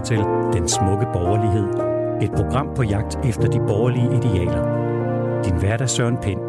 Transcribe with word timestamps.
lytter 0.00 0.52
til 0.52 0.60
Den 0.60 0.68
Smukke 0.68 1.06
Borgerlighed. 1.12 1.66
Et 2.22 2.30
program 2.36 2.74
på 2.76 2.82
jagt 2.82 3.18
efter 3.24 3.48
de 3.48 3.58
borgerlige 3.58 4.04
idealer. 4.04 5.42
Din 5.44 5.58
hverdag 5.58 5.88
Søren 5.88 6.16
Pind. 6.22 6.40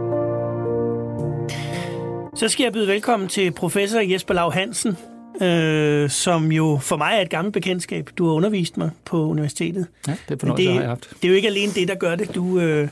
Så 2.35 2.49
skal 2.49 2.63
jeg 2.63 2.73
byde 2.73 2.87
velkommen 2.87 3.29
til 3.29 3.51
professor 3.51 3.99
Jesper 3.99 4.33
Lav 4.33 4.53
Hansen, 4.53 4.97
øh, 5.41 6.09
som 6.09 6.51
jo 6.51 6.79
for 6.81 6.97
mig 6.97 7.13
er 7.13 7.21
et 7.21 7.29
gammelt 7.29 7.53
bekendtskab. 7.53 8.09
Du 8.17 8.25
har 8.25 8.33
undervist 8.33 8.77
mig 8.77 8.89
på 9.05 9.25
universitetet. 9.25 9.87
Ja, 10.07 10.15
det 10.29 10.35
er 10.35 10.39
fornøjelse, 10.39 10.67
det, 10.67 10.73
har 10.73 10.81
jeg 10.81 10.89
haft. 10.89 11.09
Det 11.09 11.23
er 11.23 11.29
jo 11.29 11.35
ikke 11.35 11.47
alene 11.47 11.71
det, 11.71 11.87
der 11.87 11.95
gør 11.95 12.15
det. 12.15 12.35
Du 12.35 12.59
øh, 12.59 12.87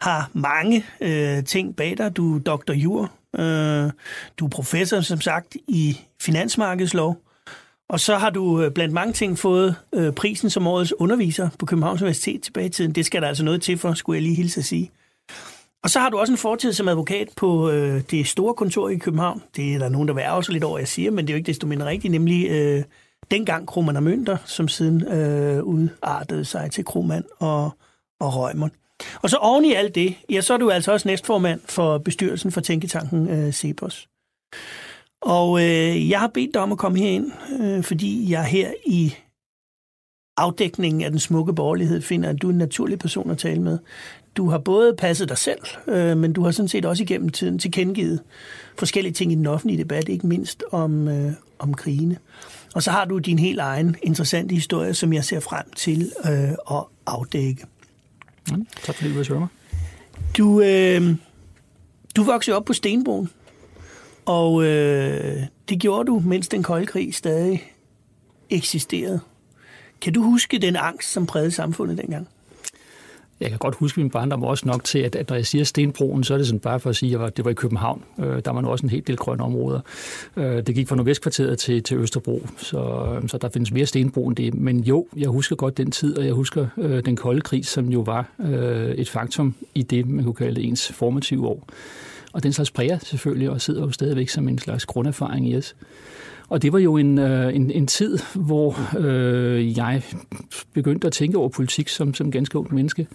har 0.00 0.30
mange 0.32 0.84
øh, 1.00 1.44
ting 1.44 1.76
bag 1.76 1.98
dig. 1.98 2.16
Du 2.16 2.36
er 2.36 2.38
doktor 2.38 2.74
jur. 2.74 3.12
Øh, 3.38 3.90
du 4.38 4.44
er 4.44 4.50
professor, 4.50 5.00
som 5.00 5.20
sagt, 5.20 5.56
i 5.68 6.00
finansmarkedslov. 6.20 7.29
Og 7.90 8.00
så 8.00 8.16
har 8.16 8.30
du 8.30 8.62
øh, 8.62 8.70
blandt 8.70 8.94
mange 8.94 9.12
ting 9.12 9.38
fået 9.38 9.76
øh, 9.94 10.12
prisen 10.12 10.50
som 10.50 10.66
årets 10.66 10.94
underviser 10.98 11.48
på 11.58 11.66
Københavns 11.66 12.02
Universitet 12.02 12.42
tilbage 12.42 12.66
i 12.66 12.70
tiden. 12.70 12.92
Det 12.92 13.06
skal 13.06 13.22
der 13.22 13.28
altså 13.28 13.44
noget 13.44 13.62
til 13.62 13.78
for, 13.78 13.94
skulle 13.94 14.16
jeg 14.16 14.22
lige 14.22 14.34
hilse 14.34 14.60
at 14.60 14.64
sige. 14.64 14.90
Og 15.82 15.90
så 15.90 15.98
har 15.98 16.08
du 16.08 16.18
også 16.18 16.32
en 16.32 16.38
fortid 16.38 16.72
som 16.72 16.88
advokat 16.88 17.28
på 17.36 17.70
øh, 17.70 18.02
det 18.10 18.26
store 18.26 18.54
kontor 18.54 18.88
i 18.88 18.96
København. 18.96 19.42
Det 19.56 19.74
er 19.74 19.78
der 19.78 19.88
nogen, 19.88 20.08
der 20.08 20.14
vil 20.14 20.20
ærge 20.20 20.44
sig 20.44 20.52
lidt 20.52 20.64
over, 20.64 20.78
jeg 20.78 20.88
siger, 20.88 21.10
men 21.10 21.26
det 21.26 21.30
er 21.30 21.34
jo 21.34 21.36
ikke 21.36 21.46
desto 21.46 21.66
mindre 21.66 21.86
rigtigt, 21.86 22.12
nemlig 22.12 22.50
øh, 22.50 22.82
dengang 23.30 23.66
Kroman 23.66 23.96
og 23.96 24.02
Mønter, 24.02 24.36
som 24.44 24.68
siden 24.68 25.08
øh, 25.08 25.62
udartede 25.62 26.44
sig 26.44 26.70
til 26.70 26.84
Kroman 26.84 27.24
og, 27.38 27.70
og 28.20 28.36
Røgmund. 28.36 28.72
Og 29.22 29.30
så 29.30 29.36
oven 29.36 29.64
i 29.64 29.72
alt 29.72 29.94
det, 29.94 30.14
ja, 30.30 30.40
så 30.40 30.54
er 30.54 30.58
du 30.58 30.70
altså 30.70 30.92
også 30.92 31.08
næstformand 31.08 31.60
for 31.68 31.98
bestyrelsen 31.98 32.52
for 32.52 32.60
Tænketanken 32.60 33.28
øh, 33.28 33.52
Cepos. 33.52 34.08
Og 35.20 35.62
øh, 35.62 36.10
jeg 36.10 36.20
har 36.20 36.30
bedt 36.34 36.54
dig 36.54 36.62
om 36.62 36.72
at 36.72 36.78
komme 36.78 36.98
herind, 36.98 37.32
øh, 37.60 37.82
fordi 37.82 38.30
jeg 38.30 38.44
her 38.44 38.70
i 38.86 39.14
afdækningen 40.36 41.02
af 41.02 41.10
den 41.10 41.20
smukke 41.20 41.52
borgerlighed 41.52 42.02
finder, 42.02 42.28
at 42.28 42.42
du 42.42 42.48
er 42.48 42.52
en 42.52 42.58
naturlig 42.58 42.98
person 42.98 43.30
at 43.30 43.38
tale 43.38 43.62
med. 43.62 43.78
Du 44.36 44.48
har 44.48 44.58
både 44.58 44.94
passet 44.98 45.28
dig 45.28 45.38
selv, 45.38 45.60
øh, 45.86 46.16
men 46.16 46.32
du 46.32 46.42
har 46.42 46.50
sådan 46.50 46.68
set 46.68 46.84
også 46.84 47.02
igennem 47.02 47.28
tiden 47.28 47.58
tilkendegivet 47.58 48.20
forskellige 48.78 49.12
ting 49.12 49.32
i 49.32 49.34
den 49.34 49.46
offentlige 49.46 49.78
debat, 49.78 50.08
ikke 50.08 50.26
mindst 50.26 50.64
om, 50.72 51.08
øh, 51.08 51.32
om 51.58 51.74
krigene. 51.74 52.16
Og 52.74 52.82
så 52.82 52.90
har 52.90 53.04
du 53.04 53.18
din 53.18 53.38
helt 53.38 53.60
egen 53.60 53.96
interessante 54.02 54.54
historie, 54.54 54.94
som 54.94 55.12
jeg 55.12 55.24
ser 55.24 55.40
frem 55.40 55.64
til 55.76 56.12
øh, 56.24 56.76
at 56.78 56.84
afdække. 57.06 57.66
Ja, 58.50 58.56
tak 58.82 58.94
fordi 58.94 59.12
du 59.12 59.22
vil 59.22 59.38
mig. 59.38 59.48
Du, 60.38 60.60
øh, 60.60 61.16
du 62.16 62.22
voksede 62.22 62.56
op 62.56 62.64
på 62.64 62.72
Stenbroen, 62.72 63.28
og 64.26 64.64
øh, 64.64 65.42
det 65.68 65.80
gjorde 65.80 66.06
du, 66.06 66.22
mens 66.24 66.48
den 66.48 66.62
kolde 66.62 66.86
krig 66.86 67.14
stadig 67.14 67.62
eksisterede. 68.50 69.20
Kan 70.00 70.12
du 70.12 70.22
huske 70.22 70.58
den 70.58 70.76
angst, 70.76 71.12
som 71.12 71.26
prægede 71.26 71.50
samfundet 71.50 71.98
dengang? 71.98 72.28
Jeg 73.40 73.48
kan 73.50 73.58
godt 73.58 73.74
huske 73.74 74.00
min 74.00 74.10
barndom 74.10 74.42
også 74.42 74.68
nok 74.68 74.84
til, 74.84 74.98
at, 74.98 75.16
at 75.16 75.28
når 75.28 75.36
jeg 75.36 75.46
siger 75.46 75.64
Stenbroen, 75.64 76.24
så 76.24 76.34
er 76.34 76.38
det 76.38 76.46
sådan 76.46 76.60
bare 76.60 76.80
for 76.80 76.90
at 76.90 76.96
sige, 76.96 77.14
at 77.14 77.20
var, 77.20 77.28
det 77.28 77.44
var 77.44 77.50
i 77.50 77.54
København. 77.54 78.02
Øh, 78.18 78.42
der 78.44 78.50
var 78.50 78.60
nu 78.60 78.68
også 78.68 78.86
en 78.86 78.90
helt 78.90 79.06
del 79.06 79.16
grønne 79.16 79.44
områder. 79.44 79.80
Øh, 80.36 80.66
det 80.66 80.74
gik 80.74 80.88
fra 80.88 80.96
Nordvestkvarteret 80.96 81.58
til, 81.58 81.82
til 81.82 81.96
Østerbro, 81.96 82.46
så, 82.56 82.78
øhm, 83.14 83.28
så 83.28 83.38
der 83.38 83.48
findes 83.48 83.72
mere 83.72 83.86
Stenbro 83.86 84.28
end 84.28 84.36
det. 84.36 84.54
Men 84.54 84.80
jo, 84.80 85.06
jeg 85.16 85.28
husker 85.28 85.56
godt 85.56 85.76
den 85.76 85.90
tid, 85.90 86.18
og 86.18 86.24
jeg 86.24 86.32
husker 86.32 86.66
øh, 86.78 87.04
den 87.04 87.16
kolde 87.16 87.40
krig, 87.40 87.66
som 87.66 87.88
jo 87.88 88.00
var 88.00 88.28
øh, 88.40 88.90
et 88.90 89.08
faktum 89.08 89.54
i 89.74 89.82
det, 89.82 90.08
man 90.08 90.24
kunne 90.24 90.34
kalde 90.34 90.62
ens 90.62 90.92
formative 90.92 91.46
år. 91.46 91.68
Og 92.32 92.42
den 92.42 92.52
slags 92.52 92.70
præger 92.70 92.98
selvfølgelig, 92.98 93.50
og 93.50 93.60
sidder 93.60 93.80
jo 93.80 93.90
stadigvæk 93.90 94.28
som 94.28 94.48
en 94.48 94.58
slags 94.58 94.86
grunderfaring 94.86 95.48
i 95.48 95.56
os. 95.56 95.76
Og 96.48 96.62
det 96.62 96.72
var 96.72 96.78
jo 96.78 96.96
en, 96.96 97.18
øh, 97.18 97.54
en, 97.54 97.70
en 97.70 97.86
tid, 97.86 98.18
hvor 98.34 98.96
øh, 98.98 99.78
jeg 99.78 100.02
begyndte 100.72 101.06
at 101.06 101.12
tænke 101.12 101.38
over 101.38 101.48
politik 101.48 101.88
som, 101.88 102.14
som 102.14 102.30
ganske 102.30 102.58
ung 102.58 102.74
menneske, 102.74 103.06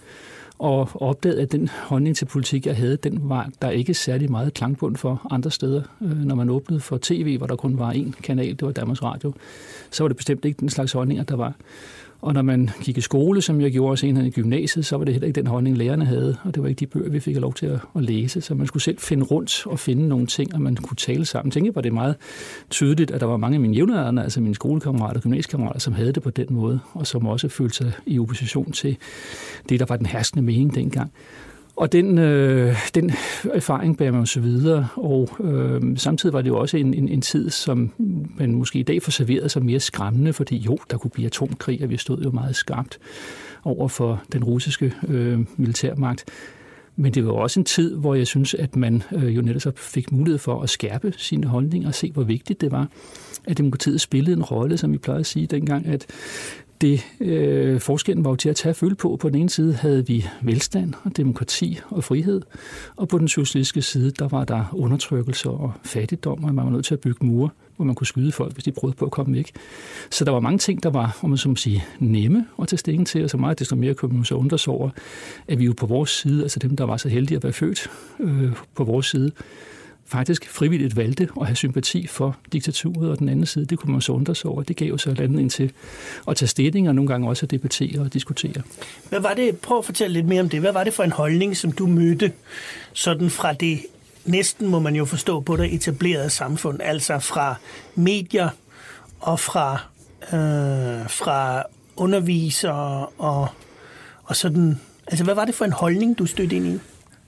og 0.58 0.88
opdagede, 0.94 1.42
at 1.42 1.52
den 1.52 1.68
holdning 1.68 2.16
til 2.16 2.24
politik, 2.24 2.66
jeg 2.66 2.76
havde, 2.76 2.96
den 2.96 3.20
var 3.22 3.50
der 3.62 3.70
ikke 3.70 3.94
særlig 3.94 4.30
meget 4.30 4.54
klangbund 4.54 4.96
for 4.96 5.26
andre 5.30 5.50
steder. 5.50 5.82
Øh, 6.02 6.18
når 6.18 6.34
man 6.34 6.50
åbnede 6.50 6.80
for 6.80 6.98
tv, 7.02 7.38
hvor 7.38 7.46
der 7.46 7.56
kun 7.56 7.78
var 7.78 7.92
én 7.92 8.20
kanal, 8.22 8.48
det 8.50 8.62
var 8.62 8.72
Danmarks 8.72 9.02
Radio, 9.02 9.32
så 9.90 10.04
var 10.04 10.08
det 10.08 10.16
bestemt 10.16 10.44
ikke 10.44 10.60
den 10.60 10.68
slags 10.68 10.92
holdninger, 10.92 11.24
der 11.24 11.36
var. 11.36 11.54
Og 12.26 12.34
når 12.34 12.42
man 12.42 12.70
gik 12.82 12.98
i 12.98 13.00
skole, 13.00 13.42
som 13.42 13.60
jeg 13.60 13.72
gjorde 13.72 13.96
senere 13.96 14.26
i 14.26 14.30
gymnasiet, 14.30 14.86
så 14.86 14.96
var 14.96 15.04
det 15.04 15.14
heller 15.14 15.26
ikke 15.26 15.40
den 15.40 15.46
holdning, 15.46 15.76
lærerne 15.76 16.04
havde, 16.04 16.36
og 16.44 16.54
det 16.54 16.62
var 16.62 16.68
ikke 16.68 16.78
de 16.78 16.86
bøger, 16.86 17.10
vi 17.10 17.20
fik 17.20 17.36
lov 17.36 17.54
til 17.54 17.66
at, 17.66 17.78
at 17.96 18.02
læse. 18.02 18.40
Så 18.40 18.54
man 18.54 18.66
skulle 18.66 18.82
selv 18.82 18.98
finde 18.98 19.24
rundt 19.24 19.66
og 19.66 19.78
finde 19.78 20.08
nogle 20.08 20.26
ting, 20.26 20.54
og 20.54 20.60
man 20.60 20.76
kunne 20.76 20.96
tale 20.96 21.24
sammen. 21.24 21.48
Jeg 21.48 21.52
tænker, 21.52 21.72
var 21.72 21.80
det 21.80 21.92
meget 21.92 22.16
tydeligt, 22.70 23.10
at 23.10 23.20
der 23.20 23.26
var 23.26 23.36
mange 23.36 23.54
af 23.54 23.60
mine 23.60 23.74
jævnaldrende, 23.74 24.22
altså 24.22 24.40
mine 24.40 24.54
skolekammerater 24.54 25.16
og 25.16 25.22
gymnasiekammerater, 25.22 25.80
som 25.80 25.92
havde 25.92 26.12
det 26.12 26.22
på 26.22 26.30
den 26.30 26.46
måde, 26.50 26.80
og 26.92 27.06
som 27.06 27.26
også 27.26 27.48
følte 27.48 27.76
sig 27.76 27.92
i 28.06 28.18
opposition 28.18 28.72
til 28.72 28.96
det, 29.68 29.80
der 29.80 29.86
var 29.88 29.96
den 29.96 30.06
herskende 30.06 30.42
mening 30.44 30.74
dengang. 30.74 31.12
Og 31.76 31.92
den, 31.92 32.18
øh, 32.18 32.76
den 32.94 33.10
erfaring 33.54 33.98
bærer 33.98 34.12
man 34.12 34.26
så 34.26 34.40
videre, 34.40 34.88
og 34.96 35.28
øh, 35.40 35.96
samtidig 35.96 36.32
var 36.32 36.42
det 36.42 36.48
jo 36.48 36.58
også 36.58 36.76
en, 36.76 36.94
en, 36.94 37.08
en 37.08 37.20
tid, 37.20 37.50
som 37.50 37.92
man 38.38 38.54
måske 38.54 38.78
i 38.78 38.82
dag 38.82 39.02
får 39.02 39.10
serveret 39.10 39.50
som 39.50 39.62
mere 39.62 39.80
skræmmende, 39.80 40.32
fordi 40.32 40.56
jo, 40.56 40.78
der 40.90 40.98
kunne 40.98 41.10
blive 41.10 41.26
atomkrig, 41.26 41.82
og 41.82 41.90
vi 41.90 41.96
stod 41.96 42.22
jo 42.22 42.30
meget 42.30 42.56
skarpt 42.56 42.98
over 43.64 43.88
for 43.88 44.22
den 44.32 44.44
russiske 44.44 44.94
øh, 45.08 45.38
militærmagt. 45.56 46.24
Men 46.96 47.14
det 47.14 47.26
var 47.26 47.32
også 47.32 47.60
en 47.60 47.64
tid, 47.64 47.96
hvor 47.96 48.14
jeg 48.14 48.26
synes, 48.26 48.54
at 48.54 48.76
man 48.76 49.02
øh, 49.12 49.36
jo 49.36 49.42
netop 49.42 49.78
fik 49.78 50.12
mulighed 50.12 50.38
for 50.38 50.62
at 50.62 50.70
skærpe 50.70 51.14
sine 51.16 51.46
holdninger 51.46 51.88
og 51.88 51.94
se, 51.94 52.12
hvor 52.12 52.22
vigtigt 52.22 52.60
det 52.60 52.70
var, 52.70 52.88
at 53.44 53.58
demokratiet 53.58 54.00
spillede 54.00 54.36
en 54.36 54.42
rolle, 54.42 54.78
som 54.78 54.92
vi 54.92 54.98
plejede 54.98 55.20
at 55.20 55.26
sige 55.26 55.46
dengang, 55.46 55.86
at 55.86 56.06
det 56.80 57.06
øh, 57.20 57.80
forskellen 57.80 58.24
var 58.24 58.30
jo 58.30 58.36
til 58.36 58.48
at 58.48 58.56
tage 58.56 58.74
følge 58.74 58.94
på. 58.94 59.16
På 59.20 59.28
den 59.28 59.38
ene 59.38 59.50
side 59.50 59.74
havde 59.74 60.06
vi 60.06 60.26
velstand 60.42 60.94
og 61.04 61.16
demokrati 61.16 61.80
og 61.90 62.04
frihed, 62.04 62.42
og 62.96 63.08
på 63.08 63.18
den 63.18 63.28
socialistiske 63.28 63.82
side, 63.82 64.10
der 64.10 64.28
var 64.28 64.44
der 64.44 64.64
undertrykkelse 64.72 65.50
og 65.50 65.72
fattigdom, 65.84 66.44
og 66.44 66.54
man 66.54 66.64
var 66.64 66.70
nødt 66.70 66.84
til 66.84 66.94
at 66.94 67.00
bygge 67.00 67.26
mure, 67.26 67.50
hvor 67.76 67.84
man 67.84 67.94
kunne 67.94 68.06
skyde 68.06 68.32
folk, 68.32 68.52
hvis 68.52 68.64
de 68.64 68.72
prøvede 68.72 68.96
på 68.96 69.04
at 69.04 69.10
komme 69.10 69.36
væk. 69.36 69.52
Så 70.10 70.24
der 70.24 70.32
var 70.32 70.40
mange 70.40 70.58
ting, 70.58 70.82
der 70.82 70.90
var, 70.90 71.18
om 71.22 71.30
man 71.30 71.38
så 71.38 71.48
må 71.48 71.56
sige, 71.56 71.84
nemme 71.98 72.46
at 72.62 72.68
tage 72.68 72.78
stilling 72.78 73.06
til, 73.06 73.24
og 73.24 73.30
så 73.30 73.36
meget 73.36 73.58
desto 73.58 73.76
mere 73.76 73.94
kunne 73.94 74.14
man 74.14 74.24
så 74.24 74.34
undre 74.34 74.58
sig 74.58 74.72
over, 74.72 74.90
at 75.48 75.58
vi 75.58 75.64
jo 75.64 75.74
på 75.76 75.86
vores 75.86 76.10
side, 76.10 76.42
altså 76.42 76.58
dem, 76.58 76.76
der 76.76 76.84
var 76.84 76.96
så 76.96 77.08
heldige 77.08 77.36
at 77.36 77.42
være 77.42 77.52
født 77.52 77.90
øh, 78.20 78.52
på 78.74 78.84
vores 78.84 79.06
side, 79.06 79.32
faktisk 80.06 80.50
frivilligt 80.50 80.96
valgte 80.96 81.28
at 81.40 81.46
have 81.46 81.56
sympati 81.56 82.06
for 82.06 82.36
diktaturet, 82.52 83.10
og 83.10 83.18
den 83.18 83.28
anden 83.28 83.46
side, 83.46 83.66
det 83.66 83.78
kunne 83.78 83.92
man 83.92 84.00
så 84.00 84.12
undre 84.12 84.34
sig 84.34 84.50
over. 84.50 84.62
Det 84.62 84.76
gav 84.76 84.88
jo 84.88 84.98
så 84.98 85.10
ind 85.10 85.50
til 85.50 85.72
at 86.28 86.36
tage 86.36 86.48
stilling, 86.48 86.88
og 86.88 86.94
nogle 86.94 87.08
gange 87.08 87.28
også 87.28 87.46
at 87.46 87.50
debattere 87.50 88.00
og 88.00 88.12
diskutere. 88.12 88.62
Hvad 89.08 89.20
var 89.20 89.34
det, 89.34 89.56
prøv 89.56 89.78
at 89.78 89.84
fortælle 89.84 90.14
lidt 90.14 90.26
mere 90.26 90.40
om 90.40 90.48
det. 90.48 90.60
Hvad 90.60 90.72
var 90.72 90.84
det 90.84 90.94
for 90.94 91.02
en 91.02 91.12
holdning, 91.12 91.56
som 91.56 91.72
du 91.72 91.86
mødte 91.86 92.32
sådan 92.92 93.30
fra 93.30 93.52
det 93.52 93.80
næsten, 94.24 94.68
må 94.68 94.78
man 94.78 94.96
jo 94.96 95.04
forstå 95.04 95.40
på 95.40 95.56
det, 95.56 95.74
etablerede 95.74 96.30
samfund, 96.30 96.80
altså 96.82 97.18
fra 97.18 97.54
medier 97.94 98.48
og 99.20 99.40
fra, 99.40 99.72
øh, 100.32 101.10
fra 101.10 101.62
undervisere 101.96 103.06
og, 103.06 103.48
og 104.24 104.36
sådan. 104.36 104.80
Altså, 105.06 105.24
hvad 105.24 105.34
var 105.34 105.44
det 105.44 105.54
for 105.54 105.64
en 105.64 105.72
holdning, 105.72 106.18
du 106.18 106.26
stødte 106.26 106.56
ind 106.56 106.66
i? 106.66 106.78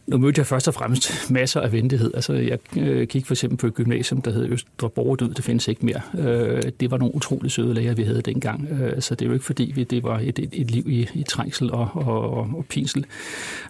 Nu 0.08 0.18
mødte 0.18 0.38
jeg 0.38 0.46
først 0.46 0.68
og 0.68 0.74
fremmest 0.74 1.30
masser 1.30 1.60
af 1.60 1.72
ventighed. 1.72 2.10
Altså, 2.14 2.32
jeg 2.32 2.58
øh, 2.76 3.06
kiggede 3.06 3.24
for 3.24 3.34
eksempel 3.34 3.58
på 3.58 3.66
et 3.66 3.74
gymnasium, 3.74 4.22
der 4.22 4.30
hed 4.30 4.48
Østre 4.48 4.90
Borgerdød. 4.90 5.34
Det 5.34 5.44
findes 5.44 5.68
ikke 5.68 5.86
mere. 5.86 6.00
Øh, 6.18 6.62
det 6.80 6.90
var 6.90 6.98
nogle 6.98 7.14
utrolig 7.14 7.50
søde 7.50 7.74
læger, 7.74 7.94
vi 7.94 8.02
havde 8.02 8.22
dengang. 8.22 8.68
Øh, 8.70 9.02
så 9.02 9.14
det 9.14 9.24
er 9.24 9.26
jo 9.26 9.32
ikke 9.32 9.44
fordi, 9.44 9.72
vi, 9.74 9.84
det 9.84 10.02
var 10.02 10.18
et, 10.18 10.38
et, 10.38 10.48
et 10.52 10.70
liv 10.70 10.84
i, 10.88 11.08
i 11.14 11.22
trængsel 11.22 11.72
og, 11.72 11.88
og, 11.94 12.30
og 12.38 12.64
pinsel. 12.68 13.04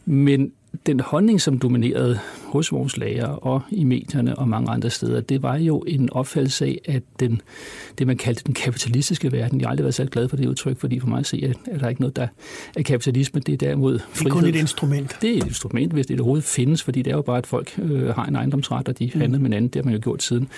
Men 0.05 0.53
den 0.87 1.01
holdning, 1.01 1.41
som 1.41 1.59
dominerede 1.59 2.19
hos 2.45 2.73
vores 2.73 2.97
læger 2.97 3.27
og 3.27 3.63
i 3.71 3.85
medierne 3.85 4.39
og 4.39 4.49
mange 4.49 4.71
andre 4.71 4.91
steder, 4.91 5.21
det 5.21 5.43
var 5.43 5.57
jo 5.57 5.79
en 5.87 6.13
opfattelse 6.13 6.65
af, 6.65 6.81
at 6.85 7.03
den, 7.21 7.41
det, 7.99 8.07
man 8.07 8.17
kaldte 8.17 8.43
den 8.47 8.55
kapitalistiske 8.55 9.33
verden, 9.33 9.61
jeg 9.61 9.67
har 9.67 9.71
aldrig 9.71 9.85
været 9.85 9.95
så 9.95 10.05
glad 10.05 10.29
for 10.29 10.37
det 10.37 10.47
udtryk, 10.47 10.81
fordi 10.81 11.01
for 11.01 11.09
mig 11.09 11.19
at 11.19 11.27
se, 11.27 11.43
at, 11.45 11.75
at 11.75 11.81
der 11.81 11.89
ikke 11.89 12.01
noget, 12.01 12.17
der 12.17 12.27
er 12.77 12.83
kapitalisme, 12.83 13.41
det 13.41 13.53
er 13.53 13.57
derimod 13.57 13.99
frihed. 13.99 14.25
Det 14.25 14.27
er 14.27 14.31
kun 14.31 14.45
et 14.45 14.55
instrument. 14.55 15.17
Det 15.23 15.31
er 15.31 15.37
et 15.37 15.47
instrument, 15.47 15.93
hvis 15.93 16.07
det 16.07 16.21
overhovedet 16.21 16.45
findes, 16.45 16.83
fordi 16.83 17.03
det 17.03 17.11
er 17.11 17.17
jo 17.17 17.23
bare, 17.23 17.39
at 17.39 17.47
folk 17.47 17.75
øh, 17.79 18.09
har 18.09 18.25
en 18.25 18.37
ejendomsret, 18.37 18.89
og 18.89 18.99
de 18.99 19.11
mm. 19.15 19.21
handler 19.21 19.39
med 19.39 19.47
hinanden. 19.47 19.69
Det 19.69 19.77
har 19.77 19.85
man 19.85 19.95
jo 19.95 20.01
gjort 20.03 20.23
siden 20.23 20.49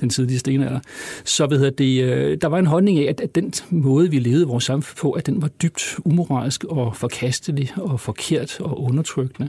den 0.00 0.10
tidlige 0.10 0.38
stenalder. 0.38 0.80
Så 1.24 1.46
ved 1.46 1.70
det, 1.70 2.02
øh, 2.02 2.38
der 2.40 2.48
var 2.48 2.58
en 2.58 2.66
holdning 2.66 2.98
af, 2.98 3.04
at, 3.08 3.20
at 3.20 3.34
den 3.34 3.52
måde, 3.70 4.10
vi 4.10 4.18
levede 4.18 4.46
vores 4.46 4.64
samfund 4.64 4.96
på, 5.00 5.10
at 5.10 5.26
den 5.26 5.42
var 5.42 5.48
dybt 5.48 5.96
umoralsk 6.04 6.64
og 6.64 6.96
forkastelig 6.96 7.72
og 7.76 8.00
forkert 8.00 8.60
og 8.60 8.82
undertrykkende. 8.82 9.48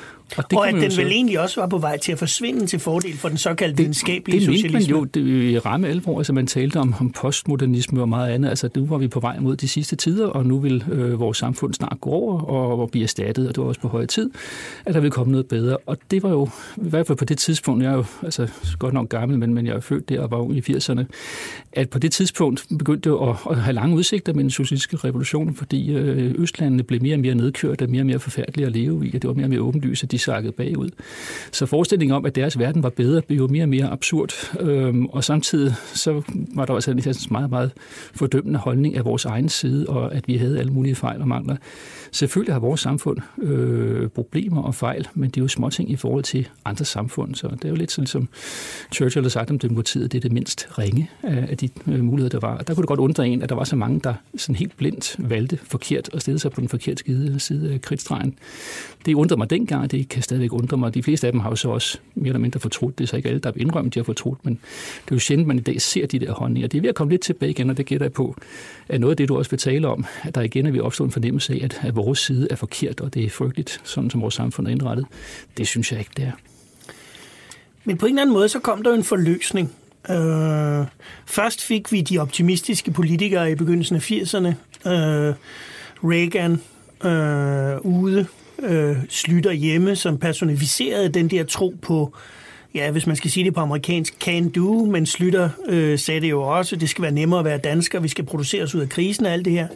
Og, 0.37 0.43
det 0.49 0.59
og 0.59 0.67
at 0.67 0.73
den 0.73 0.97
vel 0.97 1.07
egentlig 1.07 1.39
også 1.39 1.61
var 1.61 1.67
på 1.67 1.77
vej 1.77 1.97
til 1.97 2.11
at 2.11 2.19
forsvinde 2.19 2.67
til 2.67 2.79
fordel 2.79 3.17
for 3.17 3.29
den 3.29 3.37
såkaldte 3.37 3.77
det, 3.77 3.83
videnskabelige 3.83 4.39
det 4.39 4.45
socialisme. 4.45 4.79
Det 4.79 4.89
man 4.89 4.99
jo 4.99 5.03
det, 5.05 5.51
i 5.51 5.57
ramme 5.57 5.87
alvor, 5.87 6.17
altså 6.17 6.33
man 6.33 6.47
talte 6.47 6.77
om, 6.77 6.95
om 6.99 7.09
postmodernisme 7.09 8.01
og 8.01 8.09
meget 8.09 8.31
andet. 8.31 8.49
Altså 8.49 8.69
nu 8.75 8.85
var 8.85 8.97
vi 8.97 9.07
på 9.07 9.19
vej 9.19 9.39
mod 9.39 9.55
de 9.55 9.67
sidste 9.67 9.95
tider, 9.95 10.27
og 10.27 10.45
nu 10.45 10.59
vil 10.59 10.83
øh, 10.91 11.19
vores 11.19 11.37
samfund 11.37 11.73
snart 11.73 11.97
gå 12.01 12.09
over 12.09 12.41
og, 12.41 12.79
og 12.79 12.91
blive 12.91 13.03
erstattet, 13.03 13.47
og 13.47 13.55
det 13.55 13.61
var 13.61 13.67
også 13.67 13.81
på 13.81 13.87
høje 13.87 14.05
tid, 14.05 14.29
at 14.85 14.93
der 14.93 14.99
ville 14.99 15.11
komme 15.11 15.31
noget 15.31 15.45
bedre. 15.47 15.77
Og 15.77 15.97
det 16.11 16.23
var 16.23 16.29
jo, 16.29 16.49
i 16.77 16.89
hvert 16.89 17.07
fald 17.07 17.17
på 17.17 17.25
det 17.25 17.37
tidspunkt, 17.37 17.83
jeg 17.83 17.91
er 17.91 17.95
jo 17.95 18.05
altså, 18.23 18.47
godt 18.79 18.93
nok 18.93 19.09
gammel, 19.09 19.39
men, 19.39 19.53
men 19.53 19.65
jeg 19.65 19.75
er 19.75 19.79
født 19.79 20.09
der 20.09 20.21
og 20.21 20.31
var 20.31 20.37
ung 20.37 20.57
i 20.57 20.61
80'erne, 20.61 21.03
at 21.73 21.89
på 21.89 21.99
det 21.99 22.11
tidspunkt 22.11 22.67
begyndte 22.77 23.09
det 23.09 23.17
at, 23.21 23.35
at 23.49 23.57
have 23.57 23.73
lange 23.73 23.95
udsigter 23.95 24.33
med 24.33 24.43
den 24.43 24.51
socialistiske 24.51 24.97
revolution, 24.97 25.55
fordi 25.55 25.91
øh, 25.91 26.35
Østlandene 26.37 26.83
blev 26.83 27.01
mere 27.01 27.15
og 27.15 27.19
mere 27.19 27.35
nedkørt 27.35 27.81
og 27.81 27.89
mere 27.89 28.01
og 28.01 28.05
mere 28.05 28.19
forfærdelige 28.19 28.65
at 28.65 28.71
leve 28.71 29.07
i, 29.07 29.15
og 29.15 29.21
det 29.21 29.27
var 29.27 29.33
mere 29.33 29.45
og 29.45 29.49
mere 29.49 29.61
åbenlyst, 29.61 30.03
at 30.03 30.11
de 30.11 30.19
sakkede 30.21 30.53
bagud. 30.53 30.89
Så 31.51 31.65
forestillingen 31.65 32.15
om, 32.15 32.25
at 32.25 32.35
deres 32.35 32.59
verden 32.59 32.83
var 32.83 32.89
bedre, 32.89 33.21
blev 33.21 33.37
jo 33.37 33.47
mere 33.47 33.63
og 33.63 33.69
mere 33.69 33.89
absurd, 33.89 34.33
øhm, 34.59 35.05
og 35.05 35.23
samtidig 35.23 35.73
så 35.93 36.21
var 36.55 36.65
der 36.65 36.73
også 36.73 36.91
en 36.91 37.01
meget, 37.31 37.49
meget 37.49 37.71
fordømmende 38.15 38.59
holdning 38.59 38.97
af 38.97 39.05
vores 39.05 39.25
egen 39.25 39.49
side, 39.49 39.87
og 39.87 40.15
at 40.15 40.27
vi 40.27 40.37
havde 40.37 40.59
alle 40.59 40.73
mulige 40.73 40.95
fejl 40.95 41.21
og 41.21 41.27
mangler. 41.27 41.55
Selvfølgelig 42.11 42.53
har 42.55 42.59
vores 42.59 42.81
samfund 42.81 43.17
øh, 43.41 44.09
problemer 44.09 44.61
og 44.61 44.75
fejl, 44.75 45.07
men 45.13 45.29
det 45.29 45.37
er 45.37 45.41
jo 45.41 45.47
småting 45.47 45.91
i 45.91 45.95
forhold 45.95 46.23
til 46.23 46.47
andre 46.65 46.85
samfund, 46.85 47.35
så 47.35 47.47
det 47.47 47.65
er 47.65 47.69
jo 47.69 47.75
lidt 47.75 47.91
sådan, 47.91 48.07
som 48.07 48.29
Churchill 48.93 49.23
har 49.23 49.29
sagt 49.29 49.51
om 49.51 49.59
demokratiet, 49.59 50.11
det 50.11 50.17
er 50.17 50.21
det 50.21 50.31
mindst 50.31 50.67
ringe 50.79 51.09
af 51.23 51.57
de 51.57 51.69
øh, 51.87 52.03
muligheder, 52.03 52.39
der 52.39 52.47
var. 52.47 52.57
Der 52.57 52.73
kunne 52.73 52.81
det 52.81 52.87
godt 52.87 52.99
undre 52.99 53.27
en, 53.27 53.41
at 53.41 53.49
der 53.49 53.55
var 53.55 53.63
så 53.63 53.75
mange, 53.75 53.99
der 54.03 54.13
sådan 54.37 54.55
helt 54.55 54.77
blindt 54.77 55.15
valgte 55.19 55.59
forkert 55.63 56.09
og 56.09 56.21
stillede 56.21 56.39
sig 56.39 56.51
på 56.51 56.61
den 56.61 56.69
forkerte 56.69 57.39
side 57.39 57.73
af 57.73 57.81
kridtstregen. 57.81 58.35
Det 59.05 59.13
undrede 59.13 59.37
mig 59.37 59.49
dengang, 59.49 59.91
det 59.91 60.09
kan 60.09 60.23
stadigvæk 60.23 60.53
undre 60.53 60.77
mig. 60.77 60.93
De 60.93 61.03
fleste 61.03 61.27
af 61.27 61.33
dem 61.33 61.39
har 61.39 61.49
jo 61.49 61.55
så 61.55 61.69
også 61.69 61.97
mere 62.15 62.27
eller 62.27 62.39
mindre 62.39 62.59
fortrudt. 62.59 62.97
Det 62.97 63.03
er 63.03 63.07
så 63.07 63.17
ikke 63.17 63.29
alle, 63.29 63.39
der 63.39 63.51
har 63.51 63.61
indrømt, 63.61 63.93
de 63.93 63.99
har 63.99 64.03
fortrudt, 64.03 64.45
men 64.45 64.53
det 65.05 65.11
er 65.11 65.15
jo 65.15 65.19
sjældent, 65.19 65.47
man 65.47 65.57
i 65.57 65.61
dag 65.61 65.81
ser 65.81 66.05
de 66.07 66.19
der 66.19 66.31
holdninger. 66.31 66.67
Det 66.67 66.77
er 66.77 66.81
ved 66.81 66.89
at 66.89 66.95
komme 66.95 67.13
lidt 67.13 67.21
tilbage 67.21 67.49
igen, 67.49 67.69
og 67.69 67.77
det 67.77 67.85
gætter 67.85 68.05
jeg 68.05 68.13
på, 68.13 68.35
at 68.89 69.01
noget 69.01 69.11
af 69.11 69.17
det, 69.17 69.29
du 69.29 69.37
også 69.37 69.51
vil 69.51 69.59
tale 69.59 69.87
om, 69.87 70.05
at 70.23 70.35
der 70.35 70.41
igen 70.41 70.65
er 70.65 70.71
vi 70.71 70.79
opstået 70.79 71.07
en 71.07 71.11
fornemmelse 71.11 71.53
af, 71.53 71.59
at, 71.63 71.79
at 71.83 71.95
vores 72.05 72.19
side 72.19 72.47
er 72.49 72.55
forkert, 72.55 73.01
og 73.01 73.13
det 73.13 73.25
er 73.25 73.29
frygteligt, 73.29 73.81
sådan 73.83 74.09
som 74.09 74.21
vores 74.21 74.33
samfund 74.33 74.67
er 74.67 74.71
indrettet. 74.71 75.05
Det 75.57 75.67
synes 75.67 75.91
jeg 75.91 75.99
ikke, 75.99 76.11
det 76.17 76.25
er. 76.25 76.31
Men 77.83 77.97
på 77.97 78.05
en 78.05 78.11
eller 78.11 78.21
anden 78.21 78.33
måde, 78.33 78.49
så 78.49 78.59
kom 78.59 78.83
der 78.83 78.93
en 78.93 79.03
forløsning. 79.03 79.71
Øh, 80.09 80.85
først 81.25 81.63
fik 81.63 81.91
vi 81.91 82.01
de 82.01 82.19
optimistiske 82.19 82.91
politikere 82.91 83.51
i 83.51 83.55
begyndelsen 83.55 83.95
af 83.95 84.11
80'erne. 84.11 84.47
Øh, 84.89 85.33
Reagan 86.03 86.61
øh, 87.03 87.85
ude, 87.85 88.25
øh, 88.59 88.97
Slytter 89.09 89.51
hjemme, 89.51 89.95
som 89.95 90.17
personificerede 90.17 91.09
den 91.09 91.27
der 91.27 91.43
tro 91.43 91.75
på, 91.81 92.15
ja, 92.75 92.91
hvis 92.91 93.07
man 93.07 93.15
skal 93.15 93.31
sige 93.31 93.43
det 93.43 93.53
på 93.53 93.59
amerikansk, 93.59 94.15
can 94.19 94.49
do, 94.49 94.85
men 94.85 95.05
Slytter 95.05 95.49
øh, 95.67 95.99
sagde 95.99 96.21
det 96.21 96.29
jo 96.29 96.41
også, 96.41 96.75
det 96.75 96.89
skal 96.89 97.01
være 97.01 97.11
nemmere 97.11 97.39
at 97.39 97.45
være 97.45 97.57
dansker, 97.57 97.99
vi 97.99 98.07
skal 98.07 98.25
producere 98.25 98.63
os 98.63 98.75
ud 98.75 98.81
af 98.81 98.89
krisen 98.89 99.25
og 99.25 99.31
alt 99.31 99.45
det 99.45 99.53
her. 99.53 99.67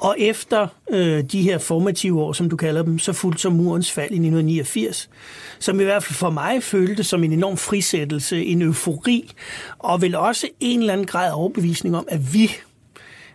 Og 0.00 0.16
efter 0.18 0.66
øh, 0.90 1.24
de 1.24 1.42
her 1.42 1.58
formative 1.58 2.20
år, 2.20 2.32
som 2.32 2.50
du 2.50 2.56
kalder 2.56 2.82
dem, 2.82 2.98
så 2.98 3.12
fulgte 3.12 3.42
så 3.42 3.50
murens 3.50 3.92
fald 3.92 4.10
i 4.10 4.14
1989, 4.14 5.10
som 5.58 5.80
i 5.80 5.84
hvert 5.84 6.02
fald 6.02 6.14
for 6.14 6.30
mig 6.30 6.62
følte 6.62 7.04
som 7.04 7.24
en 7.24 7.32
enorm 7.32 7.56
frisættelse, 7.56 8.44
en 8.44 8.62
eufori, 8.62 9.32
og 9.78 10.02
vel 10.02 10.14
også 10.14 10.48
en 10.60 10.80
eller 10.80 10.92
anden 10.92 11.06
grad 11.06 11.30
af 11.30 11.38
overbevisning 11.38 11.96
om, 11.96 12.06
at 12.08 12.34
vi, 12.34 12.50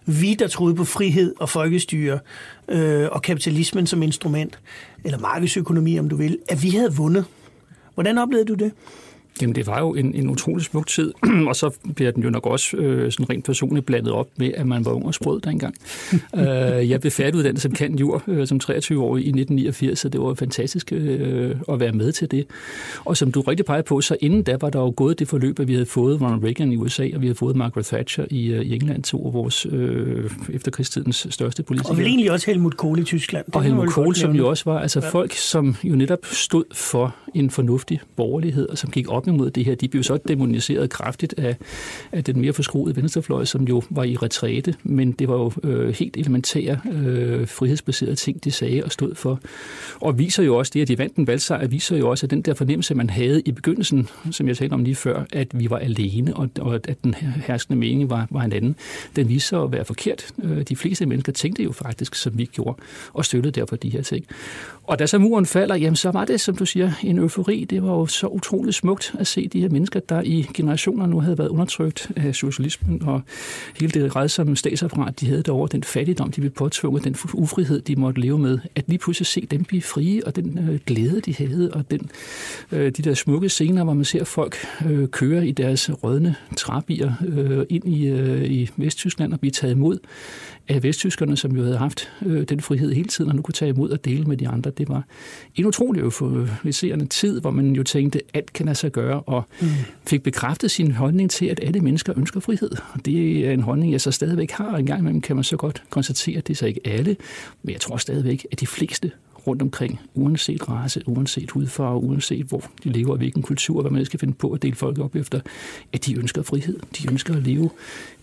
vi 0.06 0.34
der 0.34 0.48
troede 0.48 0.76
på 0.76 0.86
frihed 0.86 1.34
og 1.40 1.50
folkestyre 1.50 2.20
øh, 2.68 3.08
og 3.12 3.22
kapitalismen 3.22 3.88
som 3.88 4.04
instrument, 4.04 4.60
eller 5.04 5.20
markedsøkonomi 5.20 6.00
om 6.00 6.10
du 6.10 6.16
vil, 6.16 6.38
at 6.50 6.64
vi 6.64 6.70
havde 6.70 6.96
vundet. 6.96 7.26
Hvordan 7.94 8.18
oplevede 8.18 8.48
du 8.48 8.54
det? 8.54 8.72
Jamen, 9.42 9.56
det 9.56 9.68
var 9.68 9.80
jo 9.80 9.94
en, 9.94 10.14
en 10.16 10.30
utrolig 10.30 10.66
smuk 10.66 10.88
tid, 10.88 11.14
og 11.50 11.56
så 11.56 11.70
bliver 11.96 12.12
den 12.12 12.24
jo 12.24 12.30
nok 12.30 12.46
også 12.46 12.78
øh, 12.78 13.12
sådan 13.12 13.30
rent 13.30 13.46
personligt 13.46 13.86
blandet 13.86 14.12
op 14.12 14.28
med, 14.38 14.52
at 14.56 14.68
man 14.68 14.86
var 14.86 14.92
ung 14.92 15.06
og 15.06 15.14
sprød 15.14 15.42
dengang. 15.42 15.76
øh, 16.36 16.90
jeg 16.90 17.02
blev 17.02 17.12
færdiguddannet 17.12 17.62
som 17.62 17.72
kant 17.72 18.00
jur 18.00 18.24
øh, 18.28 18.48
som 18.48 18.60
23 18.60 19.04
år 19.04 19.18
i 19.18 19.20
1989, 19.20 20.00
så 20.00 20.10
det 20.10 20.22
var 20.22 20.34
fantastisk 20.34 20.92
øh, 20.92 21.56
at 21.70 21.80
være 21.80 21.92
med 21.92 22.12
til 22.12 22.32
det. 22.32 22.46
Og 23.06 23.18
som 23.18 23.32
du 23.32 23.42
rigtig 23.42 23.66
peger 23.66 23.82
på, 23.82 24.02
så 24.02 24.18
inden 24.22 24.44
da 24.44 24.58
var 24.62 24.70
der 24.70 24.80
jo 24.80 24.94
gået 24.96 25.20
det 25.20 25.28
forløb, 25.28 25.60
at 25.60 25.68
vi 25.68 25.74
havde 25.74 25.86
fået 25.86 26.22
Ronald 26.22 26.44
Reagan 26.44 26.72
i 26.72 26.76
USA, 26.76 27.10
og 27.16 27.22
vi 27.22 27.28
havde 27.28 27.38
fået 27.38 27.56
Margaret 27.56 27.86
Thatcher 27.86 28.26
i, 28.30 28.48
øh, 28.48 28.62
i 28.62 28.76
England, 28.76 29.04
to 29.04 29.28
af 29.28 29.34
vores 29.34 29.68
øh, 29.72 30.30
efterkrigstidens 30.50 31.28
største 31.30 31.64
politikere. 31.64 31.92
Og 31.92 31.98
vel 31.98 32.06
egentlig 32.06 32.32
også 32.32 32.46
Helmut 32.52 32.78
Kohl 32.78 33.00
i 33.00 33.04
Tyskland. 33.04 33.46
Det 33.46 33.56
og 33.56 33.64
Helmut 33.64 33.90
Kohl, 33.90 34.16
som 34.16 34.36
jo 34.36 34.50
også 34.50 34.64
var 34.66 34.80
altså 34.80 35.00
ja. 35.00 35.10
folk, 35.10 35.34
som 35.34 35.76
jo 35.84 35.96
netop 35.96 36.20
stod 36.32 36.64
for 36.74 37.16
en 37.34 37.50
fornuftig 37.50 38.02
borgerlighed, 38.16 38.70
og 38.70 38.78
som 38.78 38.92
gik 38.92 39.10
op 39.10 39.25
imod 39.28 39.52
det 39.52 39.66
her. 39.66 39.76
De 39.76 39.88
blev 39.88 40.04
så 40.04 40.18
demoniseret 40.28 40.90
kraftigt 40.90 41.34
af, 41.38 41.56
af 42.12 42.24
den 42.24 42.42
mere 42.42 42.54
forskruede 42.54 42.96
venstrefløj, 42.96 43.46
som 43.46 43.64
jo 43.64 43.84
var 43.90 44.04
i 44.04 44.16
retræte, 44.16 44.76
men 44.84 45.12
det 45.12 45.28
var 45.28 45.36
jo 45.36 45.52
øh, 45.64 45.90
helt 45.90 46.18
elementære 46.18 46.80
øh, 46.92 47.48
frihedsbaserede 47.48 48.16
ting, 48.16 48.44
de 48.44 48.52
sagde 48.52 48.84
og 48.84 48.92
stod 48.92 49.16
for. 49.16 49.40
Og 50.02 50.20
viser 50.20 50.44
jo 50.44 50.58
også 50.58 50.72
det, 50.74 50.82
at 50.82 50.88
de 50.88 50.98
vandt 50.98 51.16
en 51.16 51.28
valgsejr, 51.28 51.68
viser 51.68 51.98
jo 51.98 52.10
også, 52.10 52.26
at 52.26 52.30
den 52.30 52.42
der 52.42 52.54
fornemmelse, 52.54 52.96
man 52.96 53.10
havde 53.10 53.42
i 53.46 53.52
begyndelsen, 53.52 54.08
som 54.32 54.48
jeg 54.48 54.58
talte 54.58 54.74
om 54.74 54.84
lige 54.84 54.96
før, 54.96 55.24
at 55.34 55.60
vi 55.60 55.70
var 55.70 55.78
alene, 55.78 56.36
og, 56.36 56.50
og 56.60 56.76
at 56.76 57.04
den 57.04 57.14
herskende 57.46 57.80
mening 57.80 58.10
var, 58.10 58.28
var 58.32 58.42
en 58.42 58.54
anden, 58.54 58.76
den 59.16 59.30
viser 59.30 59.48
sig 59.48 59.64
at 59.64 59.72
være 59.72 59.86
forkert. 59.86 60.34
Øh, 60.44 60.62
de 60.62 60.76
fleste 60.76 61.06
mennesker 61.06 61.32
tænkte 61.32 61.64
jo 61.64 61.72
faktisk, 61.72 62.16
som 62.16 62.38
vi 62.38 62.46
gjorde, 62.46 62.78
og 63.14 63.26
støttede 63.26 63.60
derfor 63.60 63.76
de 63.76 63.90
her 63.90 64.02
ting. 64.02 64.26
Og 64.84 65.00
da 65.00 65.06
så 65.06 65.20
muren 65.20 65.46
falder, 65.46 65.76
jamen 65.76 65.96
så 65.96 66.12
var 66.12 66.26
det, 66.26 66.42
som 66.42 66.56
du 66.56 66.66
siger, 66.66 66.92
en 67.04 67.18
eufori. 67.18 67.66
Det 67.70 67.84
var 67.84 67.92
jo 67.92 68.06
så 68.06 68.28
utroligt 68.28 68.76
smukt 68.76 69.15
at 69.20 69.28
se 69.28 69.48
de 69.48 69.62
her 69.62 69.70
mennesker, 69.70 70.00
der 70.00 70.22
i 70.22 70.48
generationer 70.54 71.06
nu 71.06 71.20
havde 71.20 71.38
været 71.38 71.50
undertrykt 71.50 72.12
af 72.16 72.36
socialismen 72.36 73.04
og 73.04 73.22
hele 73.80 73.92
det 73.92 74.16
redsomme 74.16 74.56
statsapparat, 74.56 75.20
de 75.20 75.28
havde 75.28 75.44
derovre, 75.44 75.70
den 75.72 75.84
fattigdom, 75.84 76.32
de 76.32 76.42
blev 76.42 76.52
påtvunget, 76.52 77.04
den 77.04 77.16
ufrihed, 77.34 77.82
de 77.82 77.96
måtte 77.96 78.22
leve 78.22 78.40
med, 78.40 78.60
at 78.76 78.84
lige 78.88 79.00
pludselig 79.00 79.28
se 79.28 79.48
dem 79.52 79.64
blive 79.64 79.82
frie, 79.82 80.26
og 80.26 80.36
den 80.36 80.60
øh, 80.70 80.80
glæde, 80.86 81.22
de 81.22 81.36
havde, 81.36 81.72
og 81.74 81.92
den, 81.92 82.10
øh, 82.72 82.92
de 82.92 83.02
der 83.02 83.14
smukke 83.14 83.50
scener, 83.50 83.84
hvor 83.84 83.94
man 83.94 84.06
ser 84.06 84.24
folk 84.24 84.56
øh, 84.90 85.08
køre 85.08 85.48
i 85.48 85.52
deres 85.52 85.90
rødne 86.04 86.36
træbier 86.58 87.14
øh, 87.28 87.66
ind 87.70 87.88
i, 87.88 88.08
øh, 88.08 88.52
i 88.52 88.70
Vesttyskland 88.78 89.34
og 89.34 89.40
blive 89.40 89.52
taget 89.52 89.72
imod 89.72 90.00
af 90.68 90.84
vesttyskerne, 90.84 91.38
som 91.38 91.56
jo 91.56 91.64
havde 91.64 91.78
haft 91.78 92.12
øh, 92.26 92.44
den 92.44 92.62
frihed 92.62 92.94
hele 92.94 93.08
tiden, 93.08 93.30
og 93.30 93.36
nu 93.36 93.42
kunne 93.42 93.54
tage 93.54 93.70
imod 93.70 93.90
og 93.90 94.06
dele 94.06 94.24
med 94.24 94.38
de 94.38 94.48
andre. 94.48 94.72
Det 94.72 94.90
var 94.90 95.04
en 95.56 95.66
utrolig 95.66 96.02
euforiserende 96.02 97.06
tid, 97.06 97.42
hvor 97.42 97.52
man 97.52 97.76
jo 97.76 97.84
tænkte, 97.84 98.22
alt 98.34 98.54
kan 98.54 98.66
lade 98.66 98.76
sig 98.76 98.92
gøre, 98.92 99.22
og 99.22 99.44
mm. 99.62 99.68
fik 100.08 100.24
bekræftet 100.24 100.72
sin 100.72 100.92
holdning 100.92 101.32
til, 101.32 101.46
at 101.46 101.60
alle 101.64 101.80
mennesker 101.80 102.14
ønsker 102.18 102.40
frihed. 102.40 102.72
Og 102.94 103.06
det 103.06 103.48
er 103.48 103.52
en 103.52 103.62
holdning, 103.62 103.92
jeg 103.92 104.02
så 104.02 104.12
stadigvæk 104.12 104.52
har, 104.52 104.72
og 104.72 104.80
en 104.80 104.86
gang 104.86 105.00
imellem 105.00 105.22
kan 105.22 105.36
man 105.36 105.44
så 105.44 105.58
godt 105.58 105.84
konstatere, 105.90 106.38
at 106.38 106.48
det 106.48 106.54
er 106.54 106.58
så 106.58 106.66
ikke 106.66 106.82
alle, 106.86 107.16
men 107.64 107.74
jeg 107.74 107.82
tror 107.82 107.98
stadigvæk, 107.98 108.46
at 108.52 108.60
de 108.60 108.68
fleste 108.68 109.12
rundt 109.48 109.62
omkring, 109.62 110.00
uanset 110.14 110.70
race, 110.70 111.02
uanset 111.06 111.52
hudfarve, 111.52 112.04
uanset 112.04 112.46
hvor 112.46 112.64
de 112.84 112.90
lever 112.90 113.12
og 113.12 113.18
hvilken 113.18 113.42
kultur, 113.42 113.82
hvad 113.82 113.92
man 113.92 114.06
skal 114.06 114.20
finde 114.20 114.34
på 114.34 114.52
at 114.52 114.62
dele 114.62 114.76
folk 114.76 115.00
op 115.00 115.16
efter, 115.16 115.40
at 115.94 116.06
de 116.06 116.18
ønsker 116.18 116.44
frihed. 116.44 116.80
De 116.98 117.12
ønsker 117.12 117.36
at 117.36 117.44
leve 117.44 117.70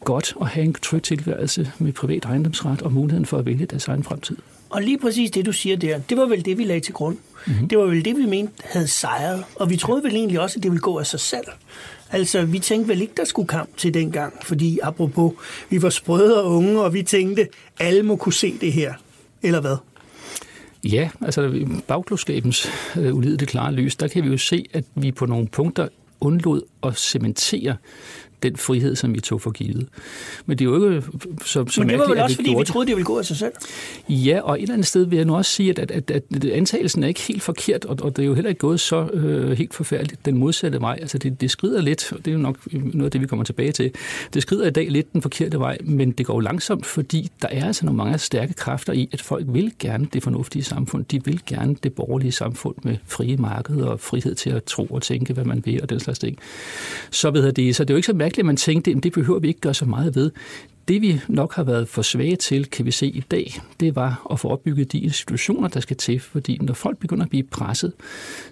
godt 0.04 0.32
og 0.36 0.48
have 0.48 0.64
en 0.64 0.74
tryg 0.74 1.02
tilværelse 1.02 1.72
med 1.78 1.92
privat 1.92 2.24
ejendomsret 2.24 2.82
og 2.82 2.92
muligheden 2.92 3.26
for 3.26 3.38
at 3.38 3.46
vælge 3.46 3.66
deres 3.66 3.88
egen 3.88 4.05
fremtid. 4.05 4.36
Og 4.70 4.82
lige 4.82 4.98
præcis 4.98 5.31
det, 5.31 5.46
du 5.46 5.52
siger 5.52 5.76
der, 5.76 5.98
det 5.98 6.17
var 6.17 6.26
vel 6.26 6.44
det, 6.44 6.58
vi 6.58 6.64
lagde 6.64 6.81
til 6.81 6.94
grund. 6.94 7.17
Mm-hmm. 7.46 7.69
Det 7.69 7.79
var 7.79 7.84
vel 7.84 8.05
det, 8.05 8.17
vi 8.17 8.26
mente 8.26 8.52
havde 8.64 8.88
sejret. 8.88 9.44
Og 9.56 9.70
vi 9.70 9.76
troede 9.76 10.05
vel 10.05 10.14
egentlig 10.14 10.41
også, 10.41 10.58
at 10.58 10.62
det 10.62 10.70
ville 10.70 10.81
gå 10.81 10.98
af 10.98 11.06
sig 11.06 11.20
selv. 11.20 11.44
Altså, 12.10 12.44
vi 12.44 12.58
tænkte 12.58 12.88
vel 12.88 13.00
ikke, 13.00 13.12
der 13.17 13.24
skulle 13.24 13.48
kamp 13.48 13.76
til 13.76 13.94
dengang, 13.94 14.34
fordi 14.43 14.79
apropos, 14.82 15.32
vi 15.70 15.82
var 15.82 15.91
sprøde 15.91 16.43
og 16.43 16.50
unge, 16.50 16.81
og 16.81 16.94
vi 16.94 17.02
tænkte, 17.02 17.48
alle 17.81 18.02
må 18.02 18.17
kunne 18.17 18.32
se 18.32 18.58
det 18.60 18.72
her. 18.72 18.94
Eller 19.43 19.60
hvad? 19.60 19.76
Ja, 20.84 21.10
altså 21.20 21.67
bagklodskabens 21.89 22.69
øh, 22.98 23.15
ulideligt 23.15 23.51
klare 23.51 23.72
lys, 23.72 23.96
der 23.96 24.08
kan 24.08 24.24
vi 24.24 24.29
jo 24.29 24.39
se, 24.39 24.65
at 24.72 24.84
vi 24.94 25.12
på 25.12 25.27
nogle 25.27 25.48
punkter 25.48 25.89
undlod 26.20 26.62
at 26.82 26.96
cementere 26.96 27.77
den 28.43 28.56
frihed, 28.56 28.96
som 28.96 29.15
vi 29.15 29.20
tog 29.20 29.41
for 29.41 29.51
givet. 29.51 29.89
Men 30.46 30.58
det 30.58 30.65
er 30.65 30.70
jo 30.70 30.91
ikke 30.91 31.06
så, 31.44 31.65
så 31.69 31.81
Men 31.81 31.89
det 31.89 31.99
var 31.99 32.08
vel 32.08 32.19
også, 32.19 32.37
fordi 32.37 32.55
vi 32.58 32.65
troede, 32.65 32.87
det 32.87 32.96
ville 32.96 33.06
gå 33.06 33.19
af 33.19 33.25
sig 33.25 33.37
selv? 33.37 33.53
Ja, 34.08 34.41
og 34.41 34.58
et 34.58 34.63
eller 34.63 34.75
andet 34.75 34.87
sted 34.87 35.05
vil 35.05 35.17
jeg 35.17 35.25
nu 35.25 35.37
også 35.37 35.51
sige, 35.51 35.70
at, 35.70 35.79
at, 35.79 36.11
at, 36.11 36.22
at 36.34 36.44
antagelsen 36.44 37.03
er 37.03 37.08
ikke 37.08 37.20
helt 37.20 37.43
forkert, 37.43 37.84
og, 37.84 37.99
og 38.03 38.17
det 38.17 38.22
er 38.22 38.27
jo 38.27 38.34
heller 38.34 38.49
ikke 38.49 38.58
gået 38.58 38.81
så 38.81 39.08
øh, 39.13 39.51
helt 39.51 39.75
forfærdeligt 39.75 40.27
den 40.27 40.37
modsatte 40.37 40.81
vej. 40.81 40.99
Altså 41.01 41.19
det, 41.19 41.41
det 41.41 41.51
skrider 41.51 41.81
lidt, 41.81 42.13
og 42.13 42.19
det 42.19 42.29
er 42.29 42.32
jo 42.32 42.39
nok 42.39 42.58
noget 42.72 43.05
af 43.05 43.11
det, 43.11 43.20
vi 43.20 43.27
kommer 43.27 43.44
tilbage 43.44 43.72
til. 43.72 43.91
Det 44.34 44.43
skrider 44.43 44.67
i 44.67 44.70
dag 44.70 44.91
lidt 44.91 45.13
den 45.13 45.22
forkerte 45.22 45.58
vej, 45.58 45.79
men 45.84 46.13
det 46.13 46.27
går 46.27 46.41
langsomt, 46.41 46.87
fordi 46.87 47.31
der 47.43 47.49
er 47.49 47.67
altså 47.67 47.87
nogle 47.87 47.96
mange 47.96 48.19
stærke 48.19 48.55
kræfter 48.55 48.93
i, 48.93 49.08
at 49.13 49.22
folk 49.22 49.46
vil 49.49 49.72
gerne 49.79 50.06
det 50.13 50.22
fornuftige 50.22 50.65
samfund. 50.65 51.05
De 51.05 51.25
vil 51.25 51.41
gerne 51.46 51.77
det 51.82 51.93
borgerlige 51.93 52.32
samfund 52.32 52.75
med 52.82 52.96
frie 53.06 53.37
markeder 53.37 53.87
og 53.87 54.01
frihed 54.01 54.34
til 54.34 54.51
at 54.51 54.65
tro 54.65 54.87
og 54.87 55.03
tænke, 55.03 55.32
hvad 55.32 55.44
man 55.44 55.63
vil 55.65 55.82
og 55.82 55.91
den 55.91 56.01
slags 56.01 56.19
ting. 56.19 56.39
Så, 57.11 57.31
ved 57.31 57.53
det, 57.53 57.77
så 57.77 57.84
det 57.84 57.91
er 57.91 57.94
jo 57.94 57.96
ikke 57.96 58.06
så 58.06 58.13
mærkeligt, 58.13 58.31
at 58.41 58.46
man 58.46 58.56
tænkte, 58.56 58.91
at 58.91 59.03
det 59.03 59.12
behøver 59.12 59.39
vi 59.39 59.48
ikke 59.48 59.60
gøre 59.60 59.74
så 59.74 59.84
meget 59.84 60.17
ved 60.17 60.31
det 60.89 61.03
vi 61.03 61.20
nok 61.29 61.55
har 61.55 61.62
været 61.62 61.89
for 61.89 62.03
svage 62.03 62.36
til, 62.36 62.67
kan 62.70 62.86
vi 62.86 62.91
se 62.91 63.06
i 63.06 63.24
dag, 63.31 63.60
det 63.81 63.96
var 63.96 64.27
at 64.31 64.41
få 64.41 64.48
opbygget 64.48 64.93
de 64.93 64.98
institutioner, 64.98 65.69
der 65.69 65.81
skal 65.81 65.96
til. 65.96 66.20
Fordi 66.20 66.58
når 66.60 66.74
folk 66.74 66.98
begynder 66.98 67.24
at 67.24 67.31
blive 67.31 67.43
presset, 67.43 67.93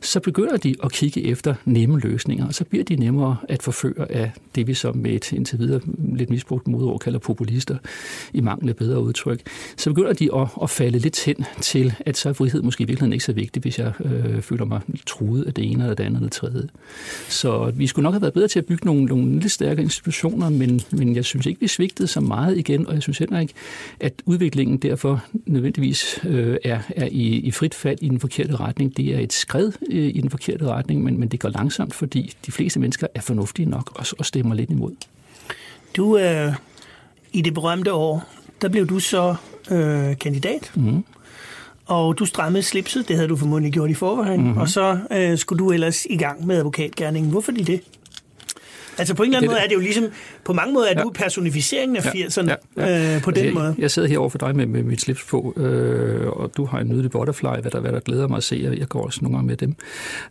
så 0.01 0.21
begynder 0.21 0.57
de 0.57 0.75
at 0.85 0.93
kigge 0.93 1.25
efter 1.25 1.55
nemme 1.65 2.01
løsninger, 2.01 2.47
og 2.47 2.55
så 2.55 2.65
bliver 2.65 2.85
de 2.85 2.97
nemmere 2.97 3.37
at 3.49 3.63
forføre 3.63 4.13
af 4.13 4.33
det, 4.55 4.67
vi 4.67 4.75
som 4.75 4.97
med 4.97 5.11
et 5.11 5.33
indtil 5.33 5.59
videre 5.59 5.81
lidt 6.15 6.31
misbrugt 6.31 6.69
modord 6.69 7.01
kalder 7.01 7.19
populister, 7.19 7.77
i 8.33 8.41
mangel 8.41 8.69
af 8.69 8.77
bedre 8.77 9.03
udtryk. 9.03 9.41
Så 9.77 9.91
begynder 9.91 10.13
de 10.13 10.29
at, 10.35 10.49
at 10.63 10.71
falde 10.71 10.99
lidt 10.99 11.25
hen 11.25 11.45
til, 11.61 11.95
at 12.01 12.17
så 12.17 12.29
er 12.29 12.33
frihed 12.33 12.63
måske 12.63 12.83
i 12.83 12.87
virkeligheden 12.87 13.13
ikke 13.13 13.25
så 13.25 13.33
vigtig, 13.33 13.63
hvis 13.63 13.79
jeg 13.79 13.93
øh, 14.05 14.43
føler 14.43 14.65
mig 14.65 14.81
truet 15.07 15.45
af 15.45 15.55
det 15.55 15.71
ene 15.71 15.83
eller 15.83 15.95
det 15.95 16.05
andet 16.05 16.17
eller 16.17 16.29
det 16.29 16.33
tredje. 16.33 16.69
Så 17.29 17.73
vi 17.75 17.87
skulle 17.87 18.05
nok 18.05 18.15
have 18.15 18.23
været 18.23 18.35
bedre 18.35 18.49
til 18.49 18.59
at 18.59 18.67
bygge 18.67 18.87
nogle, 18.87 19.05
nogle 19.05 19.41
lidt 19.41 19.53
stærkere 19.53 19.83
institutioner, 19.83 20.51
men, 20.51 20.81
men 20.91 21.17
jeg 21.17 21.25
synes 21.25 21.47
ikke, 21.47 21.61
vi 21.61 21.69
svigtede 21.69 22.09
så 22.09 22.20
meget 22.21 22.59
igen, 22.59 22.87
og 22.87 22.95
jeg 22.95 23.03
synes 23.03 23.19
heller 23.19 23.41
ikke, 23.41 23.55
at 24.01 24.13
udviklingen 24.27 24.79
derfor 24.79 25.25
nødvendigvis 25.47 26.21
øh, 26.25 26.57
er, 26.65 26.79
er 26.97 27.09
i, 27.11 27.27
i 27.27 27.51
frit 27.51 27.75
fald 27.75 27.99
i 28.01 28.09
den 28.09 28.21
forkerte 28.21 28.57
retning. 28.57 28.97
Det 28.97 29.15
er 29.15 29.19
et 29.19 29.33
skred 29.33 29.73
øh, 29.91 30.09
i 30.15 30.21
den 30.21 30.31
forkerte 30.31 30.67
retning, 30.67 31.03
men, 31.03 31.21
men 31.21 31.29
det 31.29 31.41
går 31.41 31.49
langsomt, 31.49 31.95
fordi 31.95 32.35
de 32.47 32.53
fleste 32.53 32.81
mennesker 32.81 33.07
er 33.15 33.21
fornuftige 33.21 33.71
nok 33.71 33.93
og, 33.95 34.07
og 34.19 34.27
stemmer 34.27 34.55
lidt 34.55 34.71
imod. 34.71 34.93
Du, 35.97 36.19
øh, 36.19 36.53
i 37.33 37.43
det 37.43 37.55
berømte 37.55 37.93
år, 37.93 38.25
der 38.63 38.69
blev 38.69 38.87
du 38.87 38.99
så 38.99 39.35
øh, 39.71 40.19
kandidat. 40.19 40.73
Mm. 40.75 41.05
Og 41.87 42.19
du 42.19 42.27
strammede 42.27 42.63
slipset, 42.63 43.09
det 43.09 43.17
havde 43.17 43.29
du 43.29 43.37
formodentlig 43.37 43.73
gjort 43.73 43.91
i 43.91 43.95
forvejen, 43.95 44.41
mm-hmm. 44.41 44.59
og 44.59 44.69
så 44.69 44.99
øh, 45.11 45.39
skulle 45.39 45.65
du 45.65 45.71
ellers 45.71 46.07
i 46.11 46.17
gang 46.17 46.47
med 46.47 46.57
advokatgærningen. 46.57 47.31
Hvorfor 47.31 47.53
lige 47.53 47.65
det? 47.65 47.81
Altså 49.01 49.15
på 49.15 49.23
en 49.23 49.29
eller 49.29 49.39
anden 49.39 49.49
det, 49.49 49.55
måde 49.55 49.65
er 49.65 49.69
det 49.69 49.75
jo 49.75 49.81
ligesom, 49.81 50.05
på 50.45 50.53
mange 50.53 50.75
måder 50.75 50.87
er 50.87 50.95
ja. 50.97 51.03
du 51.03 51.11
personificeringen 51.15 51.97
af 51.97 52.01
80'erne 52.01 52.51
ja, 52.51 52.55
ja, 52.77 52.87
ja. 52.87 53.17
Øh, 53.17 53.23
på 53.23 53.31
den 53.31 53.45
jeg, 53.45 53.55
måde. 53.55 53.75
Jeg 53.79 53.91
sidder 53.91 54.09
her 54.09 54.29
for 54.29 54.39
dig 54.39 54.57
med, 54.57 54.67
med 54.67 54.83
mit 54.83 55.01
slips 55.01 55.25
på, 55.25 55.55
øh, 55.57 56.27
og 56.27 56.51
du 56.57 56.65
har 56.65 56.79
en 56.79 56.89
nydelig 56.89 57.11
butterfly, 57.11 57.49
hvad 57.61 57.71
der, 57.71 57.81
hvad 57.81 57.93
der 57.93 58.01
glæder 58.01 58.29
mig 58.29 58.37
at 58.37 58.43
se, 58.43 58.65
og 58.69 58.79
jeg 58.79 58.89
går 58.89 59.05
også 59.05 59.19
nogle 59.23 59.37
gange 59.37 59.47
med 59.47 59.57
dem. 59.57 59.75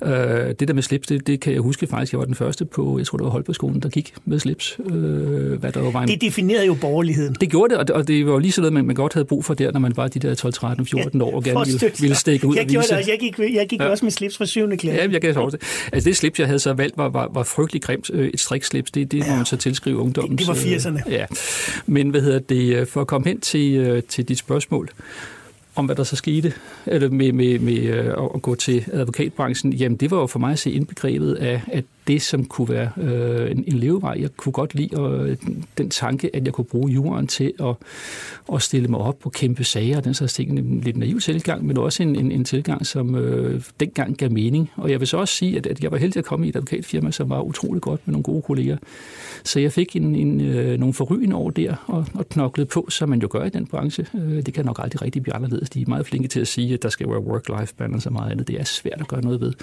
Øh, 0.04 0.54
det 0.60 0.68
der 0.68 0.74
med 0.74 0.84
slips, 0.84 1.08
det, 1.08 1.28
det 1.28 1.40
kan 1.40 1.54
jeg 1.54 1.62
huske 1.62 1.88
faktisk, 1.88 2.12
jeg 2.12 2.20
var 2.20 2.26
den 2.26 2.36
første 2.36 2.66
på, 2.66 2.98
jeg 2.98 3.08
tror 3.08 3.18
det 3.18 3.48
var 3.48 3.54
skolen, 3.54 3.80
der 3.80 3.90
gik 3.90 4.14
med 4.26 4.40
slips. 4.40 4.78
Øh, 4.90 5.60
hvad 5.60 5.72
der 5.72 5.92
var 5.92 6.02
en... 6.02 6.08
Det 6.08 6.22
definerede 6.22 6.66
jo 6.66 6.74
borgerligheden. 6.74 7.36
Det 7.40 7.50
gjorde 7.50 7.70
det, 7.70 7.80
og 7.80 7.88
det, 7.88 7.96
og 7.96 8.08
det 8.08 8.26
var 8.26 8.40
lige 8.40 8.52
sådan 8.52 8.62
noget, 8.62 8.74
man, 8.74 8.86
man 8.86 8.96
godt 8.96 9.14
havde 9.14 9.26
brug 9.26 9.46
for 9.46 9.54
der, 9.54 9.72
når 9.72 9.80
man 9.80 9.98
var 9.98 10.08
de 10.08 10.20
der 10.20 10.36
12, 10.36 10.54
13, 10.54 10.86
14 10.86 11.20
ja, 11.20 11.26
år, 11.26 11.36
og 11.36 11.44
gerne 11.44 11.66
ville, 11.66 11.92
ville 12.00 12.16
stikke 12.16 12.48
ud 12.48 12.56
jeg 12.56 12.64
og 12.64 12.70
vise. 12.70 12.82
Det 12.82 12.98
også. 12.98 13.12
Jeg 13.12 13.20
gik, 13.20 13.40
jeg 13.40 13.68
gik 13.68 13.80
ja. 13.80 13.88
også 13.88 14.06
med 14.06 14.12
slips 14.12 14.38
fra 14.38 14.46
7. 14.46 14.70
klasse. 14.78 15.02
Ja, 15.02 15.08
jeg 15.12 15.22
kan 15.22 15.38
også 15.38 15.58
det. 15.58 15.90
Altså 15.94 16.10
det 16.10 16.18
slips, 16.18 16.40
jeg 16.40 16.48
havde 16.48 16.60
så 16.60 16.74
valgt, 16.74 16.98
var, 16.98 17.10
var, 17.10 17.30
var 17.34 17.44
frygtelig 17.44 17.82
grimt. 17.82 18.12
Øh, 18.14 18.28
et 18.34 18.40
strikslips, 18.66 18.92
det, 18.92 19.12
det 19.12 19.28
ja 19.28 19.36
man 19.36 19.46
så 19.46 19.58
tilskrive 19.58 19.98
ungdommen. 19.98 20.38
Det, 20.38 20.48
det 20.48 20.48
var 20.48 20.54
80'erne. 20.54 21.12
Ja. 21.12 21.26
Men 21.86 22.10
hvad 22.10 22.22
hedder 22.22 22.40
det, 22.40 22.76
øh, 22.76 22.88
for 22.88 23.02
at 23.02 23.08
komme 23.08 23.28
hen 23.28 23.40
til, 23.40 23.76
øh, 23.76 24.04
til 24.04 24.28
dit 24.28 24.38
spørgsmål, 24.38 24.90
om 25.76 25.86
hvad 25.86 25.96
der 25.96 26.04
så 26.04 26.16
skete 26.16 26.54
eller 26.86 27.10
med, 27.10 27.32
med, 27.32 27.60
med 27.60 27.78
øh, 27.78 28.14
at 28.36 28.42
gå 28.42 28.56
til 28.56 28.86
advokatbranchen, 28.94 29.74
jamen 29.74 29.98
det 29.98 30.12
var 30.12 30.18
jo 30.18 30.28
for 30.28 30.40
mig 30.40 30.52
at 30.52 30.60
se 30.60 30.72
indbegrebet 30.72 31.36
af, 31.36 31.62
at 31.72 31.84
det, 32.10 32.22
som 32.22 32.46
kunne 32.46 32.70
være 32.70 32.90
øh, 32.98 33.52
en, 33.52 33.64
en 33.68 33.74
levevej. 33.74 34.18
Jeg 34.20 34.30
kunne 34.38 34.54
godt 34.54 34.76
lide 34.76 34.98
og, 34.98 35.30
øh, 35.30 35.38
den 35.78 35.90
tanke, 35.90 36.36
at 36.36 36.46
jeg 36.46 36.54
kunne 36.54 36.66
bruge 36.66 36.92
jorden 36.92 37.28
til 37.28 37.54
at, 37.60 37.76
at 38.54 38.62
stille 38.62 38.88
mig 38.88 39.00
op 39.00 39.20
på 39.20 39.30
kæmpe 39.30 39.64
sager, 39.64 39.98
og 39.98 40.04
den 40.04 40.14
slags 40.14 40.34
ting. 40.34 40.60
En 40.60 40.82
lidt 40.82 40.98
naiv 40.98 41.20
tilgang, 41.20 41.66
men 41.66 41.78
også 41.78 42.04
en, 42.04 42.16
en, 42.16 42.32
en 42.32 42.44
tilgang, 42.44 42.86
som 42.86 43.16
øh, 43.16 43.62
dengang 43.80 44.18
gav 44.18 44.32
mening. 44.32 44.72
Og 44.76 44.92
jeg 44.92 45.00
vil 45.00 45.08
så 45.08 45.18
også 45.18 45.34
sige, 45.34 45.58
at, 45.58 45.68
at 45.68 45.84
jeg 45.84 45.92
var 45.92 45.98
heldig 45.98 46.18
at 46.18 46.26
komme 46.26 46.46
i 46.46 46.50
et 46.50 46.56
advokatfirma, 46.56 47.12
som 47.12 47.30
var 47.30 47.42
utrolig 47.42 47.82
godt 47.82 48.02
med 48.06 48.12
nogle 48.12 48.24
gode 48.24 48.42
kolleger. 48.42 48.78
Så 49.44 49.60
jeg 49.60 49.72
fik 49.72 49.96
en, 49.96 50.16
en, 50.16 50.42
øh, 50.42 50.80
nogle 50.80 50.94
forrygende 50.94 51.36
år 51.36 51.50
der, 51.50 51.76
og, 51.88 52.06
og 52.14 52.30
knoklede 52.30 52.68
på, 52.68 52.88
som 52.90 53.10
man 53.10 53.20
jo 53.20 53.28
gør 53.32 53.44
i 53.44 53.50
den 53.50 53.66
branche. 53.68 54.06
Øh, 54.16 54.46
det 54.46 54.54
kan 54.54 54.66
nok 54.66 54.80
aldrig 54.84 55.02
rigtig 55.02 55.24
blive 55.24 55.36
anderledes. 55.36 55.70
De 55.70 55.82
er 55.82 55.86
meget 55.88 56.06
flinke 56.06 56.28
til 56.28 56.40
at 56.40 56.48
sige, 56.48 56.74
at 56.74 56.84
der 56.84 56.90
skal 56.90 57.10
være 57.10 57.20
work-life 57.20 57.74
balance 57.78 58.10
og 58.10 58.14
meget 58.14 58.32
andet. 58.32 58.48
Det 58.48 58.60
er 58.60 58.64
svært 58.64 59.02
at 59.02 59.08
gøre 59.08 59.22
noget 59.22 59.42
ved, 59.42 59.54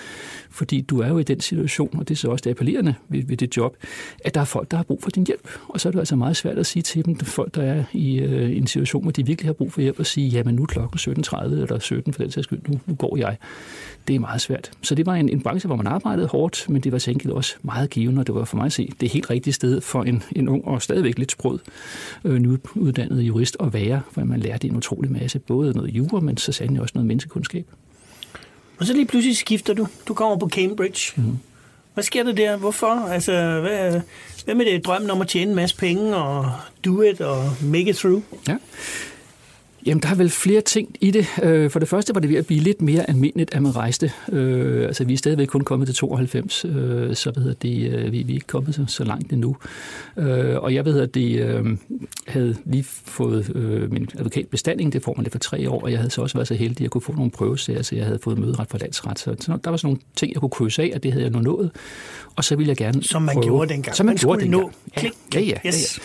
fordi 0.50 0.81
du 0.81 1.00
er 1.00 1.09
jo 1.09 1.19
i 1.19 1.23
den 1.23 1.41
situation, 1.41 1.99
og 1.99 2.09
det 2.09 2.15
er 2.15 2.19
så 2.19 2.36
også 2.37 2.43
det 2.45 2.50
appellerende 2.50 2.95
ved, 3.09 3.23
ved 3.26 3.37
det 3.37 3.57
job, 3.57 3.76
at 4.25 4.35
der 4.35 4.40
er 4.40 4.45
folk, 4.45 4.71
der 4.71 4.76
har 4.76 4.85
brug 4.85 5.02
for 5.02 5.11
din 5.11 5.26
hjælp. 5.26 5.49
Og 5.69 5.81
så 5.81 5.88
er 5.88 5.93
det 5.93 5.99
altså 5.99 6.16
meget 6.16 6.37
svært 6.37 6.59
at 6.59 6.66
sige 6.66 6.83
til 6.83 7.05
dem, 7.05 7.19
folk, 7.19 7.55
der 7.55 7.62
er 7.62 7.85
i 7.93 8.19
øh, 8.19 8.57
en 8.57 8.66
situation, 8.66 9.02
hvor 9.02 9.11
de 9.11 9.26
virkelig 9.26 9.49
har 9.49 9.52
brug 9.52 9.73
for 9.73 9.81
hjælp, 9.81 10.00
at 10.00 10.07
sige, 10.07 10.28
jamen 10.28 10.55
nu 10.55 10.62
er 10.62 10.66
klokken 10.66 10.99
17.30 10.99 11.45
eller 11.45 11.78
17 11.78 12.12
for 12.12 12.23
den 12.23 12.31
sags 12.31 12.45
skyld, 12.45 12.61
nu, 12.69 12.81
nu 12.87 12.95
går 12.95 13.16
jeg. 13.16 13.37
Det 14.09 14.16
er 14.16 14.21
meget 14.21 14.40
svært. 14.40 14.71
Så 14.83 14.95
det 14.95 15.07
var 15.07 15.14
en, 15.14 15.28
en 15.28 15.43
branche, 15.43 15.66
hvor 15.66 15.76
man 15.76 15.87
arbejdede 15.87 16.26
hårdt, 16.26 16.66
men 16.69 16.83
det 16.83 16.93
var 16.93 16.99
tænkeligt 16.99 17.35
også 17.35 17.55
meget 17.62 17.90
givende, 17.90 18.21
og 18.21 18.26
det 18.26 18.35
var 18.35 18.45
for 18.45 18.57
mig 18.57 18.66
at 18.66 18.73
se 18.73 18.93
det 19.00 19.09
helt 19.09 19.31
rigtige 19.31 19.55
sted 19.55 19.81
for 19.81 20.02
en, 20.02 20.23
en 20.33 20.49
ung 20.49 20.64
og 20.64 20.83
stadigvæk 20.83 21.19
lidt 21.19 21.33
sprød 21.33 21.59
øh, 22.25 22.38
nyuddannet 22.38 23.23
jurist 23.23 23.57
at 23.61 23.73
være, 23.73 24.00
for 24.12 24.25
man 24.25 24.40
lærte 24.40 24.69
en 24.69 24.76
utrolig 24.76 25.12
masse, 25.12 25.38
både 25.38 25.73
noget 25.73 25.90
jura, 25.90 26.21
men 26.21 26.37
så 26.37 26.52
sandelig 26.52 26.83
også 26.83 26.93
noget 26.95 27.07
menneskekundskab. 27.07 27.66
Og 28.78 28.87
så 28.87 28.93
lige 28.93 29.07
pludselig 29.07 29.37
skifter 29.37 29.75
du. 29.75 29.87
Du 30.09 30.14
kommer 30.14 30.37
på 30.37 30.49
Cambridge. 30.49 31.23
Mm. 31.23 31.38
Hvad 31.97 32.05
sker 32.05 32.23
der 32.23 32.33
der? 32.33 32.57
Hvorfor? 32.57 33.09
Altså, 33.09 33.61
hvad, 33.61 34.00
hvad 34.45 34.55
med 34.55 34.67
det 34.67 34.87
drømmen 34.87 35.11
om 35.11 35.21
at 35.21 35.29
tjene 35.29 35.50
en 35.50 35.57
masse 35.57 35.76
penge 35.76 36.17
og 36.17 36.53
do 36.85 37.03
it 37.03 37.21
og 37.21 37.53
make 37.62 37.91
it 37.91 37.97
through? 37.97 38.23
Ja. 38.49 38.57
Jamen, 39.87 40.02
der 40.02 40.09
er 40.09 40.14
vel 40.14 40.31
flere 40.31 40.61
ting 40.61 40.97
i 41.00 41.11
det. 41.11 41.26
Øh, 41.43 41.71
for 41.71 41.78
det 41.78 41.88
første 41.88 42.14
var 42.14 42.21
det 42.21 42.31
ved 42.31 42.37
at 42.37 42.47
blive 42.47 42.61
lidt 42.61 42.83
mere 42.83 43.11
almindeligt, 43.11 43.55
at 43.55 43.62
man 43.62 43.76
rejste. 43.76 44.12
Øh, 44.33 44.87
altså, 44.87 45.05
vi 45.05 45.12
er 45.12 45.16
stadigvæk 45.16 45.47
kun 45.47 45.61
kommet 45.61 45.88
til 45.88 45.95
92, 45.95 46.64
øh, 46.64 47.14
så 47.14 47.33
ved 47.37 47.55
det, 47.55 48.12
vi, 48.12 48.23
vi 48.23 48.33
er 48.33 48.35
ikke 48.35 48.47
kommet 48.47 48.75
så, 48.75 48.85
så 48.88 49.05
langt 49.05 49.33
endnu. 49.33 49.57
Og 50.57 50.75
jeg 50.75 50.85
ved, 50.85 51.00
at 51.00 51.14
det 51.14 51.76
havde 52.28 52.57
lige 52.64 52.85
fået 53.05 53.57
min 53.90 54.09
advokatbestanding, 54.19 54.93
det 54.93 55.02
får 55.02 55.14
man 55.16 55.25
det 55.25 55.33
for 55.33 55.38
tre 55.38 55.71
år, 55.71 55.83
og 55.83 55.90
jeg 55.90 55.99
havde 55.99 56.11
så 56.11 56.23
også 56.23 56.38
været 56.38 56.49
så 56.49 56.55
heldig, 56.55 56.76
at 56.76 56.81
jeg 56.81 56.90
kunne 56.90 57.02
få 57.02 57.12
nogle 57.12 57.31
prøvesager, 57.31 57.83
så 57.83 57.97
jeg 57.97 58.05
havde 58.05 58.19
fået 58.23 58.38
møderet 58.38 58.69
for 58.71 58.78
landsret. 58.78 59.19
Så 59.19 59.59
der 59.64 59.71
var 59.71 59.76
sådan 59.76 59.88
nogle 59.88 60.00
ting, 60.16 60.33
jeg 60.33 60.40
kunne 60.40 60.50
krydse 60.50 60.83
af, 60.83 60.93
og 60.95 61.02
det 61.02 61.12
havde 61.12 61.25
jeg 61.25 61.33
nu 61.33 61.38
nået. 61.38 61.71
Og 62.37 62.45
så 62.45 62.57
ville 62.57 62.69
jeg 62.69 62.76
gerne 62.76 63.02
Som 63.02 63.23
man 63.23 63.35
prøve. 63.35 63.45
gjorde 63.45 63.73
dengang. 63.73 63.97
Som 63.97 64.07
man, 64.07 64.12
man 64.12 64.19
gjorde 64.19 64.40
dengang. 64.40 64.62
Nå. 64.62 64.71
Klik. 64.97 65.12
Ja, 65.35 65.40
ja, 65.40 65.47
ja. 65.64 65.69
Yes. 65.69 66.00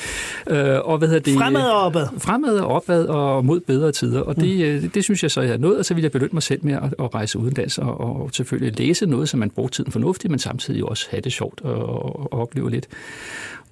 ja, 0.49 0.71
ja. 0.73 0.77
Og 0.77 0.97
hvad 0.97 1.07
hedder 1.07 1.21
det? 1.21 1.37
Fremad 1.37 1.61
og 1.61 1.81
opad. 1.81 2.07
Fremad 2.17 2.59
og 2.59 2.67
opad 2.67 3.05
og 3.05 3.45
mod 3.45 3.59
bedre 3.71 3.91
tider, 3.91 4.21
og 4.21 4.35
det, 4.35 4.83
mm. 4.83 4.89
det 4.89 5.03
synes 5.03 5.23
jeg 5.23 5.31
så, 5.31 5.41
jeg 5.41 5.49
har 5.49 5.57
nået, 5.57 5.77
og 5.77 5.85
så 5.85 5.93
vil 5.93 6.01
jeg 6.01 6.11
belønne 6.11 6.33
mig 6.33 6.43
selv 6.43 6.65
med 6.65 6.73
at, 6.73 6.83
at 6.99 7.13
rejse 7.13 7.39
udenlands 7.39 7.77
og, 7.77 7.99
og 7.99 8.29
selvfølgelig 8.33 8.79
læse 8.79 9.05
noget, 9.05 9.29
som 9.29 9.39
man 9.39 9.49
bruger 9.49 9.69
tiden 9.69 9.91
fornuftigt, 9.91 10.31
men 10.31 10.39
samtidig 10.39 10.85
også 10.85 11.07
have 11.11 11.21
det 11.21 11.33
sjovt 11.33 11.61
og, 11.61 11.75
og, 11.75 12.33
og 12.33 12.39
opleve 12.39 12.69
lidt. 12.71 12.87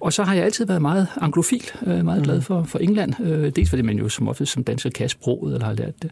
Og 0.00 0.12
så 0.12 0.22
har 0.22 0.34
jeg 0.34 0.44
altid 0.44 0.66
været 0.66 0.82
meget 0.82 1.06
anglofil, 1.20 1.70
øh, 1.86 2.04
meget 2.04 2.24
glad 2.24 2.36
mm. 2.36 2.42
for, 2.42 2.62
for 2.62 2.78
England. 2.78 3.20
Øh, 3.20 3.50
dels 3.50 3.70
fordi 3.70 3.82
man 3.82 3.98
jo 3.98 4.08
som 4.08 4.28
ofte 4.28 4.46
som 4.46 4.64
dansker 4.64 4.90
kan 4.90 5.08
sproget, 5.08 5.54
eller 5.54 5.66
har 5.66 5.74
lært 5.74 6.02
det. 6.02 6.10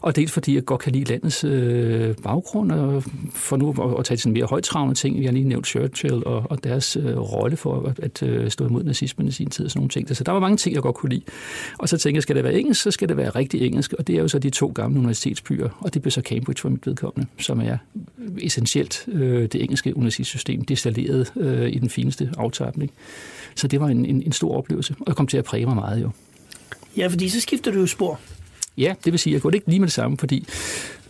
Og 0.00 0.16
dels 0.16 0.32
fordi 0.32 0.54
jeg 0.54 0.64
godt 0.64 0.80
kan 0.80 0.92
lide 0.92 1.04
landets 1.04 1.44
øh, 1.44 2.14
baggrund, 2.22 2.72
og 2.72 3.04
for 3.30 3.56
nu 3.56 3.70
at, 3.70 3.98
at 3.98 4.04
tage 4.04 4.18
sådan 4.18 4.32
mere 4.32 4.44
højtravende 4.44 4.94
ting. 4.94 5.20
Vi 5.20 5.24
har 5.24 5.32
lige 5.32 5.48
nævnt 5.48 5.66
Churchill 5.66 6.24
og, 6.26 6.46
og 6.50 6.64
deres 6.64 6.96
øh, 6.96 7.18
rolle 7.18 7.56
for 7.56 7.94
at, 8.02 8.22
at 8.22 8.52
stå 8.52 8.66
imod 8.66 8.84
nazismen 8.84 9.28
i 9.28 9.30
sin 9.30 9.50
tid 9.50 9.64
og 9.64 9.70
sådan 9.70 9.80
nogle 9.80 9.90
ting. 9.90 10.16
Så 10.16 10.24
der 10.24 10.32
var 10.32 10.40
mange 10.40 10.56
ting, 10.56 10.74
jeg 10.74 10.82
godt 10.82 10.96
kunne 10.96 11.10
lide. 11.10 11.22
Og 11.78 11.88
så 11.88 11.98
tænkte 11.98 12.16
jeg, 12.16 12.22
skal 12.22 12.36
det 12.36 12.44
være 12.44 12.54
engelsk, 12.54 12.82
så 12.82 12.90
skal 12.90 13.08
det 13.08 13.16
være 13.16 13.30
rigtig 13.30 13.66
engelsk. 13.66 13.92
Og 13.98 14.06
det 14.06 14.16
er 14.16 14.20
jo 14.20 14.28
så 14.28 14.38
de 14.38 14.50
to 14.50 14.72
gamle 14.74 14.98
universitetsbyer, 14.98 15.68
og 15.80 15.94
det 15.94 16.02
bliver 16.02 16.12
så 16.12 16.20
Cambridge 16.20 16.60
for 16.60 16.68
mit 16.68 16.86
vedkommende, 16.86 17.30
som 17.38 17.60
er 17.60 17.76
essentielt 18.38 19.04
øh, 19.08 19.42
det 19.42 19.62
engelske 19.62 19.96
universitetssystem, 19.96 20.64
destilleret 20.64 21.32
øh, 21.36 21.68
i 21.68 21.78
den 21.78 21.90
fineste 21.90 22.30
aftapning. 22.38 22.92
Så 23.54 23.68
det 23.68 23.80
var 23.80 23.88
en, 23.88 24.06
en, 24.06 24.22
en 24.22 24.32
stor 24.32 24.56
oplevelse, 24.56 24.94
og 25.00 25.06
det 25.06 25.16
kom 25.16 25.26
til 25.26 25.36
at 25.36 25.44
præge 25.44 25.66
mig 25.66 25.74
meget 25.74 26.02
jo. 26.02 26.10
Ja, 26.96 27.06
fordi 27.06 27.28
så 27.28 27.40
skifter 27.40 27.70
du 27.70 27.80
jo 27.80 27.86
spor. 27.86 28.20
Ja, 28.78 28.94
det 29.04 29.12
vil 29.12 29.18
sige, 29.20 29.32
at 29.32 29.34
jeg 29.34 29.42
går 29.42 29.50
det 29.50 29.56
ikke 29.56 29.68
lige 29.68 29.80
med 29.80 29.86
det 29.86 29.94
samme, 29.94 30.18
fordi 30.18 30.46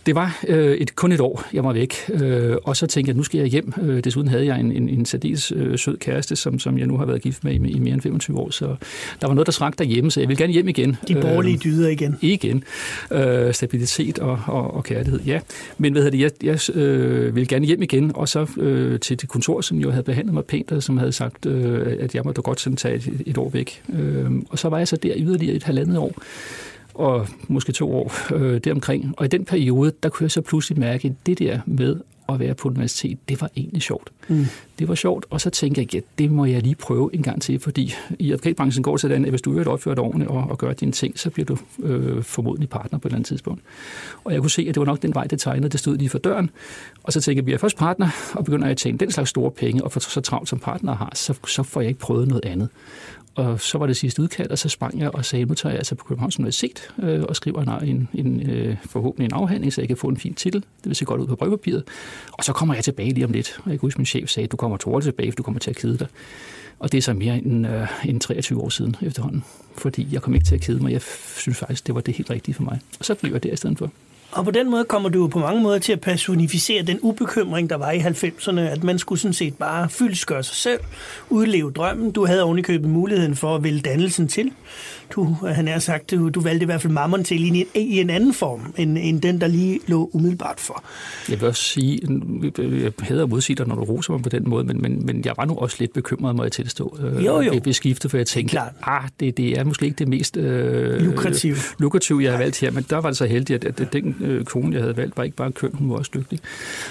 det 0.05 0.15
var 0.15 0.39
øh, 0.47 0.77
et, 0.77 0.95
kun 0.95 1.11
et 1.11 1.19
år, 1.19 1.43
jeg 1.53 1.63
var 1.63 1.73
væk, 1.73 1.95
øh, 2.09 2.55
og 2.63 2.77
så 2.77 2.87
tænkte 2.87 3.09
jeg, 3.09 3.13
at 3.13 3.17
nu 3.17 3.23
skal 3.23 3.37
jeg 3.37 3.47
hjem. 3.47 3.73
Øh, 3.81 4.03
desuden 4.03 4.27
havde 4.27 4.45
jeg 4.45 4.59
en, 4.59 4.71
en, 4.71 4.89
en 4.89 5.05
særdeles 5.05 5.51
øh, 5.55 5.77
sød 5.77 5.97
kæreste, 5.97 6.35
som, 6.35 6.59
som 6.59 6.77
jeg 6.77 6.87
nu 6.87 6.97
har 6.97 7.05
været 7.05 7.21
gift 7.21 7.43
med 7.43 7.53
i, 7.53 7.55
i 7.55 7.79
mere 7.79 7.93
end 7.93 8.01
25 8.01 8.39
år, 8.39 8.49
så 8.49 8.65
der 9.21 9.27
var 9.27 9.33
noget, 9.33 9.45
der 9.45 9.51
trak 9.51 9.79
derhjemme, 9.79 10.11
så 10.11 10.19
jeg 10.19 10.29
vil 10.29 10.37
gerne 10.37 10.53
hjem 10.53 10.67
igen. 10.67 10.97
De 11.07 11.15
borgerlige 11.15 11.55
øh, 11.55 11.63
dyder 11.63 11.89
igen. 11.89 12.17
Igen. 12.21 12.63
Øh, 13.11 13.53
stabilitet 13.53 14.19
og, 14.19 14.39
og, 14.47 14.73
og 14.73 14.83
kærlighed, 14.83 15.19
ja. 15.19 15.39
Men 15.77 15.93
hvad 15.93 16.11
det, 16.11 16.19
jeg, 16.19 16.31
jeg 16.43 16.75
øh, 16.75 17.35
ville 17.35 17.47
gerne 17.47 17.65
hjem 17.65 17.81
igen, 17.81 18.11
og 18.15 18.29
så 18.29 18.47
øh, 18.57 18.99
til 18.99 19.21
det 19.21 19.29
kontor, 19.29 19.61
som 19.61 19.77
jo 19.77 19.91
havde 19.91 20.03
behandlet 20.03 20.33
mig 20.33 20.45
pænt, 20.45 20.71
og 20.71 20.83
som 20.83 20.97
havde 20.97 21.11
sagt, 21.11 21.45
øh, 21.45 21.97
at 21.99 22.15
jeg 22.15 22.21
måtte 22.25 22.41
godt 22.41 22.59
sådan 22.59 22.77
tage 22.77 22.95
et, 22.95 23.21
et 23.25 23.37
år 23.37 23.49
væk. 23.49 23.83
Øh, 23.93 24.31
og 24.49 24.59
så 24.59 24.69
var 24.69 24.77
jeg 24.77 24.87
så 24.87 24.95
der 24.95 25.13
yderligere 25.17 25.55
et 25.55 25.63
halvandet 25.63 25.97
år 25.97 26.13
og 26.99 27.27
måske 27.47 27.71
to 27.71 27.93
år 27.95 28.33
øh, 28.33 28.59
deromkring. 28.63 29.13
Og 29.17 29.25
i 29.25 29.27
den 29.27 29.45
periode, 29.45 29.91
der 30.03 30.09
kunne 30.09 30.23
jeg 30.23 30.31
så 30.31 30.41
pludselig 30.41 30.79
mærke, 30.79 31.07
at 31.07 31.13
det 31.25 31.39
der 31.39 31.59
med 31.65 31.95
at 32.29 32.39
være 32.39 32.53
på 32.53 32.67
universitet, 32.67 33.17
det 33.29 33.41
var 33.41 33.49
egentlig 33.55 33.81
sjovt. 33.81 34.09
Mm. 34.27 34.45
Det 34.79 34.87
var 34.87 34.95
sjovt, 34.95 35.25
og 35.29 35.41
så 35.41 35.49
tænkte 35.49 35.81
jeg, 35.81 35.93
ja, 35.93 35.99
det 36.17 36.31
må 36.31 36.45
jeg 36.45 36.61
lige 36.61 36.75
prøve 36.75 37.09
en 37.13 37.23
gang 37.23 37.41
til, 37.41 37.59
fordi 37.59 37.93
i 38.19 38.31
advokatbranchen 38.31 38.83
går 38.83 38.91
det 38.91 39.01
sådan, 39.01 39.25
at 39.25 39.29
hvis 39.29 39.41
du 39.41 39.59
er 39.59 39.65
opført 39.65 39.99
ordentligt 39.99 40.31
og, 40.31 40.47
og 40.49 40.57
gør 40.57 40.73
dine 40.73 40.91
ting, 40.91 41.19
så 41.19 41.29
bliver 41.29 41.45
du 41.45 41.57
øh, 41.83 42.23
formodentlig 42.23 42.69
partner 42.69 42.99
på 42.99 43.07
et 43.07 43.09
eller 43.09 43.17
andet 43.17 43.27
tidspunkt. 43.27 43.61
Og 44.23 44.33
jeg 44.33 44.41
kunne 44.41 44.51
se, 44.51 44.61
at 44.61 44.75
det 44.75 44.79
var 44.79 44.85
nok 44.85 45.01
den 45.01 45.15
vej, 45.15 45.23
det 45.23 45.39
tegnede, 45.39 45.69
det 45.69 45.79
stod 45.79 45.97
lige 45.97 46.09
for 46.09 46.17
døren. 46.17 46.49
Og 47.03 47.13
så 47.13 47.21
tænkte 47.21 47.37
jeg, 47.37 47.43
at 47.43 47.47
vi 47.47 47.53
er 47.53 47.57
først 47.57 47.77
partner, 47.77 48.09
og 48.33 48.45
begynder 48.45 48.65
jeg 48.65 48.71
at 48.71 48.77
tjene 48.77 48.97
den 48.97 49.11
slags 49.11 49.29
store 49.29 49.51
penge, 49.51 49.83
og 49.83 49.91
for 49.91 49.99
så 49.99 50.21
travlt 50.21 50.49
som 50.49 50.59
partner 50.59 50.95
har, 50.95 51.11
så, 51.15 51.33
så 51.47 51.63
får 51.63 51.81
jeg 51.81 51.87
ikke 51.87 51.99
prøvet 51.99 52.27
noget 52.27 52.45
andet 52.45 52.69
og 53.39 53.61
så 53.61 53.77
var 53.77 53.87
det 53.87 53.97
sidste 53.97 54.21
udkald, 54.21 54.51
og 54.51 54.57
så 54.57 54.69
sprang 54.69 54.99
jeg 54.99 55.15
og 55.15 55.25
sagde, 55.25 55.45
nu 55.45 55.53
tager 55.53 55.73
jeg 55.73 55.79
altså 55.79 55.95
på 55.95 56.05
Københavns 56.05 56.39
Universitet 56.39 56.89
øh, 57.03 57.23
og 57.23 57.35
skriver 57.35 57.61
en, 57.61 57.89
en, 57.89 58.09
en 58.25 58.49
øh, 58.49 58.77
forhåbentlig 58.85 59.25
en 59.25 59.33
afhandling, 59.33 59.73
så 59.73 59.81
jeg 59.81 59.87
kan 59.87 59.97
få 59.97 60.07
en 60.07 60.17
fin 60.17 60.33
titel. 60.33 60.61
Det 60.61 60.85
vil 60.85 60.95
se 60.95 61.05
godt 61.05 61.21
ud 61.21 61.27
på 61.27 61.35
brevpapiret. 61.35 61.83
Og 62.31 62.43
så 62.43 62.53
kommer 62.53 62.75
jeg 62.75 62.83
tilbage 62.83 63.13
lige 63.13 63.25
om 63.25 63.31
lidt. 63.31 63.59
Og 63.63 63.71
jeg 63.71 63.79
kan 63.79 63.87
huske, 63.87 63.97
min 63.97 64.05
chef 64.05 64.29
sagde, 64.29 64.47
du 64.47 64.57
kommer 64.57 64.77
to 64.77 64.99
tilbage, 64.99 65.31
for 65.31 65.35
du 65.35 65.43
kommer 65.43 65.59
til 65.59 65.69
at 65.69 65.75
kede 65.75 65.97
dig. 65.97 66.07
Og 66.79 66.91
det 66.91 66.97
er 66.97 67.01
så 67.01 67.13
mere 67.13 67.37
end, 67.37 67.67
øh, 67.67 67.87
end 68.05 68.21
23 68.21 68.61
år 68.61 68.69
siden 68.69 68.95
efterhånden. 69.01 69.43
Fordi 69.77 70.07
jeg 70.11 70.21
kom 70.21 70.33
ikke 70.33 70.45
til 70.45 70.55
at 70.55 70.61
kede 70.61 70.83
mig. 70.83 70.91
Jeg 70.91 71.01
synes 71.37 71.57
faktisk, 71.57 71.87
det 71.87 71.95
var 71.95 72.01
det 72.01 72.15
helt 72.15 72.29
rigtige 72.29 72.55
for 72.55 72.63
mig. 72.63 72.79
Og 72.99 73.05
så 73.05 73.15
blev 73.15 73.31
jeg 73.31 73.43
der 73.43 73.53
i 73.53 73.55
stedet 73.55 73.77
for. 73.77 73.91
Og 74.31 74.45
på 74.45 74.51
den 74.51 74.69
måde 74.69 74.85
kommer 74.85 75.09
du 75.09 75.27
på 75.27 75.39
mange 75.39 75.61
måder 75.61 75.79
til 75.79 75.93
at 75.93 76.01
personificere 76.01 76.83
den 76.83 76.99
ubekymring, 77.01 77.69
der 77.69 77.75
var 77.75 77.91
i 77.91 77.99
90'erne, 77.99 78.59
at 78.59 78.83
man 78.83 78.99
skulle 78.99 79.19
sådan 79.19 79.33
set 79.33 79.53
bare 79.53 79.89
fyldskøre 79.89 80.43
sig 80.43 80.55
selv, 80.55 80.79
udleve 81.29 81.71
drømmen. 81.71 82.11
Du 82.11 82.25
havde 82.25 82.43
ovenikøbet 82.43 82.89
muligheden 82.89 83.35
for 83.35 83.55
at 83.55 83.63
vælge 83.63 83.79
dannelsen 83.79 84.27
til. 84.27 84.51
Du, 85.11 85.33
han 85.33 85.67
har 85.67 85.79
sagt, 85.79 86.11
du, 86.11 86.29
du 86.29 86.41
valgte 86.41 86.63
i 86.63 86.65
hvert 86.65 86.81
fald 86.81 86.93
mammon 86.93 87.23
til 87.23 87.43
i 87.43 87.47
en, 87.47 87.65
i 87.75 87.99
en 87.99 88.09
anden 88.09 88.33
form, 88.33 88.73
end, 88.77 88.97
end 88.97 89.21
den, 89.21 89.41
der 89.41 89.47
lige 89.47 89.79
lå 89.87 90.09
umiddelbart 90.13 90.59
for. 90.59 90.83
Jeg 91.29 91.41
vil 91.41 91.47
også 91.49 91.63
sige, 91.63 91.99
jeg 92.57 92.91
hader 92.99 93.23
at 93.23 93.29
modsige 93.29 93.55
dig, 93.55 93.67
når 93.67 93.75
du 93.75 93.83
roser 93.83 94.13
mig 94.13 94.21
på 94.21 94.29
den 94.29 94.49
måde, 94.49 94.63
men, 94.63 94.81
men, 94.81 95.05
men 95.05 95.21
jeg 95.25 95.33
var 95.37 95.45
nu 95.45 95.55
også 95.55 95.75
lidt 95.79 95.93
bekymret, 95.93 96.35
må 96.35 96.43
jeg 96.43 96.51
tilstå. 96.51 96.97
Øh, 97.03 97.25
jo, 97.25 97.41
jo. 97.41 97.53
Det 97.65 97.75
skifte, 97.75 98.09
for 98.09 98.17
jeg 98.17 98.27
tænkte, 98.27 98.59
ah, 98.83 99.03
det, 99.19 99.37
det 99.37 99.59
er 99.59 99.63
måske 99.63 99.85
ikke 99.85 99.99
det 99.99 100.07
mest 100.07 100.37
øh, 100.37 101.01
lukrative. 101.01 101.55
lukrative, 101.79 102.23
jeg 102.23 102.31
har 102.31 102.37
valgt 102.37 102.59
her, 102.59 102.71
men 102.71 102.85
der 102.89 102.97
var 102.97 103.09
det 103.09 103.17
så 103.17 103.25
heldigt, 103.25 103.65
at, 103.65 103.81
at 103.81 103.93
den 103.93 104.15
øh, 104.21 104.45
kone, 104.45 104.75
jeg 104.75 104.81
havde 104.81 104.97
valgt, 104.97 105.17
var 105.17 105.23
ikke 105.23 105.35
bare 105.35 105.51
køn, 105.51 105.71
hun 105.73 105.89
var 105.89 105.95
også 105.95 106.11
dygtig. 106.13 106.39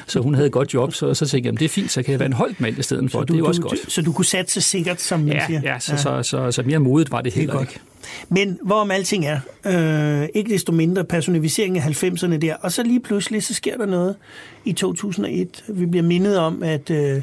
Så 0.07 0.21
hun 0.21 0.35
havde 0.35 0.47
et 0.47 0.53
godt 0.53 0.75
job, 0.75 0.95
så, 0.95 1.15
så 1.15 1.27
tænkte 1.27 1.51
jeg, 1.51 1.59
det 1.59 1.65
er 1.65 1.69
fint, 1.69 1.91
så 1.91 2.03
kan 2.03 2.13
jeg 2.13 2.21
være 2.21 2.27
en 2.27 2.33
holdt 2.33 2.61
mand 2.61 2.79
i 2.79 2.83
stedet 2.83 3.11
for. 3.11 3.19
Så 3.19 3.25
du, 3.25 3.33
det 3.33 3.39
er 3.39 3.43
du, 3.43 3.49
også 3.49 3.63
godt. 3.63 3.93
Så 3.93 4.03
du 4.03 4.13
kunne 4.13 4.25
satse 4.25 4.61
sikkert, 4.61 5.01
som 5.01 5.21
man 5.21 5.33
ja, 5.33 5.47
siger? 5.47 5.61
Ja, 5.65 5.79
så, 5.79 5.93
ja. 5.93 5.99
Så, 5.99 6.23
så, 6.23 6.23
så, 6.23 6.53
så 6.53 6.63
mere 6.63 6.79
modigt 6.79 7.11
var 7.13 7.21
det 7.21 7.35
heller 7.35 7.55
det 7.55 7.61
ikke. 7.61 7.81
Men 8.29 8.59
hvorom 8.63 8.91
alting 8.91 9.27
er, 9.27 9.41
øh, 9.67 10.29
ikke 10.35 10.51
desto 10.51 10.73
mindre 10.73 11.05
personificering 11.05 11.79
af 11.79 12.05
90'erne 12.05 12.37
der, 12.37 12.55
og 12.55 12.73
så 12.73 12.83
lige 12.83 13.01
pludselig, 13.01 13.43
så 13.43 13.55
sker 13.55 13.77
der 13.77 13.87
noget 13.87 14.17
i 14.65 14.73
2001. 14.73 15.65
Vi 15.69 15.87
bliver 15.87 16.05
mindet 16.05 16.39
om, 16.39 16.63
at, 16.63 16.91
øh, 16.91 17.23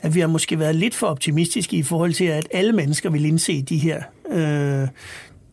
at 0.00 0.14
vi 0.14 0.20
har 0.20 0.26
måske 0.26 0.58
været 0.58 0.74
lidt 0.74 0.94
for 0.94 1.06
optimistiske 1.06 1.76
i 1.76 1.82
forhold 1.82 2.12
til, 2.12 2.24
at 2.24 2.48
alle 2.50 2.72
mennesker 2.72 3.10
vil 3.10 3.24
indse 3.24 3.62
de 3.62 3.78
her, 3.78 4.02
øh, 4.30 4.88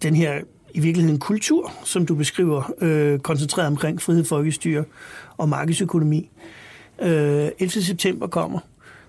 den 0.03 0.15
her 0.15 0.33
i 0.75 0.79
virkeligheden 0.79 1.19
kultur, 1.19 1.71
som 1.83 2.05
du 2.05 2.15
beskriver, 2.15 2.73
øh, 2.81 3.19
koncentreret 3.19 3.67
omkring 3.67 4.01
frihed, 4.01 4.25
folkestyre 4.25 4.83
og 5.37 5.49
markedsøkonomi. 5.49 6.29
Øh, 7.01 7.49
11. 7.59 7.69
september 7.69 8.27
kommer. 8.27 8.59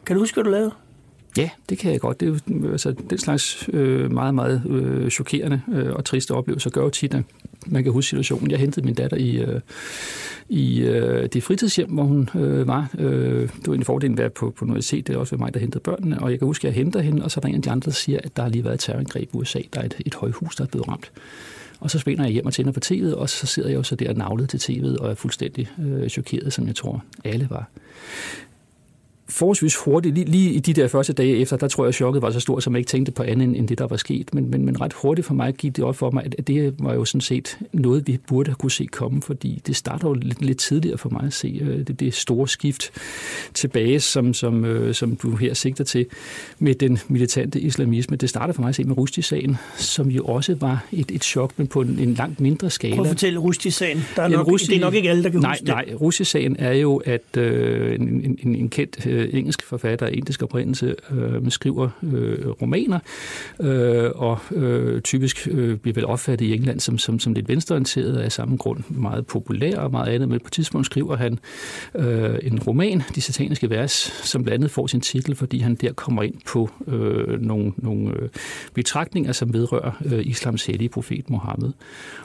Kan 0.07 0.17
du 0.17 0.23
huske, 0.23 0.35
hvad 0.35 0.45
du 0.45 0.51
lavede? 0.51 0.73
Ja, 1.37 1.51
det 1.69 1.79
kan 1.79 1.93
jeg 1.93 2.01
godt. 2.01 2.21
Det 2.21 2.29
er 2.29 2.33
jo 2.51 2.71
altså, 2.71 2.95
den 3.11 3.19
slags 3.19 3.69
øh, 3.73 4.13
meget, 4.13 4.35
meget 4.35 4.63
øh, 4.69 5.11
chokerende 5.11 5.61
øh, 5.73 5.93
og 5.93 6.05
triste 6.05 6.33
oplevelser 6.33 6.71
gør 6.71 6.83
jo 6.83 6.91
tit, 6.91 7.15
at 7.15 7.23
man 7.67 7.83
kan 7.83 7.93
huske 7.93 8.09
situationen. 8.09 8.51
Jeg 8.51 8.59
hentede 8.59 8.87
min 8.87 8.95
datter 8.95 9.17
i, 9.17 9.37
øh, 9.37 9.61
i 10.49 10.81
øh, 10.81 11.29
det 11.33 11.43
fritidshjem, 11.43 11.91
hvor 11.91 12.03
hun 12.03 12.29
øh, 12.35 12.69
var. 12.69 12.89
Øh, 12.99 13.43
det 13.43 13.69
var 13.69 13.75
en 13.75 13.85
fordel 13.85 14.11
at 14.11 14.19
være 14.19 14.31
på, 14.31 14.51
på 14.51 14.65
universitet. 14.65 15.07
Det 15.07 15.15
er 15.15 15.19
også 15.19 15.37
mig, 15.37 15.55
der 15.55 15.61
hentede 15.61 15.83
børnene. 15.83 16.23
Og 16.23 16.31
jeg 16.31 16.39
kan 16.39 16.47
huske, 16.47 16.69
at 16.69 16.75
jeg 16.75 16.83
henter 16.85 17.01
hende, 17.01 17.25
og 17.25 17.31
så 17.31 17.41
er 17.41 17.43
der 17.43 17.49
en 17.49 17.55
af 17.55 17.63
de 17.63 17.71
andre, 17.71 17.85
der 17.85 17.95
siger, 17.95 18.21
at 18.25 18.37
der 18.37 18.43
har 18.43 18.51
lige 18.51 18.65
været 18.65 18.75
et 18.75 18.81
terrorangreb 18.81 19.35
i 19.35 19.37
USA. 19.37 19.61
Der 19.75 19.81
er 19.81 19.85
et, 19.85 19.97
et 20.07 20.15
højhus, 20.15 20.57
der 20.57 20.65
er 20.65 20.69
blevet 20.69 20.89
ramt. 20.89 21.13
Og 21.81 21.91
så 21.91 21.99
springer 21.99 22.25
jeg 22.25 22.33
hjem 22.33 22.47
og 22.47 22.53
tænder 22.53 22.73
på 22.73 22.81
tv'et, 22.85 23.15
og 23.15 23.29
så 23.29 23.47
sidder 23.47 23.69
jeg 23.69 23.77
jo 23.77 23.83
så 23.83 23.97
der 23.97 24.13
navlet 24.13 24.49
til 24.49 24.59
tv'et 24.59 24.97
og 24.99 25.11
er 25.11 25.15
fuldstændig 25.15 25.69
øh, 25.79 26.09
chokeret, 26.09 26.53
som 26.53 26.67
jeg 26.67 26.75
tror 26.75 27.05
alle 27.25 27.51
var 27.51 27.69
forholdsvis 29.29 29.77
hurtigt, 29.77 30.15
lige, 30.15 30.25
lige 30.25 30.53
i 30.53 30.59
de 30.59 30.73
der 30.73 30.89
første 30.89 31.13
dage 31.13 31.37
efter, 31.37 31.57
der 31.57 31.69
tror 31.69 31.85
jeg, 31.85 31.89
at 31.89 31.95
chokket 31.95 32.23
var 32.23 32.31
så 32.31 32.41
stort, 32.41 32.63
som 32.63 32.73
jeg 32.75 32.79
ikke 32.79 32.89
tænkte 32.89 33.13
på 33.13 33.23
andet 33.23 33.59
end 33.59 33.69
det, 33.69 33.79
der 33.79 33.87
var 33.87 33.97
sket. 33.97 34.35
Men, 34.35 34.51
men, 34.51 34.65
men 34.65 34.81
ret 34.81 34.93
hurtigt 34.93 35.27
for 35.27 35.35
mig 35.35 35.55
gik 35.55 35.77
det 35.77 35.85
op 35.85 35.97
for 35.97 36.11
mig, 36.11 36.25
at 36.39 36.47
det 36.47 36.75
var 36.79 36.95
jo 36.95 37.05
sådan 37.05 37.21
set 37.21 37.59
noget, 37.73 38.07
vi 38.07 38.19
burde 38.29 38.51
have 38.51 38.57
kunne 38.57 38.71
se 38.71 38.87
komme, 38.87 39.23
fordi 39.23 39.63
det 39.67 39.77
starter 39.77 40.09
jo 40.09 40.15
lidt, 40.15 40.45
lidt 40.45 40.59
tidligere 40.59 40.99
for 40.99 41.09
mig 41.09 41.23
at 41.23 41.33
se 41.33 41.61
øh, 41.63 41.87
det, 41.87 42.01
det 42.01 42.15
store 42.15 42.49
skift 42.49 42.91
tilbage, 43.55 44.01
som, 44.01 44.35
som, 44.35 44.65
øh, 44.65 44.95
som 44.95 45.17
du 45.17 45.37
her 45.37 45.55
sigter 45.55 45.85
til 45.85 46.07
med 46.59 46.75
den 46.75 46.99
militante 47.09 47.61
islamisme. 47.61 48.17
Det 48.17 48.29
starter 48.29 48.55
for 48.55 48.63
mig 48.63 48.69
at 48.69 48.75
se 48.75 48.85
med 48.85 48.99
Rushdie-sagen, 48.99 49.57
som 49.77 50.09
jo 50.09 50.25
også 50.25 50.55
var 50.55 50.87
et, 50.93 51.11
et 51.11 51.25
chok, 51.25 51.53
men 51.57 51.67
på 51.67 51.81
en, 51.81 51.99
en 51.99 52.15
langt 52.15 52.41
mindre 52.41 52.71
skala. 52.71 52.95
Prøv 52.95 53.05
at 53.05 53.09
fortælle 53.09 53.39
Rushdie-sagen. 53.39 54.05
Der 54.17 54.23
er 54.23 54.29
nok, 54.29 54.47
Rushdie, 54.47 54.75
det 54.75 54.77
er 54.77 54.87
nok 54.87 54.95
ikke 54.95 55.11
alle, 55.11 55.23
der 55.23 55.31
kan 55.31 55.41
nej, 55.41 55.51
huske 55.51 55.67
det. 55.67 55.69
Nej, 55.69 55.95
Rushdie-sagen 56.01 56.57
er 56.59 56.73
jo, 56.73 56.97
at 56.97 57.37
øh, 57.37 57.95
en, 57.95 58.39
en, 58.43 58.55
en 58.55 58.69
kendt 58.69 59.07
øh, 59.17 59.29
engelsk 59.33 59.63
forfatter 59.63 60.07
af 60.07 60.11
indisk 60.13 60.43
oprindelse 60.43 60.95
øh, 61.11 61.51
skriver 61.51 61.89
øh, 62.03 62.49
romaner, 62.49 62.99
øh, 63.61 64.11
og 64.15 64.39
øh, 64.53 65.03
typisk 65.03 65.49
øh, 65.51 65.77
bliver 65.77 65.95
vel 65.95 66.07
opfattet 66.07 66.47
i 66.47 66.55
England 66.55 66.81
som, 66.81 66.99
som, 66.99 67.19
som 67.19 67.33
lidt 67.35 67.49
venstreorienteret 67.49 68.17
af 68.17 68.33
samme 68.33 68.57
grund, 68.57 68.83
meget 68.89 69.27
populær 69.27 69.79
og 69.79 69.91
meget 69.91 70.09
andet, 70.09 70.29
men 70.29 70.41
på 70.41 70.47
et 70.47 70.53
tidspunkt 70.53 70.87
skriver 70.87 71.17
han 71.17 71.39
øh, 71.95 72.39
en 72.43 72.59
roman, 72.59 73.03
De 73.15 73.21
sataniske 73.21 73.71
vers, 73.71 73.93
som 74.23 74.43
blandt 74.43 74.55
andet 74.55 74.71
får 74.71 74.87
sin 74.87 75.01
titel, 75.01 75.35
fordi 75.35 75.59
han 75.59 75.75
der 75.75 75.93
kommer 75.93 76.23
ind 76.23 76.35
på 76.47 76.71
øh, 76.87 77.41
nogle, 77.41 77.73
nogle 77.77 78.11
øh, 78.11 78.29
betragtninger, 78.75 79.33
som 79.33 79.53
vedrører 79.53 79.91
øh, 80.05 80.27
islams 80.27 80.67
hellige 80.67 80.89
profet 80.89 81.31
Mohammed. 81.31 81.73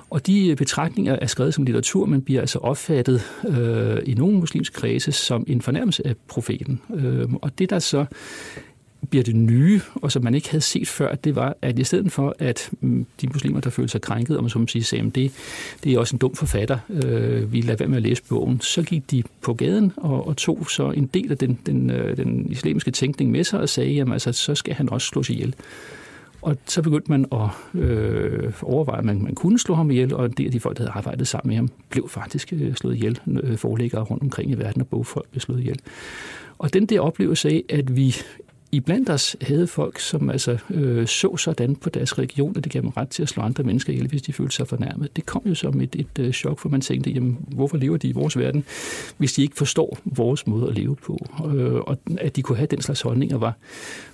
Og 0.09 0.27
de 0.27 0.49
øh, 0.49 0.57
betragtninger 0.57 1.17
er 1.21 1.27
skrevet 1.27 1.53
som 1.53 1.63
litteratur, 1.63 2.05
men 2.05 2.21
bliver 2.21 2.41
altså 2.41 2.59
opfattet 2.59 3.21
øh, 3.47 3.97
i 4.05 4.13
nogle 4.13 4.37
muslimske 4.37 4.75
kredse 4.75 5.11
som 5.11 5.43
en 5.47 5.61
fornærmelse 5.61 6.07
af 6.07 6.15
profeten. 6.27 6.80
Øh, 6.93 7.33
og 7.41 7.59
det, 7.59 7.69
der 7.69 7.79
så 7.79 8.05
bliver 9.09 9.23
det 9.23 9.35
nye, 9.35 9.81
og 9.95 10.11
som 10.11 10.23
man 10.23 10.35
ikke 10.35 10.49
havde 10.49 10.61
set 10.61 10.87
før, 10.87 11.15
det 11.15 11.35
var, 11.35 11.55
at 11.61 11.79
i 11.79 11.83
stedet 11.83 12.11
for, 12.11 12.35
at 12.39 12.69
mm, 12.81 13.05
de 13.21 13.27
muslimer, 13.27 13.59
der 13.59 13.69
følte 13.69 13.91
sig 13.91 14.01
krænket, 14.01 14.37
om 14.37 14.49
som 14.49 14.67
sige, 14.67 14.83
sagde, 14.83 15.09
det, 15.09 15.31
det 15.83 15.93
er 15.93 15.99
også 15.99 16.15
en 16.15 16.19
dum 16.19 16.35
forfatter, 16.35 16.77
øh, 16.89 17.53
vi 17.53 17.61
lader 17.61 17.77
være 17.77 17.89
med 17.89 17.97
at 17.97 18.03
læse 18.03 18.23
bogen, 18.29 18.61
så 18.61 18.83
gik 18.83 19.11
de 19.11 19.23
på 19.41 19.53
gaden 19.53 19.93
og, 19.97 20.27
og 20.27 20.37
tog 20.37 20.69
så 20.69 20.91
en 20.91 21.05
del 21.05 21.31
af 21.31 21.37
den, 21.37 21.59
den, 21.65 21.89
øh, 21.89 22.17
den 22.17 22.51
islamiske 22.51 22.91
tænkning 22.91 23.31
med 23.31 23.43
sig 23.43 23.59
og 23.59 23.69
sagde, 23.69 23.91
jamen 23.91 24.13
altså, 24.13 24.31
så 24.31 24.55
skal 24.55 24.73
han 24.73 24.89
også 24.89 25.07
slås 25.07 25.29
ihjel. 25.29 25.55
Og 26.41 26.57
så 26.65 26.81
begyndte 26.81 27.11
man 27.11 27.25
at 27.31 27.79
øh, 27.81 28.53
overveje, 28.61 28.99
at 28.99 29.05
man, 29.05 29.23
man 29.23 29.35
kunne 29.35 29.59
slå 29.59 29.75
ham 29.75 29.91
ihjel, 29.91 30.13
og 30.13 30.25
en 30.25 30.31
del 30.31 30.45
af 30.45 30.51
de 30.51 30.59
folk, 30.59 30.77
der 30.77 30.83
havde 30.83 30.91
arbejdet 30.91 31.27
sammen 31.27 31.49
med 31.49 31.55
ham, 31.55 31.69
blev 31.89 32.09
faktisk 32.09 32.53
øh, 32.53 32.75
slået 32.75 32.95
ihjel. 32.95 33.19
Øh, 33.27 33.57
rundt 33.63 34.23
omkring 34.23 34.51
i 34.51 34.53
verden 34.53 34.81
og 34.81 34.87
bogfolk 34.87 35.29
blev 35.29 35.41
slået 35.41 35.59
ihjel. 35.59 35.79
Og 36.61 36.73
den 36.73 36.85
der 36.85 36.99
oplevelse 36.99 37.49
af, 37.49 37.63
at 37.69 37.95
vi 37.95 38.15
i 38.71 38.79
blandt 38.79 39.09
os 39.09 39.35
havde 39.41 39.67
folk, 39.67 39.99
som 39.99 40.29
altså 40.29 40.57
øh, 40.69 41.07
så 41.07 41.37
sådan 41.37 41.75
på 41.75 41.89
deres 41.89 42.17
religion, 42.17 42.57
at 42.57 42.63
det 42.63 42.71
gav 42.71 42.81
dem 42.81 42.89
ret 42.89 43.09
til 43.09 43.23
at 43.23 43.29
slå 43.29 43.43
andre 43.43 43.63
mennesker 43.63 43.93
ihjel, 43.93 44.07
hvis 44.07 44.21
de 44.21 44.33
følte 44.33 44.55
sig 44.55 44.67
fornærmet. 44.67 45.15
Det 45.15 45.25
kom 45.25 45.41
jo 45.45 45.55
som 45.55 45.81
et, 45.81 45.95
et 45.95 46.19
øh, 46.19 46.31
chok, 46.33 46.59
for 46.59 46.69
man 46.69 46.81
tænkte, 46.81 47.11
jamen, 47.11 47.37
hvorfor 47.47 47.77
lever 47.77 47.97
de 47.97 48.07
i 48.07 48.11
vores 48.11 48.37
verden, 48.37 48.63
hvis 49.17 49.33
de 49.33 49.41
ikke 49.41 49.55
forstår 49.55 49.97
vores 50.05 50.47
måde 50.47 50.67
at 50.67 50.75
leve 50.75 50.95
på? 50.95 51.17
Øh, 51.55 51.73
og 51.73 51.97
at 52.17 52.35
de 52.35 52.41
kunne 52.41 52.57
have 52.57 52.67
den 52.67 52.81
slags 52.81 53.01
holdninger, 53.01 53.37
var, 53.37 53.57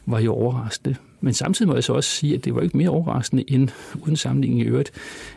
var 0.06 0.20
jo 0.20 0.34
overraskende. 0.34 0.96
Men 1.21 1.34
samtidig 1.34 1.67
må 1.67 1.73
jeg 1.73 1.84
så 1.84 1.93
også 1.93 2.10
sige, 2.10 2.36
at 2.36 2.45
det 2.45 2.56
var 2.56 2.62
ikke 2.62 2.77
mere 2.77 2.89
overraskende 2.89 3.43
end, 3.47 3.69
uden 4.01 4.15
sammenligning 4.15 4.62
i 4.62 4.63
øvrigt, 4.63 4.91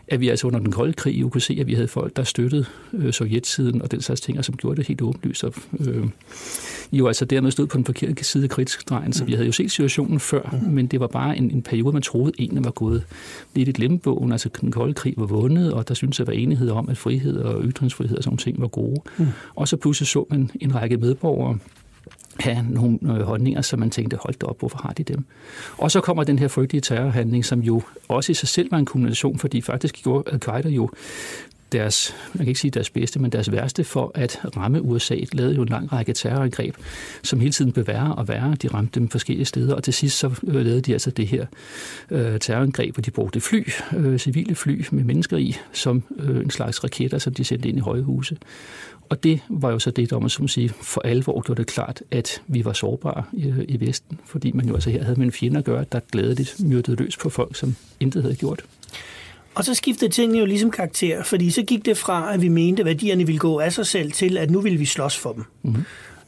at 0.08 0.20
vi 0.20 0.28
altså 0.28 0.46
under 0.46 0.58
den 0.58 0.72
kolde 0.72 0.92
krig 0.92 1.20
jo 1.20 1.28
kunne 1.28 1.40
se, 1.40 1.56
at 1.60 1.66
vi 1.66 1.74
havde 1.74 1.88
folk, 1.88 2.16
der 2.16 2.24
støttede 2.24 2.64
øh, 2.92 3.12
sovjetsiden 3.12 3.82
og 3.82 3.90
den 3.90 4.00
slags 4.00 4.20
ting, 4.20 4.38
og 4.38 4.44
som 4.44 4.56
gjorde 4.56 4.76
det 4.76 4.86
helt 4.86 5.02
åbenlyst. 5.02 5.44
Og, 5.44 5.54
øh, 5.80 6.04
jo 6.92 7.06
altså 7.06 7.24
dermed 7.24 7.50
stod 7.50 7.66
på 7.66 7.76
den 7.76 7.84
forkerte 7.84 8.24
side 8.24 8.44
af 8.44 8.50
kritisk 8.50 8.88
drejen, 8.88 9.12
så 9.12 9.24
vi 9.24 9.32
havde 9.32 9.46
jo 9.46 9.52
set 9.52 9.70
situationen 9.70 10.20
før, 10.20 10.58
mm. 10.62 10.72
men 10.72 10.86
det 10.86 11.00
var 11.00 11.06
bare 11.06 11.36
en, 11.36 11.50
en 11.50 11.62
periode, 11.62 11.92
man 11.92 12.02
troede 12.02 12.32
egentlig 12.38 12.64
var 12.64 12.70
gået 12.70 13.04
lidt 13.54 13.68
i 13.68 13.72
glemmebogen. 13.72 14.32
Altså 14.32 14.48
den 14.60 14.72
kolde 14.72 14.94
krig 14.94 15.14
var 15.16 15.26
vundet, 15.26 15.72
og 15.72 15.88
der 15.88 15.94
syntes 15.94 16.20
at 16.20 16.26
være 16.26 16.36
enighed 16.36 16.70
om, 16.70 16.88
at 16.88 16.98
frihed 16.98 17.36
og 17.36 17.62
ytringsfrihed 17.64 18.16
og 18.16 18.24
sådan 18.24 18.36
ting 18.38 18.60
var 18.60 18.68
gode. 18.68 19.00
Mm. 19.18 19.26
Og 19.54 19.68
så 19.68 19.76
pludselig 19.76 20.06
så 20.08 20.26
man 20.30 20.50
en 20.60 20.74
række 20.74 20.96
medborgere, 20.96 21.58
have 22.40 22.66
nogle 22.70 22.98
øh, 23.03 23.20
holdninger, 23.20 23.62
som 23.62 23.79
man 23.79 23.90
tænkte, 23.90 24.16
hold 24.16 24.35
da 24.35 24.46
op, 24.46 24.59
hvorfor 24.59 24.79
har 24.79 24.92
de 24.92 25.03
dem? 25.03 25.24
Og 25.79 25.90
så 25.90 26.00
kommer 26.00 26.24
den 26.24 26.38
her 26.38 26.48
frygtelige 26.48 26.81
terrorhandling, 26.81 27.44
som 27.44 27.61
jo 27.61 27.83
også 28.09 28.33
i 28.33 28.35
sig 28.35 28.48
selv 28.48 28.72
var 28.72 28.79
en 28.79 28.87
kombination, 28.87 29.38
fordi 29.38 29.61
faktisk 29.61 30.03
gjorde 30.03 30.31
Al-Qaida 30.33 30.68
jo 30.68 30.90
deres, 31.72 32.14
man 32.35 32.38
kan 32.38 32.48
ikke 32.48 32.61
sige 32.61 32.70
deres 32.70 32.90
bedste, 32.90 33.18
men 33.18 33.33
deres 33.33 33.53
værste 33.53 33.85
for 33.85 34.12
at 34.14 34.40
ramme 34.57 34.83
USA. 34.83 35.16
Lavede 35.33 35.55
jo 35.55 35.62
en 35.62 35.68
lang 35.68 35.92
række 35.92 36.12
terrorangreb, 36.12 36.74
som 37.22 37.40
hele 37.40 37.53
tiden 37.53 37.72
blev 37.72 37.87
værre 37.87 38.14
og 38.14 38.29
værre. 38.29 38.55
De 38.55 38.68
ramte 38.68 39.00
dem 39.00 39.09
forskellige 39.09 39.46
steder, 39.46 39.74
og 39.74 39.83
til 39.83 39.94
sidst 39.94 40.18
så 40.18 40.26
øh, 40.46 40.55
lavede 40.55 40.81
de 40.81 40.92
altså 40.92 41.11
det 41.11 41.26
her 41.26 41.46
øh, 42.11 42.40
terrorangreb, 42.40 42.94
hvor 42.94 43.03
de 43.03 43.11
brugte 43.11 43.40
fly, 43.40 43.68
øh, 43.96 44.18
civile 44.18 44.55
fly 44.55 44.85
med 44.90 45.05
mennesker 45.05 45.37
i, 45.37 45.57
som 45.72 46.03
øh, 46.18 46.37
en 46.37 46.50
slags 46.50 46.85
raketter, 46.85 47.18
som 47.18 47.35
de 47.35 47.44
sendte 47.44 47.68
ind 47.68 47.79
i 47.79 47.81
højhuse. 47.81 48.37
Og 49.11 49.23
det 49.23 49.40
var 49.49 49.70
jo 49.70 49.79
så 49.79 49.90
det, 49.90 50.11
der 50.11 50.18
man 50.18 50.31
som 50.31 50.49
sige, 50.49 50.68
for 50.68 51.01
alvor 51.05 51.40
gjorde 51.40 51.62
det 51.62 51.66
klart, 51.66 52.03
at 52.11 52.42
vi 52.46 52.64
var 52.64 52.73
sårbare 52.73 53.25
i, 53.33 53.55
i 53.68 53.87
Vesten, 53.87 54.18
fordi 54.25 54.53
man 54.53 54.68
jo 54.68 54.75
altså 54.75 54.90
her 54.90 55.03
havde 55.03 55.16
med 55.16 55.27
en 55.27 55.33
fjende 55.33 55.59
at 55.59 55.64
gøre, 55.64 55.85
der 55.92 56.01
glædeligt 56.12 56.57
myrdede 56.61 56.96
løs 56.96 57.16
på 57.16 57.31
folk, 57.31 57.57
som 57.57 57.77
intet 58.01 58.23
havde 58.23 58.37
gjort. 58.37 58.64
Og 59.55 59.64
så 59.64 59.75
skiftede 59.75 60.11
tingene 60.11 60.38
jo 60.38 60.46
ligesom 60.46 60.70
karakter, 60.70 61.23
fordi 61.23 61.51
så 61.51 61.62
gik 61.62 61.85
det 61.85 61.96
fra, 61.96 62.35
at 62.35 62.42
vi 62.42 62.49
mente, 62.49 62.81
at 62.81 62.87
værdierne 62.87 63.27
ville 63.27 63.38
gå 63.38 63.59
af 63.59 63.73
sig 63.73 63.87
selv, 63.87 64.12
til 64.12 64.38
at 64.38 64.51
nu 64.51 64.61
ville 64.61 64.79
vi 64.79 64.85
slås 64.85 65.18
for 65.18 65.33
dem. 65.33 65.44
Mm-hmm. 65.62 65.85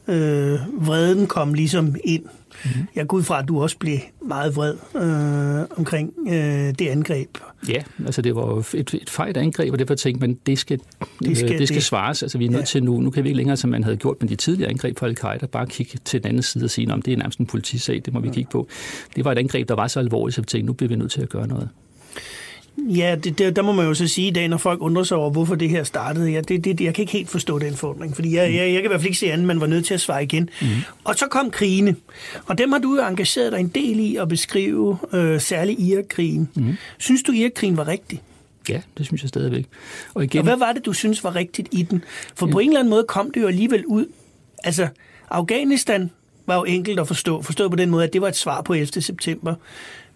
Øh, 0.07 0.87
vreden 0.87 1.27
kom 1.27 1.53
ligesom 1.53 1.95
ind. 2.03 2.23
Mm-hmm. 2.65 2.87
Jeg 2.95 3.07
går 3.07 3.17
ud 3.17 3.23
fra, 3.23 3.39
at 3.39 3.47
du 3.47 3.61
også 3.61 3.77
blev 3.77 3.97
meget 4.21 4.55
vred 4.55 4.75
øh, 4.95 5.77
omkring 5.77 6.13
øh, 6.27 6.33
det 6.79 6.87
angreb. 6.87 7.37
Ja, 7.67 7.83
altså 8.05 8.21
det 8.21 8.35
var 8.35 8.75
et, 8.75 8.93
et 8.93 9.09
fejt 9.09 9.37
angreb, 9.37 9.73
og 9.73 9.79
derfor 9.79 9.95
tænkte 9.95 10.27
man, 10.27 10.37
det 10.45 10.59
skal, 10.59 10.79
det 11.23 11.37
skal, 11.37 11.51
øh, 11.51 11.59
det 11.59 11.67
skal 11.67 11.75
det. 11.75 11.83
svares. 11.83 12.23
Altså 12.23 12.37
vi 12.37 12.45
er 12.45 12.49
nødt 12.49 12.61
ja. 12.61 12.65
til 12.65 12.83
nu, 12.83 12.99
nu 12.99 13.09
kan 13.09 13.23
vi 13.23 13.29
ikke 13.29 13.37
længere, 13.37 13.57
som 13.57 13.69
man 13.69 13.83
havde 13.83 13.97
gjort 13.97 14.17
med 14.21 14.29
de 14.29 14.35
tidligere 14.35 14.69
angreb 14.69 14.99
fra 14.99 15.07
Al-Qaida, 15.07 15.45
bare 15.45 15.67
kigge 15.67 15.99
til 16.05 16.23
den 16.23 16.29
anden 16.29 16.43
side 16.43 16.63
og 16.63 16.69
sige, 16.69 16.93
om 16.93 17.01
det 17.01 17.13
er 17.13 17.17
nærmest 17.17 17.39
en 17.39 17.45
politisag, 17.45 18.01
det 18.05 18.13
må 18.13 18.19
vi 18.19 18.29
kigge 18.29 18.49
på. 18.51 18.67
Det 19.15 19.25
var 19.25 19.31
et 19.31 19.37
angreb, 19.37 19.69
der 19.69 19.75
var 19.75 19.87
så 19.87 19.99
alvorligt, 19.99 20.35
så 20.35 20.41
vi 20.41 20.45
tænkte, 20.45 20.65
nu 20.65 20.73
bliver 20.73 20.89
vi 20.89 20.95
nødt 20.95 21.11
til 21.11 21.21
at 21.21 21.29
gøre 21.29 21.47
noget. 21.47 21.69
Ja, 22.77 23.15
det, 23.23 23.37
det, 23.37 23.55
der 23.55 23.61
må 23.61 23.71
man 23.71 23.85
jo 23.85 23.93
så 23.93 24.07
sige 24.07 24.27
i 24.27 24.31
dag, 24.31 24.47
når 24.47 24.57
folk 24.57 24.81
undrer 24.81 25.03
sig 25.03 25.17
over, 25.17 25.29
hvorfor 25.29 25.55
det 25.55 25.69
her 25.69 25.83
startede. 25.83 26.31
Ja, 26.31 26.41
det, 26.41 26.65
det, 26.65 26.81
jeg 26.81 26.93
kan 26.93 27.01
ikke 27.01 27.11
helt 27.11 27.29
forstå 27.29 27.59
den 27.59 27.75
fordring, 27.75 28.15
fordi 28.15 28.35
jeg, 28.35 28.53
jeg, 28.53 28.65
jeg 28.65 28.73
kan 28.73 28.85
i 28.85 28.87
hvert 28.87 28.99
fald 28.99 29.07
ikke 29.07 29.19
se 29.19 29.31
andet, 29.31 29.47
man 29.47 29.61
var 29.61 29.67
nødt 29.67 29.85
til 29.85 29.93
at 29.93 30.01
svare 30.01 30.23
igen. 30.23 30.49
Mm. 30.61 30.67
Og 31.03 31.15
så 31.15 31.27
kom 31.27 31.51
krigene, 31.51 31.95
og 32.45 32.57
dem 32.57 32.71
har 32.71 32.79
du 32.79 32.95
jo 32.95 33.07
engageret 33.07 33.51
dig 33.51 33.59
en 33.59 33.67
del 33.67 33.99
i 33.99 34.15
at 34.15 34.27
beskrive, 34.27 34.97
øh, 35.13 35.41
særligt 35.41 35.79
Irakkrigen. 35.79 36.49
Mm. 36.55 36.73
Synes 36.97 37.23
du, 37.23 37.31
Irakkrigen 37.31 37.77
var 37.77 37.87
rigtig? 37.87 38.21
Ja, 38.69 38.81
det 38.97 39.05
synes 39.05 39.21
jeg 39.21 39.29
stadigvæk. 39.29 39.65
Og, 40.13 40.23
igen, 40.23 40.39
og 40.39 40.43
hvad 40.43 40.57
var 40.57 40.71
det, 40.71 40.85
du 40.85 40.93
synes 40.93 41.23
var 41.23 41.35
rigtigt 41.35 41.69
i 41.71 41.83
den? 41.83 42.03
For 42.35 42.47
ja. 42.47 42.51
på 42.51 42.59
en 42.59 42.67
eller 42.67 42.79
anden 42.79 42.89
måde 42.89 43.03
kom 43.03 43.31
det 43.31 43.41
jo 43.41 43.47
alligevel 43.47 43.85
ud. 43.85 44.05
Altså, 44.63 44.87
Afghanistan 45.29 46.11
var 46.45 46.55
jo 46.55 46.63
enkelt 46.63 46.99
at 46.99 47.07
forstå. 47.07 47.41
Forstået 47.41 47.71
på 47.71 47.77
den 47.77 47.89
måde, 47.89 48.03
at 48.03 48.13
det 48.13 48.21
var 48.21 48.27
et 48.27 48.35
svar 48.35 48.61
på 48.61 48.73
11. 48.73 49.01
september. 49.01 49.55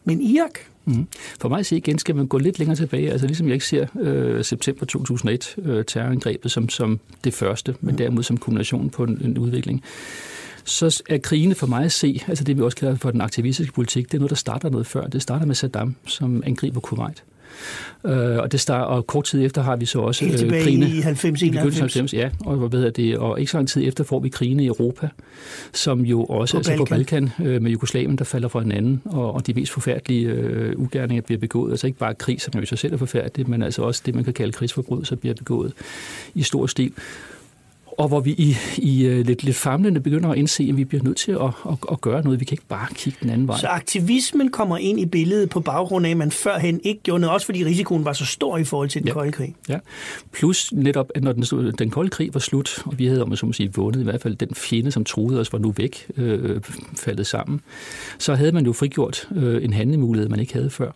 Men 0.03 0.21
Irak, 0.21 0.59
Mm. 0.87 1.07
For 1.41 1.49
mig 1.49 1.59
at 1.59 1.65
se 1.65 1.77
igen, 1.77 1.99
skal 1.99 2.15
man 2.15 2.27
gå 2.27 2.37
lidt 2.37 2.59
længere 2.59 2.75
tilbage. 2.75 3.11
Altså 3.11 3.27
ligesom 3.27 3.47
jeg 3.47 3.53
ikke 3.53 3.65
ser 3.65 3.87
øh, 3.99 4.43
september 4.43 4.85
2001 4.85 5.55
øh, 5.65 5.85
terrorangrebet 5.85 6.51
som, 6.51 6.69
som 6.69 6.99
det 7.23 7.33
første, 7.33 7.75
men 7.81 7.91
mm. 7.91 7.97
derimod 7.97 8.23
som 8.23 8.37
kombination 8.37 8.89
på 8.89 9.03
en, 9.03 9.21
en 9.23 9.37
udvikling 9.37 9.83
så 10.67 11.03
er 11.09 11.17
krigene 11.17 11.55
for 11.55 11.67
mig 11.67 11.85
at 11.85 11.91
se, 11.91 12.23
altså 12.27 12.43
det 12.43 12.57
vi 12.57 12.61
også 12.61 12.77
kalder 12.77 12.95
for 12.95 13.11
den 13.11 13.21
aktivistiske 13.21 13.73
politik, 13.73 14.05
det 14.05 14.13
er 14.13 14.19
noget, 14.19 14.29
der 14.29 14.35
starter 14.35 14.69
noget 14.69 14.87
før. 14.87 15.07
Det 15.07 15.21
starter 15.21 15.45
med 15.45 15.55
Saddam, 15.55 15.95
som 16.05 16.43
angriber 16.45 16.79
Kuwait. 16.79 17.23
Øh, 18.05 18.37
og, 18.37 18.51
det 18.51 18.59
start, 18.59 18.87
og 18.87 19.07
kort 19.07 19.25
tid 19.25 19.45
efter 19.45 19.61
har 19.61 19.75
vi 19.75 19.85
så 19.85 19.99
også 19.99 20.25
Helt 20.25 20.43
øh, 20.43 20.63
krigene. 20.63 20.85
i 20.89 20.99
90, 20.99 21.43
91. 21.43 21.79
90, 21.79 22.13
ja, 22.13 22.29
og, 22.39 22.55
hvad 22.55 22.79
hedder 22.79 22.91
det, 22.91 23.17
og 23.17 23.39
ikke 23.39 23.51
så 23.51 23.57
lang 23.57 23.67
tid 23.67 23.87
efter 23.87 24.03
får 24.03 24.19
vi 24.19 24.29
krigene 24.29 24.63
i 24.63 24.67
Europa, 24.67 25.09
som 25.73 26.01
jo 26.01 26.23
også 26.23 26.53
på 26.53 26.57
altså 26.57 26.71
Balkan. 26.71 26.77
på 26.77 26.89
Balkan 26.89 27.31
øh, 27.47 27.61
med 27.61 27.71
Jugoslavien, 27.71 28.15
der 28.15 28.23
falder 28.23 28.47
fra 28.47 28.59
hinanden, 28.59 29.01
og, 29.05 29.33
og 29.33 29.47
de 29.47 29.53
mest 29.53 29.71
forfærdelige 29.71 30.27
øh, 30.27 30.79
ugerninger 30.79 31.21
bliver 31.21 31.39
begået. 31.39 31.71
Altså 31.71 31.87
ikke 31.87 31.99
bare 31.99 32.13
krig, 32.13 32.41
som 32.41 32.53
jo 32.55 32.61
i 32.61 32.65
sig 32.65 32.77
selv 32.77 32.93
er 32.93 32.97
forfærdeligt, 32.97 33.47
men 33.49 33.61
altså 33.61 33.81
også 33.81 34.01
det, 34.05 34.15
man 34.15 34.23
kan 34.23 34.33
kalde 34.33 34.51
krigsforbrydelser, 34.51 35.15
bliver 35.15 35.35
begået 35.35 35.73
i 36.35 36.43
stor 36.43 36.67
stil 36.67 36.93
og 37.97 38.07
hvor 38.07 38.19
vi 38.19 38.31
i, 38.31 38.57
i 38.77 39.07
uh, 39.07 39.25
lidt, 39.25 39.43
lidt 39.43 39.55
famlende 39.55 39.99
begynder 39.99 40.29
at 40.29 40.37
indse, 40.37 40.67
at 40.69 40.77
vi 40.77 40.85
bliver 40.85 41.03
nødt 41.03 41.17
til 41.17 41.31
at, 41.31 41.41
at, 41.41 41.77
at 41.91 42.01
gøre 42.01 42.23
noget. 42.23 42.39
Vi 42.39 42.45
kan 42.45 42.53
ikke 42.53 42.65
bare 42.69 42.87
kigge 42.93 43.19
den 43.21 43.29
anden 43.29 43.47
vej. 43.47 43.57
Så 43.57 43.67
aktivismen 43.67 44.51
kommer 44.51 44.77
ind 44.77 44.99
i 44.99 45.05
billedet 45.05 45.49
på 45.49 45.59
baggrund 45.59 46.05
af, 46.05 46.11
at 46.11 46.17
man 46.17 46.31
førhen 46.31 46.81
ikke 46.83 47.01
gjorde 47.01 47.19
noget, 47.21 47.33
også 47.33 47.45
fordi 47.45 47.65
risikoen 47.65 48.05
var 48.05 48.13
så 48.13 48.25
stor 48.25 48.57
i 48.57 48.63
forhold 48.63 48.89
til 48.89 49.01
den 49.01 49.07
ja. 49.07 49.13
kolde 49.13 49.31
krig. 49.31 49.55
Ja, 49.69 49.79
plus 50.31 50.73
netop, 50.73 51.09
at 51.15 51.23
når 51.23 51.33
den, 51.33 51.73
den 51.79 51.89
kolde 51.89 52.09
krig 52.09 52.33
var 52.33 52.39
slut, 52.39 52.83
og 52.85 52.99
vi 52.99 53.05
havde, 53.05 53.21
om 53.21 53.29
man 53.29 53.37
så 53.37 53.45
må 53.45 53.53
sige, 53.53 53.73
vundet, 53.73 54.01
i 54.01 54.03
hvert 54.03 54.21
fald 54.21 54.35
den 54.35 54.55
fjende, 54.55 54.91
som 54.91 55.05
troede 55.05 55.39
os, 55.39 55.53
var 55.53 55.59
nu 55.59 55.73
væk, 55.77 56.07
øh, 56.17 56.61
faldet 56.95 57.27
sammen, 57.27 57.61
så 58.17 58.35
havde 58.35 58.51
man 58.51 58.65
jo 58.65 58.73
frigjort 58.73 59.29
øh, 59.35 59.63
en 59.63 59.73
handlemulighed, 59.73 60.29
man 60.29 60.39
ikke 60.39 60.53
havde 60.53 60.69
før. 60.69 60.91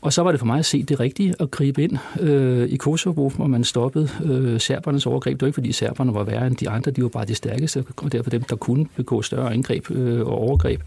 Og 0.00 0.12
så 0.12 0.22
var 0.22 0.30
det 0.30 0.40
for 0.40 0.46
mig 0.46 0.58
at 0.58 0.64
se 0.64 0.82
det 0.82 1.00
rigtige 1.00 1.34
at 1.40 1.50
gribe 1.50 1.82
ind 1.82 1.98
øh, 2.20 2.68
i 2.68 2.76
Kosovo, 2.76 3.28
hvor 3.28 3.46
man 3.46 3.64
stoppede 3.64 4.08
øh, 4.24 4.60
serbernes 4.60 5.06
overgreb. 5.06 5.34
Det 5.34 5.42
var 5.42 5.46
ikke, 5.46 5.54
fordi 5.54 5.72
serberne 5.72 6.14
var 6.14 6.24
værre 6.24 6.46
end 6.46 6.56
de 6.56 6.70
andre, 6.70 6.90
de 6.90 7.02
var 7.02 7.08
bare 7.08 7.24
de 7.24 7.34
stærkeste, 7.34 7.84
og 7.96 8.12
derfor 8.12 8.30
dem, 8.30 8.42
der 8.42 8.56
kunne 8.56 8.86
begå 8.96 9.22
større 9.22 9.52
angreb 9.52 9.90
øh, 9.90 10.20
og 10.20 10.38
overgreb. 10.38 10.80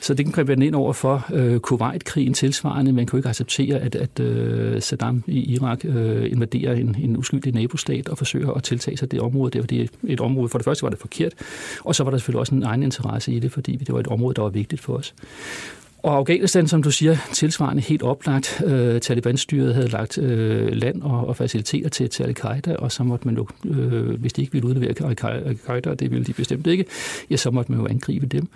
Så 0.00 0.14
det 0.14 0.26
kan 0.26 0.32
greb 0.32 0.48
ind 0.62 0.74
over 0.74 0.92
for 0.92 1.26
øh, 1.32 1.60
Kuwait-krigen 1.60 2.34
tilsvarende. 2.34 2.92
Man 2.92 3.06
kunne 3.06 3.18
ikke 3.18 3.28
acceptere, 3.28 3.78
at, 3.78 3.94
at 3.94 4.20
øh, 4.20 4.82
Saddam 4.82 5.22
i 5.26 5.52
Irak 5.52 5.84
øh, 5.84 6.30
invaderer 6.32 6.74
en, 6.74 6.96
en 7.02 7.16
uskyldig 7.16 7.54
nabostat 7.54 8.08
og 8.08 8.18
forsøger 8.18 8.50
at 8.52 8.62
tiltage 8.62 8.96
sig 8.96 9.10
det 9.10 9.20
område. 9.20 9.50
Det 9.50 9.60
var 9.60 9.66
det 9.66 9.90
et 10.06 10.20
område, 10.20 10.48
for 10.48 10.58
det 10.58 10.64
første 10.64 10.82
var 10.82 10.90
det 10.90 10.98
forkert, 10.98 11.32
og 11.80 11.94
så 11.94 12.04
var 12.04 12.10
der 12.10 12.18
selvfølgelig 12.18 12.40
også 12.40 12.54
en 12.54 12.62
egen 12.62 12.82
interesse 12.82 13.32
i 13.32 13.38
det, 13.38 13.52
fordi 13.52 13.76
det 13.76 13.92
var 13.92 14.00
et 14.00 14.06
område, 14.06 14.34
der 14.34 14.42
var 14.42 14.48
vigtigt 14.48 14.82
for 14.82 14.94
os. 14.94 15.14
Og 16.02 16.16
Afghanistan, 16.16 16.68
som 16.68 16.82
du 16.82 16.90
siger, 16.90 17.16
tilsvarende 17.32 17.82
helt 17.82 18.02
oplagt. 18.02 18.62
Øh, 18.66 19.00
Taliban-styret 19.00 19.74
havde 19.74 19.88
lagt 19.88 20.18
øh, 20.18 20.72
land 20.72 21.02
og, 21.02 21.26
og 21.26 21.36
faciliteter 21.36 21.88
til, 21.88 22.10
til 22.10 22.22
al-Qaida, 22.22 22.74
og 22.74 22.92
så 22.92 23.04
måtte 23.04 23.28
man 23.28 23.36
jo, 23.36 23.46
øh, 23.64 24.20
hvis 24.20 24.32
de 24.32 24.40
ikke 24.40 24.52
ville 24.52 24.68
udlevere 24.68 24.90
al-Qaida, 25.44 25.90
og 25.90 26.00
det 26.00 26.10
ville 26.10 26.24
de 26.24 26.32
bestemt 26.32 26.66
ikke, 26.66 26.84
ja, 27.30 27.36
så 27.36 27.50
måtte 27.50 27.72
man 27.72 27.80
jo 27.80 27.86
angribe 27.86 28.26
dem. 28.26 28.48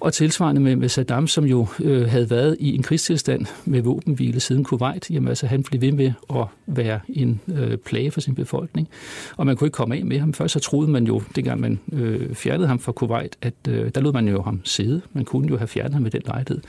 Og 0.00 0.12
tilsvarende 0.12 0.60
med, 0.60 0.76
med 0.76 0.88
Saddam, 0.88 1.26
som 1.26 1.44
jo 1.44 1.66
øh, 1.82 2.08
havde 2.08 2.30
været 2.30 2.56
i 2.60 2.74
en 2.74 2.82
krigstilstand 2.82 3.46
med 3.64 3.82
våbenhvile 3.82 4.40
siden 4.40 4.64
Kuwait, 4.64 5.10
jamen 5.10 5.28
altså 5.28 5.46
han 5.46 5.62
blev 5.62 5.80
ved 5.80 5.92
med 5.92 6.12
at 6.30 6.44
være 6.66 7.00
en 7.08 7.40
øh, 7.54 7.76
plage 7.76 8.10
for 8.10 8.20
sin 8.20 8.34
befolkning, 8.34 8.88
og 9.36 9.46
man 9.46 9.56
kunne 9.56 9.66
ikke 9.66 9.76
komme 9.76 9.96
af 9.96 10.04
med 10.04 10.18
ham. 10.18 10.32
Først 10.32 10.52
så 10.52 10.60
troede 10.60 10.90
man 10.90 11.04
jo, 11.04 11.22
dengang 11.36 11.60
man 11.60 11.80
øh, 11.92 12.34
fjernede 12.34 12.68
ham 12.68 12.78
fra 12.78 12.92
Kuwait, 12.92 13.36
at 13.42 13.54
øh, 13.68 13.90
der 13.94 14.00
lod 14.00 14.12
man 14.12 14.28
jo 14.28 14.42
ham 14.42 14.60
sidde. 14.64 15.00
Man 15.12 15.24
kunne 15.24 15.48
jo 15.48 15.56
have 15.56 15.68
fjernet 15.68 15.92
ham 15.92 16.02
med 16.02 16.10
den 16.10 16.22
lejlighed 16.26 16.60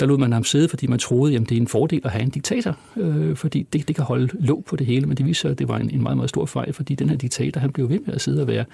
der 0.00 0.06
lod 0.06 0.18
man 0.18 0.32
ham 0.32 0.44
sidde, 0.44 0.68
fordi 0.68 0.86
man 0.86 0.98
troede, 0.98 1.34
at 1.36 1.40
det 1.40 1.52
er 1.52 1.60
en 1.60 1.68
fordel 1.68 2.00
at 2.04 2.10
have 2.10 2.22
en 2.22 2.30
diktator, 2.30 2.76
øh, 2.96 3.36
fordi 3.36 3.66
det, 3.72 3.88
det 3.88 3.96
kan 3.96 4.04
holde 4.04 4.28
låg 4.40 4.64
på 4.64 4.76
det 4.76 4.86
hele, 4.86 5.06
men 5.06 5.16
det 5.16 5.26
viser 5.26 5.40
sig, 5.40 5.50
at 5.50 5.58
det 5.58 5.68
var 5.68 5.78
en, 5.78 5.90
en 5.90 6.02
meget, 6.02 6.16
meget 6.16 6.30
stor 6.30 6.46
fejl, 6.46 6.72
fordi 6.72 6.94
den 6.94 7.08
her 7.08 7.16
diktator, 7.16 7.60
han 7.60 7.72
blev 7.72 7.88
ved 7.88 7.98
med 8.06 8.14
at 8.14 8.20
sidde 8.20 8.40
og 8.40 8.48
være 8.48 8.64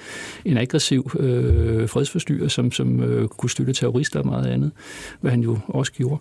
en 0.45 0.59
aggressiv 0.59 1.11
øh, 1.19 1.89
fredsforstyrrer, 1.89 2.49
som, 2.49 2.73
som 2.73 3.03
øh, 3.03 3.29
kunne 3.29 3.51
støtte 3.51 3.73
terrorister 3.73 4.21
og 4.21 4.27
meget 4.27 4.47
andet, 4.47 4.71
hvad 5.21 5.31
han 5.31 5.41
jo 5.41 5.59
også 5.69 5.93
gjorde. 5.93 6.21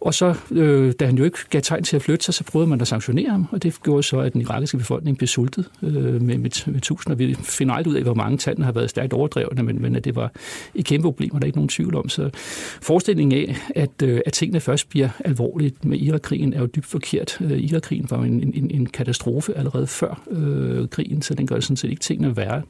Og 0.00 0.14
så, 0.14 0.34
øh, 0.50 0.92
da 1.00 1.06
han 1.06 1.18
jo 1.18 1.24
ikke 1.24 1.38
gav 1.50 1.60
tegn 1.62 1.82
til 1.82 1.96
at 1.96 2.02
flytte 2.02 2.24
sig, 2.24 2.34
så 2.34 2.44
prøvede 2.44 2.70
man 2.70 2.80
at 2.80 2.88
sanktionere 2.88 3.30
ham, 3.30 3.46
og 3.50 3.62
det 3.62 3.82
gjorde 3.82 4.02
så, 4.02 4.18
at 4.18 4.32
den 4.32 4.40
irakiske 4.40 4.78
befolkning 4.78 5.18
blev 5.18 5.28
sultet 5.28 5.70
øh, 5.82 5.92
med, 5.92 6.38
med, 6.38 6.70
med 6.72 6.80
tusinder. 6.80 7.16
Vi 7.16 7.34
finder 7.34 7.74
aldrig 7.74 7.92
ud 7.92 7.96
af, 7.96 8.02
hvor 8.02 8.14
mange 8.14 8.38
tallene 8.38 8.64
har 8.64 8.72
været 8.72 8.90
stærkt 8.90 9.12
overdrevne, 9.12 9.62
men, 9.62 9.82
men 9.82 9.96
at 9.96 10.04
det 10.04 10.16
var 10.16 10.32
et 10.74 10.84
kæmpe 10.84 11.02
problem, 11.02 11.30
og 11.32 11.40
der 11.40 11.44
er 11.44 11.46
ikke 11.46 11.58
nogen 11.58 11.68
tvivl 11.68 11.94
om. 11.94 12.08
Så 12.08 12.30
forestillingen 12.82 13.38
af, 13.38 13.56
at, 13.74 14.02
øh, 14.02 14.20
at 14.26 14.32
tingene 14.32 14.60
først 14.60 14.88
bliver 14.88 15.08
alvorligt 15.24 15.84
med 15.84 15.98
Irakkrigen, 15.98 16.52
er 16.52 16.60
jo 16.60 16.66
dybt 16.66 16.86
forkert. 16.86 17.38
Øh, 17.40 17.58
Irakkrigen 17.58 18.06
var 18.10 18.16
jo 18.16 18.22
en, 18.22 18.52
en, 18.54 18.70
en 18.70 18.86
katastrofe 18.86 19.58
allerede 19.58 19.86
før 19.86 20.22
øh, 20.30 20.88
krigen, 20.88 21.22
så 21.22 21.34
den 21.34 21.46
gør 21.46 21.60
sådan 21.60 21.76
set 21.76 21.90
ikke 21.90 22.02
tingene 22.02 22.36
værre. 22.36 22.62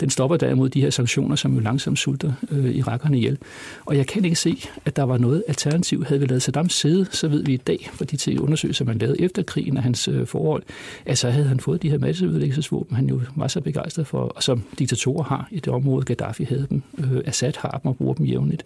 Den 0.00 0.10
stopper 0.10 0.36
derimod 0.36 0.68
de 0.68 0.80
her 0.80 0.90
sanktioner, 0.90 1.36
som 1.36 1.54
jo 1.54 1.60
langsomt 1.60 1.98
sulter 1.98 2.32
øh, 2.50 2.74
irakerne 2.74 3.16
ihjel. 3.16 3.38
Og 3.86 3.96
jeg 3.96 4.06
kan 4.06 4.24
ikke 4.24 4.36
se, 4.36 4.64
at 4.84 4.96
der 4.96 5.02
var 5.02 5.18
noget 5.18 5.44
alternativ. 5.48 6.04
Havde 6.04 6.20
vi 6.20 6.26
lavet 6.26 6.42
Saddam 6.42 6.69
side, 6.72 7.06
så 7.10 7.28
ved 7.28 7.44
vi 7.44 7.52
i 7.52 7.56
dag, 7.56 7.90
fra 7.92 8.04
de 8.04 8.16
til 8.16 8.40
undersøgelser, 8.40 8.84
man 8.84 8.98
lavede 8.98 9.20
efter 9.20 9.42
krigen 9.42 9.76
af 9.76 9.82
hans 9.82 10.08
øh, 10.08 10.26
forhold, 10.26 10.62
at 11.06 11.18
så 11.18 11.30
havde 11.30 11.46
han 11.46 11.60
fået 11.60 11.82
de 11.82 11.90
her 11.90 11.98
masseudlæggelsesvåben, 11.98 12.96
han 12.96 13.08
jo 13.08 13.20
var 13.36 13.48
så 13.48 13.60
begejstret 13.60 14.06
for, 14.06 14.18
og 14.18 14.42
som 14.42 14.62
diktatorer 14.78 15.22
har 15.22 15.48
i 15.50 15.60
det 15.60 15.68
område, 15.68 16.04
Gaddafi 16.04 16.44
havde 16.44 16.66
dem, 16.70 16.82
øh, 16.98 17.20
Assad 17.24 17.52
har 17.58 17.80
dem 17.82 17.88
og 17.88 17.96
bruger 17.96 18.14
dem 18.14 18.26
jævnligt. 18.26 18.62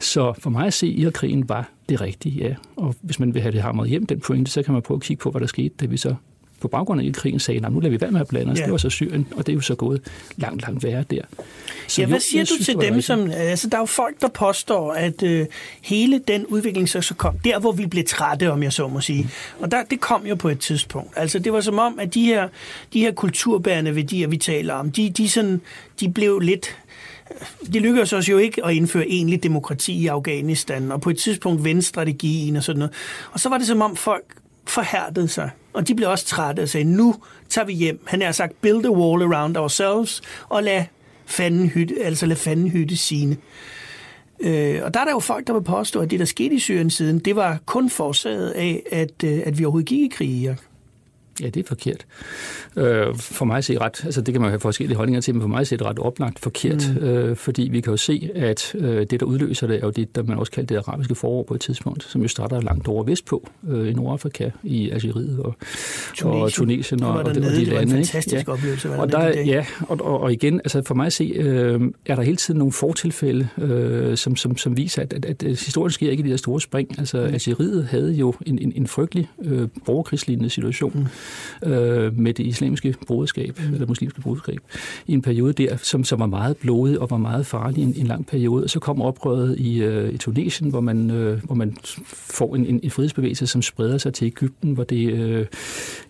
Så 0.00 0.32
for 0.38 0.50
mig 0.50 0.66
at 0.66 0.74
se, 0.74 1.04
at 1.06 1.12
krigen 1.12 1.48
var 1.48 1.70
det 1.88 2.00
rigtige, 2.00 2.44
ja. 2.44 2.54
Og 2.76 2.94
hvis 3.00 3.20
man 3.20 3.34
vil 3.34 3.42
have 3.42 3.52
det 3.52 3.62
hamret 3.62 3.88
hjem, 3.88 4.06
den 4.06 4.20
pointe, 4.20 4.50
så 4.50 4.62
kan 4.62 4.72
man 4.72 4.82
prøve 4.82 4.96
at 4.98 5.02
kigge 5.02 5.20
på, 5.20 5.30
hvad 5.30 5.40
der 5.40 5.46
skete, 5.46 5.74
da 5.80 5.86
vi 5.86 5.96
så 5.96 6.14
på 6.64 6.68
baggrund 6.68 7.00
af 7.00 7.12
krigen 7.12 7.40
sagde, 7.40 7.60
nu 7.60 7.80
lader 7.80 7.90
vi 7.90 8.00
være 8.00 8.10
med 8.10 8.20
at 8.20 8.28
blande 8.28 8.52
os. 8.52 8.58
Ja. 8.58 8.64
Det 8.64 8.72
var 8.72 8.78
så 8.78 8.90
Syrien, 8.90 9.26
og 9.36 9.46
det 9.46 9.52
er 9.52 9.54
jo 9.54 9.60
så 9.60 9.74
gået 9.74 10.00
langt, 10.36 10.62
langt 10.62 10.84
værre 10.84 11.04
der. 11.10 11.22
Så 11.88 12.00
ja, 12.00 12.06
hvad 12.06 12.20
siger 12.20 12.40
jo, 12.40 12.42
du 12.42 12.46
synes, 12.46 12.66
til 12.66 12.76
dem, 12.76 13.00
som... 13.00 13.30
Altså, 13.30 13.68
der 13.68 13.76
er 13.76 13.80
jo 13.80 13.86
folk, 13.86 14.20
der 14.20 14.28
påstår, 14.28 14.92
at 14.92 15.22
øh, 15.22 15.46
hele 15.82 16.20
den 16.28 16.46
udvikling 16.46 16.88
så, 16.88 17.00
så 17.00 17.14
kom 17.14 17.38
der, 17.38 17.58
hvor 17.58 17.72
vi 17.72 17.86
blev 17.86 18.04
trætte, 18.04 18.52
om 18.52 18.62
jeg 18.62 18.72
så 18.72 18.88
må 18.88 19.00
sige. 19.00 19.22
Mm. 19.22 19.62
Og 19.62 19.70
der, 19.70 19.82
det 19.90 20.00
kom 20.00 20.26
jo 20.26 20.34
på 20.34 20.48
et 20.48 20.58
tidspunkt. 20.58 21.12
Altså, 21.16 21.38
det 21.38 21.52
var 21.52 21.60
som 21.60 21.78
om, 21.78 21.98
at 21.98 22.14
de 22.14 22.24
her, 22.24 22.48
de 22.92 23.00
her 23.00 23.12
kulturbærende 23.12 23.96
værdier, 23.96 24.28
vi 24.28 24.36
taler 24.36 24.74
om, 24.74 24.90
de, 24.90 25.10
de, 25.10 25.28
sådan, 25.28 25.60
de 26.00 26.12
blev 26.12 26.38
lidt 26.38 26.76
det 27.72 27.82
lykkedes 27.82 28.12
os 28.12 28.28
jo 28.28 28.38
ikke 28.38 28.66
at 28.66 28.74
indføre 28.74 29.06
egentlig 29.08 29.42
demokrati 29.42 29.92
i 29.92 30.06
Afghanistan, 30.06 30.92
og 30.92 31.00
på 31.00 31.10
et 31.10 31.18
tidspunkt 31.18 31.64
vende 31.64 31.82
strategien 31.82 32.56
og 32.56 32.62
sådan 32.62 32.78
noget. 32.78 32.94
Og 33.32 33.40
så 33.40 33.48
var 33.48 33.58
det 33.58 33.66
som 33.66 33.82
om 33.82 33.96
folk 33.96 34.24
forhærdede 34.66 35.28
sig. 35.28 35.50
Og 35.74 35.88
de 35.88 35.94
blev 35.94 36.08
også 36.08 36.26
trætte 36.26 36.60
og 36.60 36.68
sagde, 36.68 36.84
nu 36.84 37.14
tager 37.48 37.66
vi 37.66 37.72
hjem. 37.72 38.04
Han 38.06 38.22
har 38.22 38.32
sagt, 38.32 38.60
build 38.60 38.84
a 38.84 38.90
wall 38.90 39.22
around 39.22 39.56
ourselves, 39.56 40.22
og 40.48 40.62
lad 40.62 40.84
fanden 41.26 41.68
hytte, 41.68 41.94
altså 42.02 42.26
lad 42.26 42.36
fanden 42.36 42.68
hytte 42.68 42.96
sine. 42.96 43.36
Øh, 44.40 44.80
og 44.82 44.94
der 44.94 45.00
er 45.00 45.04
der 45.04 45.12
jo 45.12 45.18
folk, 45.18 45.46
der 45.46 45.52
vil 45.52 45.62
påstå, 45.62 46.00
at 46.00 46.10
det, 46.10 46.18
der 46.18 46.24
skete 46.24 46.54
i 46.54 46.58
Syrien 46.58 46.90
siden, 46.90 47.18
det 47.18 47.36
var 47.36 47.58
kun 47.66 47.90
forårsaget 47.90 48.50
af, 48.50 48.82
at, 48.92 49.24
øh, 49.24 49.42
at 49.44 49.58
vi 49.58 49.64
overhovedet 49.64 49.88
gik 49.88 50.00
i 50.00 50.08
krig 50.08 50.28
i 50.28 50.42
Irak. 50.44 50.60
Ja, 51.40 51.48
det 51.48 51.64
er 51.64 51.68
forkert. 51.68 52.06
Øh, 52.76 53.16
for 53.16 53.44
mig 53.44 53.56
at 53.58 53.64
se 53.64 53.78
ret, 53.78 54.04
altså 54.04 54.20
det 54.20 54.34
kan 54.34 54.40
man 54.40 54.50
have 54.50 54.60
forskellige 54.60 54.96
holdninger 54.96 55.20
til, 55.20 55.34
men 55.34 55.40
for 55.40 55.48
mig 55.48 55.60
at 55.60 55.66
se 55.66 55.76
det 55.76 55.86
ret 55.86 55.98
oplagt 55.98 56.38
forkert, 56.38 56.92
mm. 57.00 57.06
øh, 57.06 57.36
fordi 57.36 57.62
vi 57.62 57.80
kan 57.80 57.90
jo 57.90 57.96
se, 57.96 58.30
at 58.34 58.74
øh, 58.74 59.06
det, 59.10 59.20
der 59.20 59.26
udløser 59.26 59.66
det, 59.66 59.76
er 59.76 59.80
jo 59.80 59.90
det, 59.90 60.16
der 60.16 60.22
man 60.22 60.38
også 60.38 60.52
kalder 60.52 60.66
det 60.66 60.76
arabiske 60.76 61.14
forår 61.14 61.42
på 61.42 61.54
et 61.54 61.60
tidspunkt, 61.60 62.04
som 62.04 62.22
jo 62.22 62.28
starter 62.28 62.60
langt 62.60 62.88
over 62.88 63.04
vestpå, 63.04 63.48
øh, 63.68 63.88
i 63.88 63.92
Nordafrika, 63.92 64.50
i 64.62 64.90
Algeriet 64.90 65.38
og 65.38 65.54
Tunesien, 66.14 66.42
og, 66.42 66.52
Tunesien 66.52 67.02
og, 67.02 67.10
og, 67.10 67.18
og, 67.18 67.34
de 67.34 67.40
lande. 67.40 67.56
Det 67.56 67.74
var 67.74 67.80
en 67.80 67.90
fantastisk 67.90 68.46
ja. 68.46 68.52
oplevelse. 68.52 68.90
Og 68.90 69.12
der, 69.12 69.28
ja, 69.28 69.66
og, 69.80 70.00
og, 70.00 70.20
og 70.20 70.32
igen, 70.32 70.60
altså 70.60 70.82
for 70.82 70.94
mig 70.94 71.06
at 71.06 71.12
se, 71.12 71.24
øh, 71.24 71.80
er 72.06 72.14
der 72.14 72.22
hele 72.22 72.36
tiden 72.36 72.58
nogle 72.58 72.72
fortilfælde, 72.72 73.48
øh, 73.58 74.16
som, 74.16 74.36
som, 74.36 74.56
som 74.56 74.76
viser, 74.76 75.02
at, 75.02 75.12
at, 75.12 75.24
at, 75.24 75.42
at 75.42 75.60
historien 75.60 75.90
sker 75.90 76.10
ikke 76.10 76.20
i 76.20 76.26
de 76.26 76.30
der 76.30 76.36
store 76.36 76.60
spring. 76.60 76.98
Altså 76.98 77.18
mm. 77.18 77.24
Algeriet 77.24 77.84
havde 77.84 78.12
jo 78.12 78.34
en, 78.46 78.58
en, 78.58 78.72
en 78.76 78.86
frygtelig 78.86 79.28
øh, 79.44 79.68
borgerkrigslignende 79.86 80.50
situation. 80.50 80.92
Mm. 80.94 81.06
Øh, 81.66 82.18
med 82.18 82.34
det 82.34 82.46
islamiske 82.46 82.94
broderskab, 83.06 83.58
mm. 83.58 83.74
eller 83.74 83.86
muslimske 83.86 84.20
broderskab, 84.20 84.58
i 85.06 85.12
en 85.12 85.22
periode 85.22 85.52
der, 85.52 85.76
som, 85.76 86.04
som 86.04 86.20
var 86.20 86.26
meget 86.26 86.56
blodig 86.56 87.00
og 87.00 87.10
var 87.10 87.16
meget 87.16 87.46
farlig 87.46 87.78
i 87.78 87.82
en, 87.82 87.94
en 87.96 88.06
lang 88.06 88.26
periode. 88.26 88.64
Og 88.64 88.70
så 88.70 88.80
kom 88.80 89.02
oprøret 89.02 89.58
i, 89.58 89.82
øh, 89.82 90.14
i 90.14 90.16
Tunesien, 90.16 90.70
hvor 90.70 90.80
man, 90.80 91.10
øh, 91.10 91.44
hvor 91.44 91.54
man 91.54 91.76
får 92.06 92.56
en, 92.56 92.66
en, 92.66 92.80
en 92.82 92.90
frihedsbevægelse, 92.90 93.46
som 93.46 93.62
spreder 93.62 93.98
sig 93.98 94.14
til 94.14 94.26
Ægypten, 94.26 94.72
hvor 94.72 94.84
det 94.84 95.12
øh, 95.12 95.46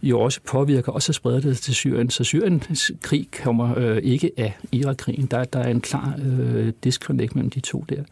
jo 0.03 0.21
også 0.21 0.41
påvirker, 0.47 0.93
og 0.93 1.03
så 1.03 1.13
spreder 1.13 1.41
det 1.41 1.59
til 1.59 1.75
Syrien. 1.75 2.11
Så 2.11 2.25
Syriens 2.25 2.93
krig 3.03 3.29
kommer 3.43 3.79
øh, 3.79 3.97
ikke 4.03 4.31
af 4.37 4.57
Irak-krigen. 4.73 5.27
Der, 5.27 5.45
der 5.45 5.59
er 5.59 5.71
en 5.71 5.81
klar 5.81 6.19
øh, 6.27 6.73
disconnect 6.85 7.35
mellem 7.35 7.51
de 7.51 7.61
to 7.61 7.85
der. 7.89 8.03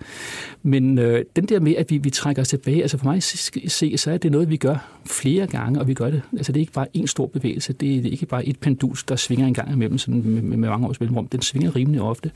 Men 0.62 0.98
øh, 0.98 1.24
den 1.36 1.44
der 1.44 1.60
med, 1.60 1.74
at 1.76 1.90
vi, 1.90 1.98
vi 1.98 2.10
trækker 2.10 2.42
os 2.42 2.48
tilbage, 2.48 2.82
altså 2.82 2.98
for 2.98 3.04
mig 3.04 3.22
se, 3.22 3.96
så 3.96 4.10
er 4.10 4.16
det 4.16 4.32
noget, 4.32 4.50
vi 4.50 4.56
gør 4.56 5.00
flere 5.06 5.46
gange, 5.46 5.80
og 5.80 5.88
vi 5.88 5.94
gør 5.94 6.10
det. 6.10 6.22
Altså 6.36 6.52
det 6.52 6.58
er 6.58 6.60
ikke 6.60 6.72
bare 6.72 6.86
en 6.94 7.06
stor 7.06 7.26
bevægelse. 7.26 7.72
Det 7.72 8.06
er 8.06 8.10
ikke 8.10 8.26
bare 8.26 8.46
et 8.46 8.58
pendul, 8.58 8.96
der 9.08 9.16
svinger 9.16 9.46
en 9.46 9.54
gang 9.54 9.72
imellem 9.72 9.98
sådan 9.98 10.22
med, 10.22 10.42
med, 10.42 10.56
med 10.56 10.68
mange 10.68 10.86
års 10.86 11.00
mellemrum. 11.00 11.28
Den 11.28 11.42
svinger 11.42 11.76
rimelig 11.76 12.00
ofte. 12.00 12.30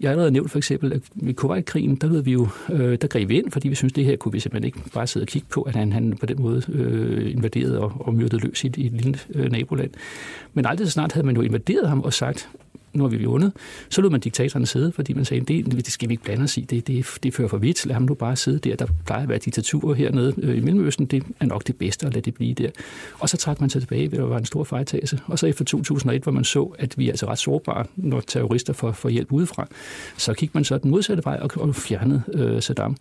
Jeg 0.00 0.08
har 0.08 0.12
allerede 0.12 0.30
nævnt 0.30 0.50
for 0.50 0.58
eksempel, 0.58 0.92
at 0.92 1.02
med 1.14 1.34
Kuwait-krigen, 1.34 1.96
der, 1.96 2.22
vi 2.22 2.32
jo, 2.32 2.48
øh, 2.72 2.98
der 3.00 3.06
greb 3.08 3.28
vi 3.28 3.38
ind, 3.38 3.50
fordi 3.50 3.68
vi 3.68 3.74
synes, 3.74 3.92
det 3.92 4.04
her 4.04 4.16
kunne 4.16 4.32
vi 4.32 4.40
simpelthen 4.40 4.66
ikke 4.66 4.90
bare 4.94 5.06
sidde 5.06 5.24
og 5.24 5.28
kigge 5.28 5.48
på, 5.50 5.62
at 5.62 5.76
han, 5.76 5.92
han 5.92 6.16
på 6.20 6.26
den 6.26 6.42
måde 6.42 6.62
øh, 6.68 7.32
invaderede 7.32 7.80
og, 7.80 7.92
og 7.98 8.14
myrdede 8.14 8.46
løs 8.46 8.64
i, 8.64 8.70
i 8.76 8.86
et 8.86 8.92
lille 8.92 9.18
øh, 9.34 9.52
naboland. 9.52 9.90
Men 10.54 10.66
aldrig 10.66 10.86
så 10.86 10.92
snart 10.92 11.12
havde 11.12 11.26
man 11.26 11.36
jo 11.36 11.42
invaderet 11.42 11.88
ham 11.88 12.00
og 12.00 12.12
sagt, 12.12 12.48
nu 12.94 13.02
har 13.02 13.08
vi 13.08 13.24
vundet, 13.24 13.52
så 13.88 14.00
lod 14.00 14.10
man 14.10 14.20
diktatoren 14.20 14.66
sidde, 14.66 14.92
fordi 14.92 15.12
man 15.12 15.24
sagde, 15.24 15.44
det, 15.44 15.72
det 15.72 15.92
skal 15.92 16.08
vi 16.08 16.12
ikke 16.12 16.24
blande 16.24 16.44
os 16.44 16.56
i, 16.56 16.60
det, 16.60 16.86
det, 16.86 17.06
det 17.22 17.34
fører 17.34 17.48
for 17.48 17.56
vidt, 17.56 17.86
lad 17.86 17.94
ham 17.94 18.02
nu 18.02 18.14
bare 18.14 18.36
sidde 18.36 18.58
der, 18.58 18.76
der 18.76 18.86
plejer 19.06 19.22
at 19.22 19.28
være 19.28 19.38
diktatur 19.38 19.94
hernede 19.94 20.34
øh, 20.42 20.56
i 20.58 20.60
Mellemøsten, 20.60 21.06
det 21.06 21.24
er 21.40 21.46
nok 21.46 21.66
det 21.66 21.76
bedste 21.76 22.06
at 22.06 22.14
lade 22.14 22.24
det 22.24 22.34
blive 22.34 22.54
der. 22.54 22.70
Og 23.18 23.28
så 23.28 23.36
trak 23.36 23.60
man 23.60 23.70
sig 23.70 23.82
tilbage, 23.82 24.08
det 24.08 24.22
var 24.22 24.38
en 24.38 24.44
stor 24.44 24.64
fejltagelse. 24.64 25.20
Og 25.26 25.38
så 25.38 25.46
efter 25.46 25.64
2001, 25.64 26.22
hvor 26.22 26.32
man 26.32 26.44
så, 26.44 26.74
at 26.78 26.98
vi 26.98 27.06
er 27.06 27.12
altså 27.12 27.26
ret 27.26 27.38
sårbare, 27.38 27.84
når 27.96 28.20
terrorister 28.20 28.72
får, 28.72 28.92
får 28.92 29.08
hjælp 29.08 29.32
udefra, 29.32 29.66
så 30.16 30.34
gik 30.34 30.54
man 30.54 30.64
så 30.64 30.78
den 30.78 30.90
modsatte 30.90 31.24
vej 31.24 31.38
og, 31.42 31.50
og 31.56 31.74
fjernede 31.74 32.22
øh, 32.34 32.62
Saddam. 32.62 32.96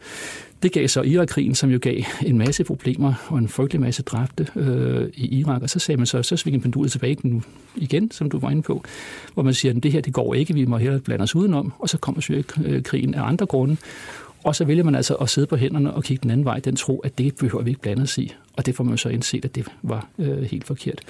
Det 0.63 0.71
gav 0.71 0.87
så 0.87 1.01
Irak-krigen, 1.01 1.55
som 1.55 1.69
jo 1.69 1.79
gav 1.81 2.01
en 2.25 2.37
masse 2.37 2.63
problemer 2.63 3.13
og 3.27 3.37
en 3.37 3.47
frygtelig 3.47 3.81
masse 3.81 4.03
dræbte 4.03 4.47
øh, 4.55 5.09
i 5.13 5.39
Irak. 5.39 5.61
Og 5.61 5.69
så 5.69 5.79
sagde 5.79 5.97
man 5.97 6.05
så, 6.05 6.23
så 6.23 6.37
svinger 6.37 6.59
pendulet 6.59 6.91
tilbage 6.91 7.17
nu 7.23 7.41
igen, 7.75 8.11
som 8.11 8.29
du 8.29 8.39
var 8.39 8.49
inde 8.49 8.61
på, 8.61 8.83
hvor 9.33 9.43
man 9.43 9.53
siger, 9.53 9.73
at 9.75 9.83
det 9.83 9.91
her 9.91 10.01
det 10.01 10.13
går 10.13 10.33
ikke, 10.33 10.53
vi 10.53 10.65
må 10.65 10.77
hellere 10.77 10.99
blande 10.99 11.23
os 11.23 11.35
udenom. 11.35 11.73
Og 11.79 11.89
så 11.89 11.97
kommer 11.97 12.21
Syriakrigen 12.21 13.13
af 13.13 13.23
andre 13.23 13.45
grunde. 13.45 13.77
Og 14.43 14.55
så 14.55 14.65
vælger 14.65 14.83
man 14.83 14.95
altså 14.95 15.15
at 15.15 15.29
sidde 15.29 15.47
på 15.47 15.55
hænderne 15.55 15.93
og 15.93 16.03
kigge 16.03 16.21
den 16.23 16.31
anden 16.31 16.45
vej, 16.45 16.59
den 16.59 16.75
tro, 16.75 16.99
at 16.99 17.17
det 17.17 17.35
behøver 17.35 17.63
vi 17.63 17.69
ikke 17.69 17.81
blande 17.81 18.03
os 18.03 18.17
i. 18.17 18.33
Og 18.53 18.65
det 18.65 18.75
får 18.75 18.83
man 18.83 18.97
så 18.97 19.09
indset, 19.09 19.45
at 19.45 19.55
det 19.55 19.65
var 19.81 20.07
øh, 20.19 20.41
helt 20.41 20.63
forkert. 20.63 21.01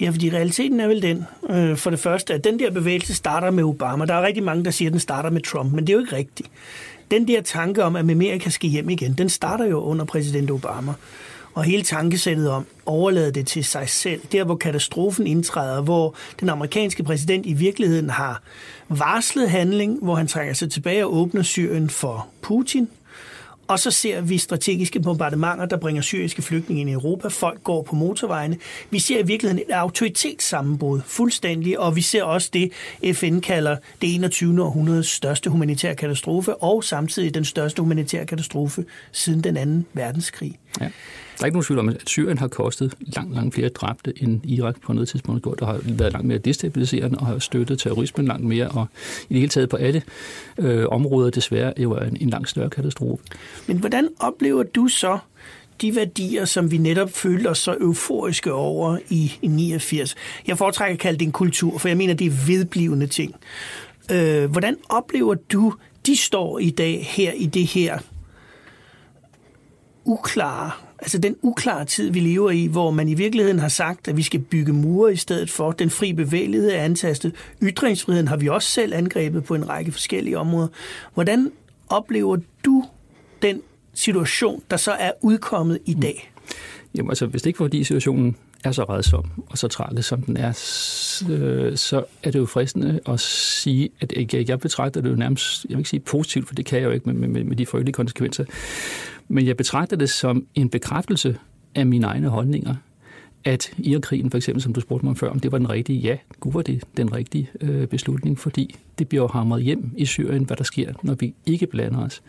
Ja, 0.00 0.10
fordi 0.10 0.30
realiteten 0.30 0.80
er 0.80 0.88
vel 0.88 1.02
den, 1.02 1.24
øh, 1.50 1.76
for 1.76 1.90
det 1.90 1.98
første, 1.98 2.34
at 2.34 2.44
den 2.44 2.58
der 2.58 2.70
bevægelse 2.70 3.14
starter 3.14 3.50
med 3.50 3.64
Obama. 3.64 4.04
Der 4.06 4.14
er 4.14 4.22
rigtig 4.22 4.42
mange, 4.42 4.64
der 4.64 4.70
siger, 4.70 4.88
at 4.88 4.92
den 4.92 5.00
starter 5.00 5.30
med 5.30 5.40
Trump, 5.40 5.72
men 5.72 5.86
det 5.86 5.92
er 5.92 5.94
jo 5.94 6.00
ikke 6.00 6.16
rigtigt 6.16 6.48
den 7.12 7.28
der 7.28 7.40
tanke 7.40 7.84
om, 7.84 7.96
at 7.96 8.00
Amerika 8.00 8.50
skal 8.50 8.70
hjem 8.70 8.90
igen, 8.90 9.12
den 9.12 9.28
starter 9.28 9.64
jo 9.64 9.80
under 9.80 10.04
præsident 10.04 10.50
Obama. 10.50 10.92
Og 11.54 11.64
hele 11.64 11.82
tankesættet 11.82 12.50
om 12.50 12.66
overlade 12.86 13.32
det 13.32 13.46
til 13.46 13.64
sig 13.64 13.88
selv, 13.88 14.20
der 14.32 14.44
hvor 14.44 14.56
katastrofen 14.56 15.26
indtræder, 15.26 15.82
hvor 15.82 16.14
den 16.40 16.48
amerikanske 16.48 17.02
præsident 17.02 17.46
i 17.46 17.52
virkeligheden 17.52 18.10
har 18.10 18.42
varslet 18.88 19.50
handling, 19.50 19.98
hvor 20.02 20.14
han 20.14 20.26
trækker 20.26 20.54
sig 20.54 20.70
tilbage 20.70 21.06
og 21.06 21.14
åbner 21.14 21.42
Syrien 21.42 21.90
for 21.90 22.26
Putin, 22.42 22.88
og 23.72 23.78
så 23.78 23.90
ser 23.90 24.20
vi 24.20 24.38
strategiske 24.38 25.00
bombardementer, 25.00 25.66
der 25.66 25.76
bringer 25.76 26.02
syriske 26.02 26.42
flygtninge 26.42 26.80
ind 26.80 26.90
i 26.90 26.92
Europa. 26.92 27.28
Folk 27.28 27.64
går 27.64 27.82
på 27.82 27.96
motorvejene. 27.96 28.56
Vi 28.90 28.98
ser 28.98 29.18
i 29.18 29.26
virkeligheden 29.26 29.64
et 29.68 29.74
autoritetssammenbrud 29.74 31.00
fuldstændig, 31.06 31.78
og 31.78 31.96
vi 31.96 32.02
ser 32.02 32.22
også 32.22 32.50
det, 32.52 32.72
FN 33.16 33.40
kalder 33.40 33.76
det 34.00 34.14
21. 34.14 34.62
århundredes 34.62 35.06
største 35.06 35.50
humanitære 35.50 35.94
katastrofe, 35.94 36.54
og 36.54 36.84
samtidig 36.84 37.34
den 37.34 37.44
største 37.44 37.82
humanitære 37.82 38.26
katastrofe 38.26 38.84
siden 39.12 39.44
den 39.44 39.56
anden 39.56 39.86
verdenskrig. 39.92 40.58
Ja. 40.80 40.88
Der 41.42 41.46
er 41.46 41.48
ikke 41.48 41.56
nogen 41.56 41.64
tvivl 41.64 41.78
om, 41.78 41.88
at 41.88 42.02
Syrien 42.06 42.38
har 42.38 42.48
kostet 42.48 42.94
langt, 43.00 43.34
langt 43.34 43.54
flere 43.54 43.68
dræbte 43.68 44.22
end 44.22 44.40
Irak 44.44 44.80
på 44.80 44.92
noget 44.92 45.08
tidspunkt 45.08 45.42
gjort, 45.42 45.58
der 45.58 45.66
har 45.66 45.80
været 45.84 46.12
langt 46.12 46.26
mere 46.26 46.38
destabiliserende 46.38 47.18
og 47.18 47.26
har 47.26 47.38
støttet 47.38 47.78
terrorismen 47.78 48.26
langt 48.26 48.44
mere, 48.46 48.68
og 48.68 48.86
i 49.28 49.34
det 49.34 49.36
hele 49.36 49.48
taget 49.48 49.68
på 49.68 49.76
alle 49.76 50.02
øh, 50.58 50.86
områder 50.88 51.30
desværre 51.30 51.72
jo 51.78 51.92
er 51.92 52.04
en, 52.04 52.16
en 52.20 52.30
langt 52.30 52.50
større 52.50 52.70
katastrofe. 52.70 53.24
Men 53.66 53.78
hvordan 53.78 54.08
oplever 54.20 54.62
du 54.62 54.88
så 54.88 55.18
de 55.80 55.96
værdier, 55.96 56.44
som 56.44 56.70
vi 56.70 56.78
netop 56.78 57.10
følte 57.10 57.48
os 57.48 57.58
så 57.58 57.76
euforiske 57.80 58.52
over 58.52 58.98
i, 59.08 59.32
i 59.42 59.46
89? 59.46 60.14
Jeg 60.46 60.58
foretrækker 60.58 60.94
at 60.94 61.00
kalde 61.00 61.18
det 61.18 61.26
en 61.26 61.32
kultur, 61.32 61.78
for 61.78 61.88
jeg 61.88 61.96
mener, 61.96 62.14
det 62.14 62.26
er 62.26 62.46
vedblivende 62.46 63.06
ting. 63.06 63.34
Øh, 64.10 64.50
hvordan 64.50 64.76
oplever 64.88 65.34
du, 65.34 65.74
de 66.06 66.16
står 66.16 66.58
i 66.58 66.70
dag 66.70 67.06
her 67.10 67.32
i 67.32 67.46
det 67.46 67.66
her 67.66 67.98
uklare 70.04 70.70
altså 71.02 71.18
den 71.18 71.36
uklare 71.42 71.84
tid, 71.84 72.10
vi 72.10 72.20
lever 72.20 72.50
i, 72.50 72.66
hvor 72.66 72.90
man 72.90 73.08
i 73.08 73.14
virkeligheden 73.14 73.58
har 73.58 73.68
sagt, 73.68 74.08
at 74.08 74.16
vi 74.16 74.22
skal 74.22 74.40
bygge 74.40 74.72
mure 74.72 75.12
i 75.12 75.16
stedet 75.16 75.50
for. 75.50 75.72
Den 75.72 75.90
fri 75.90 76.12
bevægelighed 76.12 76.70
er 76.70 76.82
antastet. 76.82 77.34
Ytringsfriheden 77.62 78.28
har 78.28 78.36
vi 78.36 78.48
også 78.48 78.68
selv 78.68 78.94
angrebet 78.94 79.44
på 79.44 79.54
en 79.54 79.68
række 79.68 79.92
forskellige 79.92 80.38
områder. 80.38 80.68
Hvordan 81.14 81.50
oplever 81.88 82.36
du 82.64 82.84
den 83.42 83.62
situation, 83.94 84.62
der 84.70 84.76
så 84.76 84.92
er 84.92 85.10
udkommet 85.20 85.78
i 85.86 85.94
dag? 85.94 86.32
Mm. 86.34 86.42
Jamen 86.94 87.10
altså, 87.10 87.26
hvis 87.26 87.42
det 87.42 87.46
ikke 87.46 87.60
var 87.60 87.64
fordi 87.64 87.84
situationen 87.84 88.36
er 88.64 88.72
så 88.72 88.84
redsom 88.84 89.24
og 89.46 89.58
så 89.58 89.68
tragisk, 89.68 90.08
som 90.08 90.22
den 90.22 90.36
er, 90.36 90.48
øh, 91.30 91.76
så 91.76 92.04
er 92.22 92.30
det 92.30 92.38
jo 92.38 92.46
fristende 92.46 93.00
at 93.08 93.20
sige, 93.20 93.90
at 94.00 94.48
jeg 94.48 94.60
betragter 94.60 95.00
det 95.00 95.10
jo 95.10 95.14
nærmest, 95.14 95.64
jeg 95.64 95.70
vil 95.70 95.78
ikke 95.78 95.90
sige 95.90 96.00
positivt, 96.00 96.46
for 96.46 96.54
det 96.54 96.66
kan 96.66 96.78
jeg 96.78 96.86
jo 96.86 96.90
ikke 96.90 97.10
med, 97.10 97.28
med, 97.28 97.44
med 97.44 97.56
de 97.56 97.66
frygtelige 97.66 97.92
konsekvenser, 97.92 98.44
men 99.28 99.46
jeg 99.46 99.56
betragter 99.56 99.96
det 99.96 100.10
som 100.10 100.46
en 100.54 100.68
bekræftelse 100.68 101.36
af 101.74 101.86
mine 101.86 102.06
egne 102.06 102.28
holdninger, 102.28 102.74
at 103.44 103.74
Irakkrigen, 103.78 104.30
for 104.30 104.38
eksempel, 104.38 104.62
som 104.62 104.72
du 104.72 104.80
spurgte 104.80 105.06
mig 105.06 105.16
før, 105.16 105.30
om 105.30 105.40
det 105.40 105.52
var 105.52 105.58
den 105.58 105.70
rigtige, 105.70 105.98
ja, 105.98 106.16
gud 106.40 106.52
var 106.52 106.62
det 106.62 106.84
den 106.96 107.14
rigtige 107.14 107.50
øh, 107.60 107.86
beslutning, 107.86 108.38
fordi 108.38 108.76
det 108.98 109.08
bliver 109.08 109.28
hamret 109.28 109.62
hjem 109.62 109.90
i 109.96 110.06
Syrien, 110.06 110.44
hvad 110.44 110.56
der 110.56 110.64
sker, 110.64 110.92
når 111.02 111.14
vi 111.14 111.34
ikke 111.46 111.66
blander 111.66 112.04
os. 112.04 112.22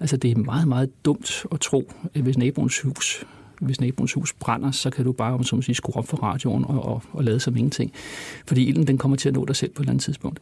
Altså, 0.00 0.16
det 0.16 0.30
er 0.30 0.36
meget, 0.36 0.68
meget 0.68 1.04
dumt 1.04 1.46
at 1.52 1.60
tro, 1.60 1.92
at 2.14 2.22
hvis 2.22 2.38
naboens 2.38 2.80
hus 2.80 3.26
hvis 3.60 3.80
naboens 3.80 4.12
hus 4.12 4.32
brænder, 4.32 4.70
så 4.70 4.90
kan 4.90 5.04
du 5.04 5.12
bare, 5.12 5.34
om 5.34 5.44
som 5.44 5.62
sige, 5.62 5.74
skrue 5.74 5.96
op 5.96 6.08
for 6.08 6.16
radioen 6.16 6.64
og, 6.64 6.84
og, 6.84 7.02
og 7.12 7.24
lade 7.24 7.40
som 7.40 7.56
ingenting. 7.56 7.92
Fordi 8.46 8.64
ilden, 8.64 8.86
den 8.86 8.98
kommer 8.98 9.16
til 9.16 9.28
at 9.28 9.34
nå 9.34 9.44
dig 9.44 9.56
selv 9.56 9.70
på 9.70 9.82
et 9.82 9.84
eller 9.84 9.92
andet 9.92 10.04
tidspunkt. 10.04 10.40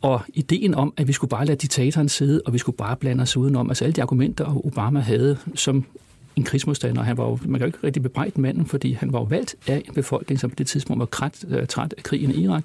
Og 0.00 0.20
ideen 0.34 0.74
om, 0.74 0.92
at 0.96 1.08
vi 1.08 1.12
skulle 1.12 1.28
bare 1.28 1.46
lade 1.46 1.56
diktatoren 1.56 2.08
sidde, 2.08 2.42
og 2.46 2.52
vi 2.52 2.58
skulle 2.58 2.76
bare 2.76 2.96
blande 2.96 3.22
os 3.22 3.36
udenom, 3.36 3.70
altså 3.70 3.84
alle 3.84 3.92
de 3.92 4.02
argumenter, 4.02 4.66
Obama 4.66 5.00
havde, 5.00 5.38
som 5.54 5.84
en 6.36 6.44
krigsmodstander. 6.44 7.02
Han 7.02 7.16
var 7.16 7.24
jo, 7.24 7.38
man 7.42 7.52
kan 7.52 7.60
jo 7.60 7.66
ikke 7.66 7.78
rigtig 7.84 8.02
bebrejde 8.02 8.40
manden, 8.40 8.66
fordi 8.66 8.92
han 8.92 9.12
var 9.12 9.18
jo 9.18 9.24
valgt 9.24 9.56
af 9.66 9.82
en 9.88 9.94
befolkning, 9.94 10.40
som 10.40 10.50
på 10.50 10.56
det 10.56 10.66
tidspunkt 10.66 11.00
var 11.00 11.06
krat, 11.06 11.44
uh, 11.48 11.66
træt 11.68 11.94
af 11.96 12.02
krigen 12.02 12.30
i 12.30 12.44
Irak. 12.44 12.64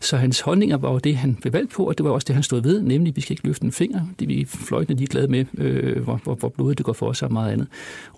Så 0.00 0.16
hans 0.16 0.40
holdninger 0.40 0.76
var 0.76 0.92
jo 0.92 0.98
det, 0.98 1.16
han 1.16 1.34
blev 1.34 1.52
valgt 1.52 1.72
på, 1.72 1.84
og 1.84 1.98
det 1.98 2.04
var 2.04 2.10
også 2.10 2.24
det, 2.24 2.34
han 2.34 2.42
stod 2.42 2.62
ved, 2.62 2.82
nemlig, 2.82 3.10
at 3.10 3.16
vi 3.16 3.20
skal 3.20 3.32
ikke 3.32 3.46
løfte 3.46 3.64
en 3.64 3.72
finger. 3.72 4.00
Det 4.20 4.28
vi 4.28 4.44
fløjtende 4.44 4.98
de 4.98 5.02
er 5.02 5.06
glade 5.06 5.28
med, 5.28 5.44
øh, 5.58 6.02
hvor, 6.02 6.20
hvor, 6.24 6.34
hvor 6.34 6.48
blodet 6.48 6.78
det 6.78 6.86
går 6.86 6.92
for 6.92 7.08
os 7.08 7.22
og 7.22 7.32
meget 7.32 7.52
andet. 7.52 7.66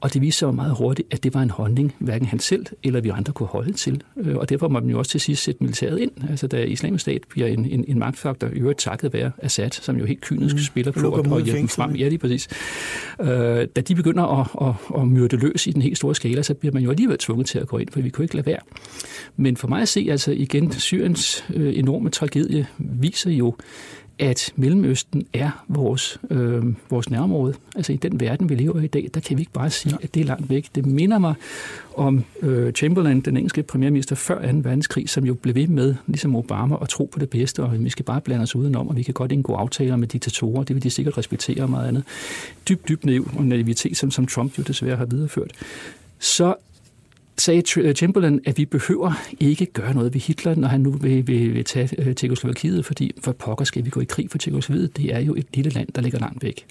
Og 0.00 0.14
det 0.14 0.22
viste 0.22 0.38
sig 0.38 0.54
meget 0.54 0.74
hurtigt, 0.78 1.08
at 1.10 1.22
det 1.22 1.34
var 1.34 1.42
en 1.42 1.50
holdning, 1.50 1.94
hverken 1.98 2.26
han 2.26 2.38
selv 2.38 2.66
eller 2.82 3.00
vi 3.00 3.08
andre 3.08 3.32
kunne 3.32 3.46
holde 3.46 3.72
til. 3.72 4.02
Øh, 4.16 4.36
og 4.36 4.48
derfor 4.48 4.68
må 4.68 4.80
man 4.80 4.90
jo 4.90 4.98
også 4.98 5.10
til 5.10 5.20
sidst 5.20 5.42
sætte 5.42 5.64
militæret 5.64 5.98
ind. 5.98 6.10
Altså 6.30 6.46
da 6.46 6.64
islamisk 6.64 7.02
stat 7.02 7.22
bliver 7.28 7.48
en, 7.48 7.66
en, 7.66 7.84
en 7.88 7.98
magtfaktor, 7.98 8.46
i 8.46 8.58
øvrigt 8.58 8.78
takket 8.78 9.12
være 9.12 9.30
Assad, 9.38 9.70
som 9.70 9.96
jo 9.96 10.04
helt 10.04 10.20
kynisk 10.20 10.54
mm. 10.54 10.60
spiller 10.60 10.92
på 10.92 11.14
at, 11.14 11.26
at 11.26 11.44
hjælpe 11.44 11.60
dem 11.60 11.68
frem. 11.68 11.94
Ja, 11.94 12.08
lige 12.08 12.18
præcis. 12.18 12.48
Øh, 13.20 13.26
da 13.76 13.80
de 13.80 13.94
begynder 13.94 14.40
at, 14.40 14.68
at, 14.68 14.74
at 14.98 15.08
myrde 15.08 15.36
løs 15.36 15.66
i 15.66 15.70
den 15.70 15.82
helt 15.82 15.96
store 15.96 16.14
skala, 16.14 16.42
så 16.42 16.54
bliver 16.54 16.72
man 16.72 16.82
jo 16.82 16.90
alligevel 16.90 17.18
tvunget 17.18 17.46
til 17.46 17.58
at 17.58 17.68
gå 17.68 17.78
ind, 17.78 17.88
for 17.92 18.00
vi 18.00 18.10
kunne 18.10 18.24
ikke 18.24 18.34
lade 18.34 18.46
være. 18.46 18.60
Men 19.36 19.56
for 19.56 19.68
mig 19.68 19.82
at 19.82 19.88
se, 19.88 20.06
altså 20.10 20.32
igen, 20.32 20.72
Syriens 20.72 21.44
øh, 21.54 21.78
enorme 21.78 22.10
tragedie 22.10 22.66
viser 22.78 23.30
jo, 23.30 23.54
at 24.18 24.52
Mellemøsten 24.56 25.26
er 25.32 25.64
vores, 25.68 26.20
øh, 26.30 26.64
vores 26.90 27.10
nærområde. 27.10 27.54
Altså 27.76 27.92
i 27.92 27.96
den 27.96 28.20
verden, 28.20 28.48
vi 28.48 28.54
lever 28.54 28.80
i 28.80 28.84
i 28.84 28.86
dag, 28.86 29.10
der 29.14 29.20
kan 29.20 29.36
vi 29.36 29.42
ikke 29.42 29.52
bare 29.52 29.70
sige, 29.70 29.98
at 30.02 30.14
det 30.14 30.20
er 30.20 30.24
langt 30.24 30.50
væk. 30.50 30.66
Det 30.74 30.86
minder 30.86 31.18
mig 31.18 31.34
om 31.96 32.24
øh, 32.42 32.72
Chamberlain, 32.72 33.20
den 33.20 33.36
engelske 33.36 33.62
premierminister 33.62 34.16
før 34.16 34.52
2. 34.52 34.58
verdenskrig, 34.62 35.08
som 35.08 35.24
jo 35.24 35.34
blev 35.34 35.54
ved 35.54 35.66
med, 35.66 35.94
ligesom 36.06 36.36
Obama, 36.36 36.76
at 36.82 36.88
tro 36.88 37.08
på 37.12 37.18
det 37.18 37.30
bedste, 37.30 37.62
og 37.62 37.84
vi 37.84 37.90
skal 37.90 38.04
bare 38.04 38.20
blande 38.20 38.42
os 38.42 38.56
udenom, 38.56 38.88
og 38.88 38.96
vi 38.96 39.02
kan 39.02 39.14
godt 39.14 39.32
indgå 39.32 39.54
aftaler 39.54 39.96
med 39.96 40.08
diktatorer, 40.08 40.64
det 40.64 40.76
vil 40.76 40.82
de 40.82 40.90
sikkert 40.90 41.18
respektere 41.18 41.62
og 41.62 41.70
meget 41.70 41.88
andet. 41.88 42.04
Dybt, 42.68 42.88
dybt 42.88 43.04
naiv 43.04 43.30
og 43.36 43.44
naivitet, 43.44 43.96
som, 43.96 44.10
som 44.10 44.26
Trump 44.26 44.58
jo 44.58 44.62
desværre 44.62 44.96
har 44.96 45.04
videreført. 45.04 45.50
Så 46.18 46.54
sagde 47.38 47.80
øh, 47.80 47.94
Chamberlain, 47.94 48.40
at 48.44 48.58
vi 48.58 48.64
behøver 48.64 49.12
ikke 49.40 49.66
gøre 49.66 49.94
noget 49.94 50.14
ved 50.14 50.20
Hitler, 50.20 50.54
når 50.54 50.68
han 50.68 50.80
nu 50.80 50.90
vil, 50.90 51.26
vil, 51.26 51.54
vil 51.54 51.64
tage 51.64 51.88
uh, 51.98 52.12
Tjekoslovakiet, 52.12 52.84
fordi 52.84 53.12
for 53.20 53.32
pokker 53.32 53.64
skal 53.64 53.84
vi 53.84 53.90
gå 53.90 54.00
i 54.00 54.04
krig 54.04 54.30
for 54.30 54.38
Tjekoslovakiet. 54.38 54.96
Det 54.96 55.14
er 55.14 55.18
jo 55.18 55.34
et 55.34 55.46
lille 55.54 55.70
land, 55.70 55.88
der 55.94 56.00
ligger 56.00 56.18
langt 56.18 56.42
væk. 56.42 56.66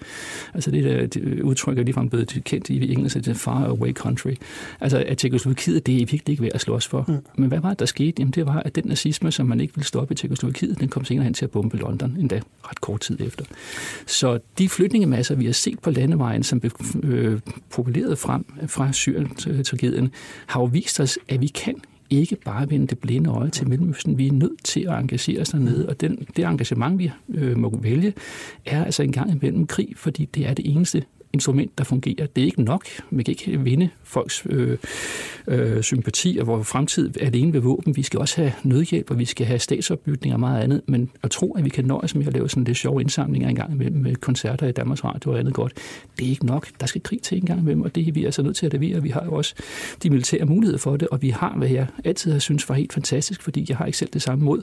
Altså 0.54 0.71
det, 0.71 0.84
der, 0.84 1.06
det 1.06 1.41
udtryk 1.41 1.78
er 1.78 1.84
ligefrem 1.84 2.10
blevet 2.10 2.41
kendt 2.45 2.69
i 2.69 2.93
engelsk, 2.93 3.15
det 3.15 3.28
er 3.28 3.34
far 3.34 3.65
away 3.65 3.93
country. 3.93 4.34
Altså 4.80 5.04
at 5.08 5.17
Tjekoslovakiet, 5.17 5.86
det 5.86 5.95
er 5.95 5.97
virkelig 5.97 6.30
ikke 6.30 6.43
værd 6.43 6.52
at 6.54 6.62
slås 6.62 6.88
for. 6.88 7.06
Mm. 7.08 7.17
Men 7.36 7.47
hvad 7.47 7.60
var 7.60 7.69
det, 7.69 7.80
der 7.80 7.86
skete? 7.86 8.13
Jamen 8.19 8.32
det 8.32 8.45
var, 8.45 8.60
at 8.65 8.76
den 8.76 8.84
nazisme, 8.86 9.32
som 9.32 9.47
man 9.47 9.62
ikke 9.62 9.76
ville 9.76 9.88
stoppe 9.88 10.12
i 10.12 10.15
Tjekoslovakiet, 10.15 10.80
den 10.80 10.89
kom 10.89 11.06
senere 11.06 11.24
hen 11.24 11.34
til 11.34 11.45
at 11.45 11.52
bombe 11.52 11.78
London, 11.78 12.15
endda 12.19 12.41
ret 12.63 12.82
kort 12.82 13.00
tid 13.02 13.19
efter. 13.19 13.45
Så 14.06 14.39
de 14.58 14.69
flytningemasser, 14.69 15.36
vi 15.36 15.45
har 15.45 15.54
set 15.54 15.80
på 15.80 15.91
landevejen, 15.91 16.43
som 16.43 16.60
blev 16.60 16.71
øh, 17.04 17.39
populeret 17.69 18.17
frem 18.17 18.45
fra 18.67 18.93
Syrien-tragedien, 18.93 20.12
har 20.45 20.61
jo 20.62 20.65
vist 20.65 21.00
os, 21.00 21.19
at 21.30 21.41
vi 21.41 21.47
kan 21.47 21.76
ikke 22.10 22.38
bare 22.45 22.69
vende 22.69 22.88
det 22.88 23.00
blinde 23.00 23.30
øje 23.30 23.50
til 23.50 23.69
Mellemøsten. 23.69 24.17
Vi 24.17 24.28
er 24.28 24.32
nødt 24.32 24.63
til 24.63 24.80
at 24.80 25.00
engagere 25.00 25.41
os 25.41 25.50
dernede, 25.50 25.89
og 25.89 26.02
den, 26.02 26.28
det 26.36 26.45
engagement, 26.45 27.00
vi 27.00 27.12
øh, 27.30 27.58
må 27.58 27.78
vælge, 27.82 28.13
er 28.65 28.86
altså 28.86 29.04
en 29.04 29.12
gang 29.12 29.32
imellem 29.32 29.67
krig, 29.67 29.89
fordi 29.95 30.26
det 30.26 30.47
er 30.47 30.54
det 30.54 30.76
eneste 30.76 31.04
instrument, 31.34 31.78
der 31.78 31.84
fungerer. 31.84 32.26
Det 32.26 32.41
er 32.41 32.46
ikke 32.46 32.63
nok. 32.63 32.86
Man 33.10 33.26
kan 33.26 33.32
ikke 33.32 33.60
vinde 33.60 33.89
folks 34.04 34.44
øh, 34.50 34.78
øh, 35.48 35.82
sympati 35.82 36.38
og 36.41 36.48
vores 36.48 36.67
fremtid 36.67 37.22
alene 37.22 37.54
ved 37.54 37.60
våben. 37.60 37.96
Vi 37.96 38.04
skal 38.04 38.20
også 38.20 38.41
have 38.41 38.54
nødhjælp, 38.63 39.12
og 39.12 39.20
vi 39.20 39.26
skal 39.26 39.46
have 39.46 39.60
statsopbygning 39.60 40.34
og 40.34 40.39
meget 40.39 40.63
andet. 40.63 40.82
Men 40.88 41.10
at 41.24 41.32
tro, 41.32 41.52
at 41.52 41.65
vi 41.65 41.70
kan 41.70 41.86
nøjes 41.86 42.15
med 42.15 42.28
at 42.28 42.34
lave 42.34 42.50
sådan 42.50 42.63
lidt 42.63 42.78
sjove 42.78 43.02
indsamlinger 43.02 43.50
en 43.50 43.56
gang 43.56 43.74
imellem 43.74 44.02
med 44.02 44.15
koncerter 44.15 44.67
i 44.67 44.72
Danmarks 44.72 45.04
Radio 45.04 45.32
og 45.32 45.39
andet 45.39 45.54
godt, 45.54 45.74
det 46.20 46.26
er 46.26 46.30
ikke 46.30 46.46
nok. 46.46 46.67
Der 46.80 46.86
skal 46.86 47.04
krig 47.04 47.22
til 47.22 47.38
en 47.38 47.46
gang 47.46 47.60
imellem, 47.60 47.82
og 47.82 47.96
det 47.96 48.08
er 48.08 48.12
vi 48.12 48.26
altså 48.26 48.41
nødt 48.41 48.56
til 48.56 48.65
at 48.65 48.74
levere. 48.74 49.04
Vi 49.04 49.10
har 49.10 49.26
jo 49.26 49.34
også 49.34 49.56
de 50.04 50.10
militære 50.10 50.46
muligheder 50.46 50.78
for 50.80 50.98
det, 50.98 51.08
og 51.08 51.22
vi 51.22 51.30
har, 51.30 51.54
hvad 51.58 51.70
jeg 51.70 51.88
altid 52.04 52.32
har 52.32 52.39
synes 52.39 52.70
var 52.70 52.76
helt 52.76 52.94
fantastisk, 52.94 53.41
fordi 53.41 53.65
jeg 53.70 53.78
har 53.78 53.86
ikke 53.86 53.98
selv 53.98 54.10
det 54.13 54.22
samme 54.22 54.46
mod, 54.46 54.62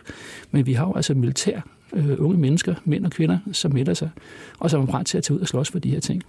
men 0.50 0.66
vi 0.66 0.72
har 0.72 0.86
jo 0.86 0.92
altså 0.94 1.14
militær 1.14 1.60
øh, 1.92 2.16
unge 2.18 2.38
mennesker, 2.38 2.74
mænd 2.84 3.04
og 3.04 3.10
kvinder, 3.10 3.38
som 3.52 3.72
melder 3.72 3.94
sig, 3.94 4.10
og 4.58 4.70
som 4.70 4.82
er 4.82 4.86
parat 4.86 5.06
til 5.06 5.18
at 5.18 5.24
tage 5.24 5.36
ud 5.36 5.40
og 5.40 5.48
slås 5.48 5.70
for 5.70 5.78
de 5.78 5.90
her 5.90 6.00
ting 6.00 6.22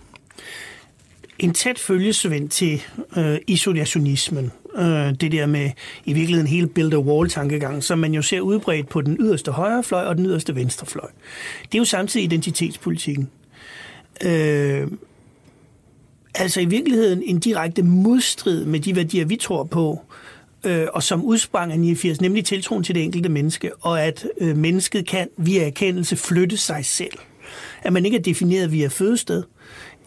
en 1.40 1.54
tæt 1.54 1.80
følgesvend 1.80 2.50
til 2.50 2.82
øh, 3.18 3.38
isolationismen. 3.48 4.52
Øh, 4.76 5.14
det 5.22 5.32
der 5.32 5.46
med 5.46 5.72
i 6.06 6.14
virkeligheden 6.14 6.48
hele 6.48 6.68
build 6.68 6.94
a 6.94 6.98
wall-tankegang, 6.98 7.84
som 7.84 8.00
man 8.00 8.14
jo 8.14 8.22
ser 8.22 8.42
udbredt 8.42 8.90
på 8.90 9.02
den 9.02 9.18
yderste 9.20 9.52
højre 9.52 9.84
fløj 9.84 10.04
og 10.04 10.18
den 10.18 10.26
yderste 10.26 10.56
venstre 10.56 10.86
fløj. 10.88 11.10
Det 11.62 11.76
er 11.76 11.80
jo 11.80 11.86
samtidig 11.86 12.24
identitetspolitikken. 12.24 13.30
Øh, 14.26 14.88
altså 16.36 16.62
i 16.62 16.66
virkeligheden 16.66 17.24
en 17.24 17.40
direkte 17.40 17.84
modstrid 17.84 18.66
med 18.66 18.80
de 18.80 18.96
værdier, 18.96 19.26
vi 19.26 19.36
tror 19.36 19.64
på, 19.64 20.02
øh, 20.64 20.88
og 20.94 21.04
som 21.04 21.24
udsprang 21.24 21.72
af 21.72 21.80
89, 21.80 22.22
nemlig 22.22 22.46
tiltroen 22.46 22.84
til 22.84 22.96
det 22.96 23.04
enkelte 23.04 23.30
menneske, 23.30 23.76
og 23.76 24.02
at 24.02 24.28
øh, 24.38 24.58
mennesket 24.58 25.08
kan 25.08 25.28
via 25.38 25.66
erkendelse 25.66 26.16
flytte 26.16 26.58
sig 26.58 26.86
selv. 26.86 27.18
At 27.84 27.94
man 27.94 28.06
ikke 28.06 28.18
er 28.18 28.22
defineret 28.22 28.72
via 28.72 28.88
fødested, 28.88 29.44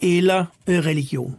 eller 0.02 0.44
øh, 0.66 0.78
religion. 0.78 1.36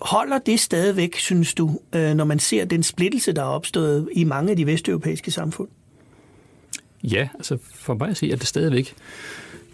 Holder 0.00 0.38
det 0.38 0.60
stadigvæk, 0.60 1.18
synes 1.18 1.54
du, 1.54 1.80
øh, 1.94 2.14
når 2.14 2.24
man 2.24 2.38
ser 2.38 2.64
den 2.64 2.82
splittelse, 2.82 3.32
der 3.32 3.42
er 3.42 3.46
opstået 3.46 4.08
i 4.12 4.24
mange 4.24 4.50
af 4.50 4.56
de 4.56 4.66
vesteuropæiske 4.66 5.30
samfund? 5.30 5.68
Ja, 7.02 7.28
altså 7.34 7.58
for 7.74 7.94
mig 7.94 8.08
at 8.08 8.16
se, 8.16 8.32
er 8.32 8.36
det 8.36 8.46
stadigvæk 8.46 8.94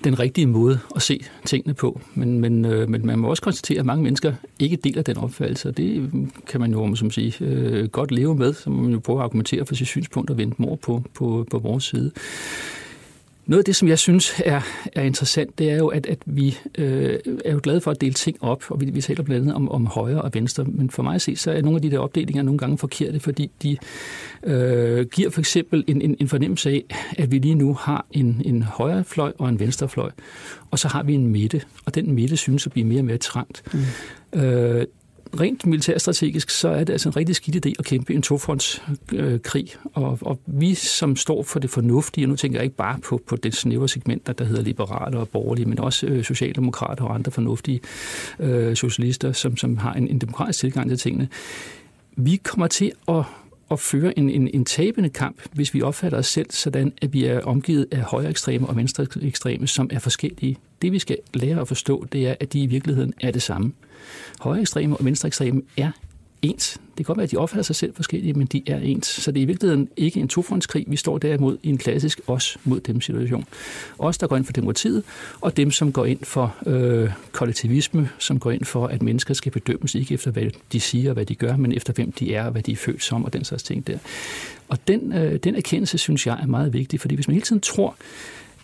den 0.04 0.18
rigtige 0.18 0.46
måde 0.46 0.78
at 0.96 1.02
se 1.02 1.24
tingene 1.44 1.74
på. 1.74 2.00
Men, 2.14 2.40
men, 2.40 2.64
øh, 2.64 2.88
men 2.88 3.06
man 3.06 3.18
må 3.18 3.28
også 3.28 3.42
konstatere, 3.42 3.78
at 3.78 3.86
mange 3.86 4.02
mennesker 4.02 4.32
ikke 4.58 4.76
deler 4.76 5.02
den 5.02 5.16
opfattelse, 5.16 5.68
og 5.68 5.76
det 5.76 6.10
kan 6.46 6.60
man 6.60 6.72
jo 6.72 6.94
som 6.94 7.10
sige, 7.10 7.34
øh, 7.40 7.88
godt 7.88 8.12
leve 8.12 8.34
med, 8.34 8.54
så 8.54 8.70
man 8.70 8.92
jo 8.92 8.98
prøve 8.98 9.18
at 9.18 9.24
argumentere 9.24 9.66
for 9.66 9.74
sit 9.74 9.86
synspunkt 9.86 10.30
og 10.30 10.38
vende 10.38 10.54
dem 10.56 10.66
over 10.66 10.76
på, 10.76 11.02
på, 11.14 11.46
på 11.50 11.58
vores 11.58 11.84
side. 11.84 12.12
Noget 13.46 13.60
af 13.60 13.64
det, 13.64 13.76
som 13.76 13.88
jeg 13.88 13.98
synes 13.98 14.34
er, 14.44 14.60
er 14.92 15.02
interessant, 15.02 15.58
det 15.58 15.70
er 15.70 15.76
jo, 15.76 15.86
at, 15.86 16.06
at 16.06 16.18
vi 16.26 16.58
øh, 16.78 17.18
er 17.44 17.52
jo 17.52 17.60
glade 17.62 17.80
for 17.80 17.90
at 17.90 18.00
dele 18.00 18.14
ting 18.14 18.36
op, 18.40 18.64
og 18.68 18.80
vi, 18.80 18.90
vi 18.90 19.00
taler 19.00 19.22
blandt 19.22 19.42
andet 19.42 19.54
om, 19.54 19.68
om 19.68 19.86
højre 19.86 20.22
og 20.22 20.30
venstre, 20.34 20.64
men 20.64 20.90
for 20.90 21.02
mig 21.02 21.14
at 21.14 21.22
se, 21.22 21.36
så 21.36 21.50
er 21.52 21.62
nogle 21.62 21.76
af 21.76 21.82
de 21.82 21.90
der 21.90 21.98
opdelinger 21.98 22.42
nogle 22.42 22.58
gange 22.58 22.78
forkerte, 22.78 23.20
fordi 23.20 23.50
de 23.62 23.76
øh, 24.44 25.06
giver 25.06 25.30
for 25.30 25.40
eksempel 25.40 25.84
en, 25.86 26.02
en, 26.02 26.16
en 26.20 26.28
fornemmelse 26.28 26.70
af, 26.70 26.84
at 27.18 27.32
vi 27.32 27.38
lige 27.38 27.54
nu 27.54 27.74
har 27.74 28.06
en, 28.12 28.42
en 28.44 28.62
højre 28.62 29.04
fløj 29.04 29.32
og 29.38 29.48
en 29.48 29.60
venstre 29.60 29.88
fløj, 29.88 30.10
og 30.70 30.78
så 30.78 30.88
har 30.88 31.02
vi 31.02 31.14
en 31.14 31.26
midte, 31.26 31.62
og 31.84 31.94
den 31.94 32.12
midte 32.12 32.36
synes 32.36 32.66
at 32.66 32.72
blive 32.72 32.86
mere 32.86 33.00
og 33.00 33.04
mere 33.04 33.18
trængt. 33.18 33.62
Mm. 34.32 34.40
Øh, 34.40 34.86
rent 35.40 35.66
militærstrategisk, 35.66 36.50
så 36.50 36.68
er 36.68 36.84
det 36.84 36.92
altså 36.92 37.08
en 37.08 37.16
rigtig 37.16 37.36
skidt 37.36 37.66
idé 37.66 37.72
at 37.78 37.84
kæmpe 37.84 38.14
en 38.14 38.22
tofrontskrig. 38.22 39.74
Og, 39.94 40.18
og 40.20 40.40
vi, 40.46 40.74
som 40.74 41.16
står 41.16 41.42
for 41.42 41.58
det 41.58 41.70
fornuftige, 41.70 42.24
og 42.24 42.28
nu 42.28 42.36
tænker 42.36 42.58
jeg 42.58 42.64
ikke 42.64 42.76
bare 42.76 42.98
på, 42.98 43.20
på 43.26 43.36
det 43.36 43.56
snævre 43.56 43.88
segment, 43.88 44.38
der 44.38 44.44
hedder 44.44 44.62
liberale 44.62 45.18
og 45.18 45.28
borgerlige, 45.28 45.66
men 45.66 45.78
også 45.78 46.06
øh, 46.06 46.24
socialdemokrater 46.24 47.04
og 47.04 47.14
andre 47.14 47.32
fornuftige 47.32 47.80
øh, 48.40 48.76
socialister, 48.76 49.32
som, 49.32 49.56
som 49.56 49.76
har 49.76 49.92
en, 49.92 50.08
en 50.08 50.18
demokratisk 50.18 50.58
tilgang 50.58 50.88
til 50.88 50.98
tingene. 50.98 51.28
Vi 52.16 52.36
kommer 52.36 52.66
til 52.66 52.92
at 53.08 53.22
at 53.70 53.80
føre 53.80 54.18
en, 54.18 54.30
en, 54.30 54.48
en 54.54 54.64
tabende 54.64 55.08
kamp, 55.08 55.42
hvis 55.52 55.74
vi 55.74 55.82
opfatter 55.82 56.18
os 56.18 56.26
selv 56.26 56.50
sådan, 56.50 56.92
at 57.02 57.12
vi 57.12 57.24
er 57.24 57.40
omgivet 57.40 57.86
af 57.90 58.00
højre 58.00 58.30
ekstreme 58.30 58.66
og 58.66 58.76
venstre 58.76 59.06
ekstreme, 59.22 59.66
som 59.66 59.90
er 59.92 59.98
forskellige. 59.98 60.56
Det 60.82 60.92
vi 60.92 60.98
skal 60.98 61.18
lære 61.34 61.60
at 61.60 61.68
forstå, 61.68 62.06
det 62.12 62.28
er, 62.28 62.34
at 62.40 62.52
de 62.52 62.62
i 62.62 62.66
virkeligheden 62.66 63.12
er 63.20 63.30
det 63.30 63.42
samme. 63.42 63.72
Højre 64.40 64.60
ekstreme 64.60 64.96
og 64.96 65.04
venstre 65.04 65.26
ekstreme 65.26 65.62
er 65.76 65.90
ens. 66.48 66.80
Det 66.98 67.06
kan 67.06 67.10
godt 67.10 67.18
være, 67.18 67.24
at 67.24 67.30
de 67.30 67.36
opfatter 67.36 67.62
sig 67.62 67.76
selv 67.76 67.94
forskellige, 67.94 68.32
men 68.32 68.46
de 68.46 68.62
er 68.66 68.78
ens. 68.78 69.06
Så 69.06 69.32
det 69.32 69.40
er 69.40 69.42
i 69.42 69.46
virkeligheden 69.46 69.88
ikke 69.96 70.20
en 70.20 70.28
tofrontskrig. 70.28 70.84
Vi 70.88 70.96
står 70.96 71.18
derimod 71.18 71.58
i 71.62 71.68
en 71.68 71.78
klassisk 71.78 72.20
os 72.26 72.58
mod 72.64 72.80
dem 72.80 73.00
situation. 73.00 73.44
Os, 73.98 74.18
der 74.18 74.26
går 74.26 74.36
ind 74.36 74.44
for 74.44 74.52
demokratiet, 74.52 75.02
og 75.40 75.56
dem, 75.56 75.70
som 75.70 75.92
går 75.92 76.04
ind 76.04 76.24
for 76.24 76.56
øh, 76.66 77.10
kollektivisme, 77.32 78.08
som 78.18 78.38
går 78.38 78.50
ind 78.50 78.64
for, 78.64 78.86
at 78.86 79.02
mennesker 79.02 79.34
skal 79.34 79.52
bedømmes 79.52 79.94
ikke 79.94 80.14
efter, 80.14 80.30
hvad 80.30 80.50
de 80.72 80.80
siger 80.80 81.10
og 81.10 81.14
hvad 81.14 81.26
de 81.26 81.34
gør, 81.34 81.56
men 81.56 81.72
efter, 81.72 81.92
hvem 81.92 82.12
de 82.12 82.34
er 82.34 82.44
og 82.44 82.52
hvad 82.52 82.62
de 82.62 82.72
er 82.72 82.76
født 82.76 83.02
som 83.02 83.24
og 83.24 83.32
den 83.32 83.44
slags 83.44 83.62
ting 83.62 83.86
der. 83.86 83.98
Og 84.68 84.78
den, 84.88 85.12
øh, 85.12 85.36
den 85.36 85.56
erkendelse, 85.56 85.98
synes 85.98 86.26
jeg, 86.26 86.38
er 86.42 86.46
meget 86.46 86.72
vigtig, 86.72 87.00
fordi 87.00 87.14
hvis 87.14 87.28
man 87.28 87.34
hele 87.34 87.44
tiden 87.44 87.60
tror, 87.60 87.96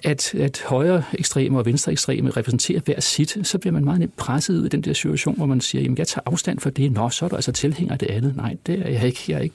at, 0.05 0.35
at 0.35 0.63
højre 0.67 1.03
ekstreme 1.15 1.59
og 1.59 1.67
venstre 1.67 1.93
ekstreme 1.93 2.31
repræsenterer 2.31 2.81
hver 2.81 3.01
sit, 3.01 3.39
så 3.43 3.59
bliver 3.59 3.73
man 3.73 3.85
meget 3.85 4.01
nemt 4.01 4.17
presset 4.17 4.55
ud 4.55 4.67
i 4.67 4.69
den 4.69 4.81
der 4.81 4.93
situation, 4.93 5.37
hvor 5.37 5.47
man 5.47 5.61
siger, 5.61 5.83
jamen 5.83 5.99
jeg 5.99 6.09
tager 6.09 6.23
afstand 6.27 6.61
for 6.61 6.71
det, 6.71 6.93
nå, 6.93 7.09
så 7.09 7.25
er 7.25 7.29
du 7.29 7.37
altså 7.37 7.53
tilhænger 7.53 7.93
af 7.93 7.99
det 7.99 8.11
andet. 8.11 8.37
Nej, 8.37 8.57
det 8.67 8.79
er 8.79 8.91
jeg 8.91 9.07
ikke. 9.07 9.25
Jeg 9.29 9.37
er 9.37 9.41
ikke 9.41 9.55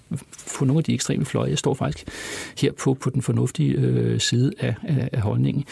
på 0.58 0.66
nogle 0.66 0.80
af 0.80 0.84
de 0.84 0.94
ekstreme 0.94 1.26
fløje. 1.26 1.50
Jeg 1.50 1.58
står 1.58 1.74
faktisk 1.74 2.08
her 2.62 2.72
på, 2.72 2.94
på 2.94 3.10
den 3.10 3.22
fornuftige 3.22 3.74
øh, 3.74 4.20
side 4.20 4.54
af, 4.60 4.76
af, 4.84 5.10
af 5.12 5.22
holdningen 5.22 5.66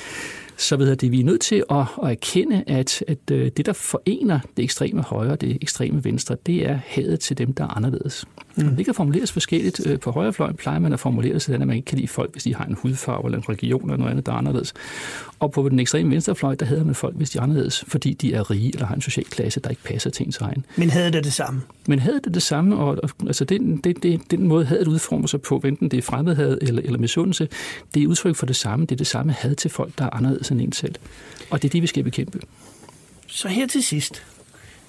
så 0.57 0.77
ved 0.77 0.95
det, 0.95 1.11
vi 1.11 1.19
er 1.19 1.23
nødt 1.23 1.41
til 1.41 1.63
at, 1.69 1.85
at 2.03 2.11
erkende, 2.11 2.63
at, 2.67 3.03
at 3.07 3.31
øh, 3.31 3.51
det, 3.57 3.65
der 3.65 3.73
forener 3.73 4.39
det 4.57 4.63
ekstreme 4.63 5.01
højre 5.01 5.31
og 5.31 5.41
det 5.41 5.57
ekstreme 5.61 6.03
venstre, 6.03 6.37
det 6.45 6.69
er 6.69 6.79
hadet 6.87 7.19
til 7.19 7.37
dem, 7.37 7.53
der 7.53 7.63
er 7.63 7.77
anderledes. 7.77 8.25
Mm. 8.55 8.75
Det 8.75 8.85
kan 8.85 8.93
formuleres 8.93 9.31
forskelligt. 9.31 9.87
Øh, 9.87 9.99
på 9.99 10.11
højrefløjen 10.11 10.55
plejer 10.55 10.79
man 10.79 10.93
at 10.93 10.99
formulere 10.99 11.33
det 11.33 11.41
sådan, 11.41 11.61
at 11.61 11.67
man 11.67 11.75
ikke 11.75 11.85
kan 11.85 11.97
lide 11.97 12.07
folk, 12.07 12.31
hvis 12.31 12.43
de 12.43 12.55
har 12.55 12.65
en 12.65 12.77
hudfarve 12.81 13.25
eller 13.25 13.37
en 13.37 13.49
religion 13.49 13.83
eller 13.83 13.97
noget 13.97 14.11
andet, 14.11 14.25
der 14.25 14.31
er 14.31 14.35
anderledes. 14.37 14.73
Og 15.39 15.51
på 15.51 15.69
den 15.69 15.79
ekstreme 15.79 16.11
venstrefløj, 16.11 16.55
der 16.55 16.65
hader 16.65 16.83
man 16.83 16.95
folk, 16.95 17.15
hvis 17.15 17.29
de 17.29 17.37
er 17.37 17.41
anderledes, 17.41 17.83
fordi 17.87 18.13
de 18.13 18.33
er 18.33 18.51
rige 18.51 18.71
eller 18.73 18.85
har 18.85 18.95
en 18.95 19.01
social 19.01 19.25
klasse, 19.25 19.59
der 19.59 19.69
ikke 19.69 19.83
passer 19.83 20.09
til 20.09 20.25
ens 20.25 20.37
egen. 20.37 20.65
Men 20.77 20.89
havde 20.89 21.11
det 21.11 21.23
det 21.23 21.33
samme? 21.33 21.61
Men 21.87 21.99
havde 21.99 22.19
det 22.23 22.33
det 22.33 22.41
samme, 22.41 22.77
og, 22.77 22.97
og 23.03 23.09
altså 23.27 23.45
den, 23.45 23.77
det, 23.77 24.03
det, 24.03 24.31
den 24.31 24.47
måde 24.47 24.65
hadet 24.65 24.87
udformer 24.87 25.27
sig 25.27 25.41
på, 25.41 25.61
enten 25.65 25.89
det 25.89 25.97
er 25.97 26.01
fremmedhad 26.01 26.57
eller, 26.61 26.81
eller 26.85 26.99
misundelse, 26.99 27.47
det 27.93 28.03
er 28.03 28.07
udtryk 28.07 28.35
for 28.35 28.45
det 28.45 28.55
samme. 28.55 28.85
Det 28.85 28.91
er 28.91 28.97
det 28.97 29.07
samme 29.07 29.31
had 29.31 29.55
til 29.55 29.71
folk, 29.71 29.97
der 29.97 30.05
er 30.05 30.09
anderledes 30.09 30.44
end 30.51 30.61
en 30.61 30.71
selv. 30.71 30.95
Og 31.49 31.61
det 31.61 31.67
er 31.67 31.71
det, 31.71 31.81
vi 31.81 31.87
skal 31.87 32.03
bekæmpe. 32.03 32.39
Så 33.27 33.47
her 33.47 33.67
til 33.67 33.83
sidst. 33.83 34.23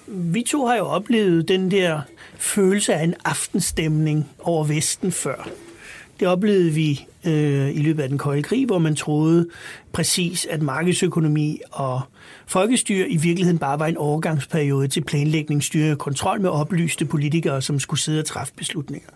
Vi 0.07 0.43
to 0.43 0.67
har 0.67 0.77
jo 0.77 0.87
oplevet 0.87 1.49
den 1.49 1.71
der 1.71 2.01
følelse 2.39 2.95
af 2.95 3.05
en 3.05 3.15
aftenstemning 3.25 4.29
over 4.39 4.65
Vesten 4.65 5.13
før. 5.13 5.49
Det 6.21 6.29
oplevede 6.29 6.71
vi 6.71 7.07
øh, 7.27 7.77
i 7.77 7.83
løbet 7.83 8.03
af 8.03 8.09
den 8.09 8.19
kolde 8.19 8.43
krig, 8.43 8.67
hvor 8.67 8.79
man 8.79 8.97
troede 8.97 9.49
præcis, 9.93 10.47
at 10.51 10.63
markedsøkonomi 10.63 11.61
og 11.71 12.01
folkestyre 12.47 13.09
i 13.09 13.17
virkeligheden 13.17 13.59
bare 13.59 13.79
var 13.79 13.87
en 13.87 13.97
overgangsperiode 13.97 14.89
til 14.89 15.05
planlægning, 15.05 15.65
styre 15.65 15.93
og 15.93 15.99
kontrol 15.99 16.41
med 16.41 16.51
oplyste 16.51 17.05
politikere, 17.05 17.63
som 17.63 17.81
skulle 17.81 18.01
sidde 18.01 18.19
og 18.19 18.25
træffe 18.25 18.53
beslutninger. 18.57 19.09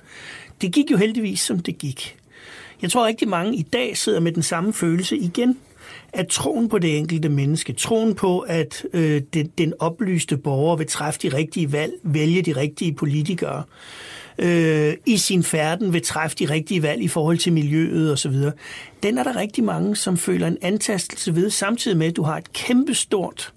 Det 0.61 0.73
gik 0.73 0.91
jo 0.91 0.97
heldigvis, 0.97 1.41
som 1.41 1.59
det 1.59 1.79
gik. 1.79 2.17
Jeg 2.83 2.91
tror 2.91 3.07
rigtig 3.07 3.29
mange 3.29 3.57
i 3.57 3.63
dag 3.63 3.97
sidder 3.97 4.21
med 4.21 4.33
den 4.33 4.43
samme 4.43 4.73
følelse 4.73 5.17
igen 5.17 5.57
at 6.13 6.29
troen 6.29 6.69
på 6.69 6.79
det 6.79 6.99
enkelte 6.99 7.29
menneske, 7.29 7.73
troen 7.73 8.15
på, 8.15 8.39
at 8.39 8.85
øh, 8.93 9.23
den, 9.35 9.51
den 9.59 9.75
oplyste 9.79 10.37
borger 10.37 10.77
vil 10.77 10.87
træffe 10.87 11.21
de 11.23 11.29
rigtige 11.29 11.73
valg, 11.73 11.93
vælge 12.03 12.43
de 12.43 12.53
rigtige 12.53 12.93
politikere, 12.93 13.63
øh, 14.39 14.95
i 15.07 15.17
sin 15.17 15.43
færden 15.43 15.93
vil 15.93 16.03
træffe 16.03 16.37
de 16.37 16.51
rigtige 16.51 16.83
valg 16.83 17.03
i 17.03 17.09
forhold 17.09 17.39
til 17.39 17.53
miljøet 17.53 18.13
osv., 18.13 18.35
den 19.03 19.19
er 19.19 19.23
der 19.23 19.37
rigtig 19.37 19.65
mange, 19.65 19.97
som 19.97 20.17
føler 20.17 20.47
en 20.47 20.59
antastelse 20.63 21.35
ved, 21.35 21.51
samtidig 21.51 21.97
med, 21.97 22.07
at 22.07 22.17
du 22.17 22.23
har 22.23 22.37
et 22.37 22.53
kæmpestort 22.53 23.53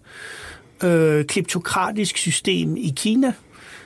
øh, 0.84 1.26
kleptokratisk 1.26 2.18
system 2.18 2.78
i 2.78 2.94
Kina, 2.96 3.34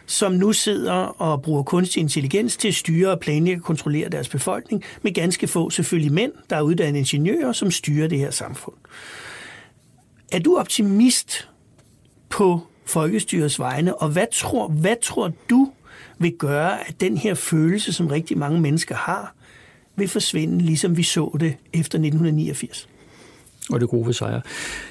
som 0.07 0.31
nu 0.31 0.53
sidder 0.53 0.93
og 0.93 1.41
bruger 1.41 1.63
kunstig 1.63 1.99
intelligens 1.99 2.57
til 2.57 2.67
at 2.67 2.75
styre 2.75 3.11
og 3.11 3.19
planlægge 3.19 3.61
og 3.61 3.65
kontrollere 3.65 4.09
deres 4.09 4.29
befolkning, 4.29 4.83
med 5.01 5.13
ganske 5.13 5.47
få 5.47 5.69
selvfølgelig 5.69 6.13
mænd, 6.13 6.31
der 6.49 6.55
er 6.55 6.61
uddannede 6.61 6.99
ingeniører, 6.99 7.51
som 7.51 7.71
styrer 7.71 8.07
det 8.07 8.19
her 8.19 8.31
samfund. 8.31 8.75
Er 10.31 10.39
du 10.39 10.57
optimist 10.57 11.49
på 12.29 12.61
folkestyrets 12.85 13.59
vegne, 13.59 13.95
og 13.95 14.09
hvad 14.09 14.27
tror, 14.33 14.67
hvad 14.67 14.95
tror 15.01 15.31
du 15.49 15.71
vil 16.19 16.33
gøre, 16.39 16.87
at 16.87 17.01
den 17.01 17.17
her 17.17 17.33
følelse, 17.33 17.93
som 17.93 18.07
rigtig 18.07 18.37
mange 18.37 18.61
mennesker 18.61 18.95
har, 18.95 19.35
vil 19.95 20.07
forsvinde, 20.07 20.57
ligesom 20.57 20.97
vi 20.97 21.03
så 21.03 21.37
det 21.39 21.55
efter 21.73 21.97
1989? 21.97 22.87
og 23.69 23.79
det 23.79 23.89
gode 23.89 24.05
ved 24.05 24.13
sejre. 24.13 24.41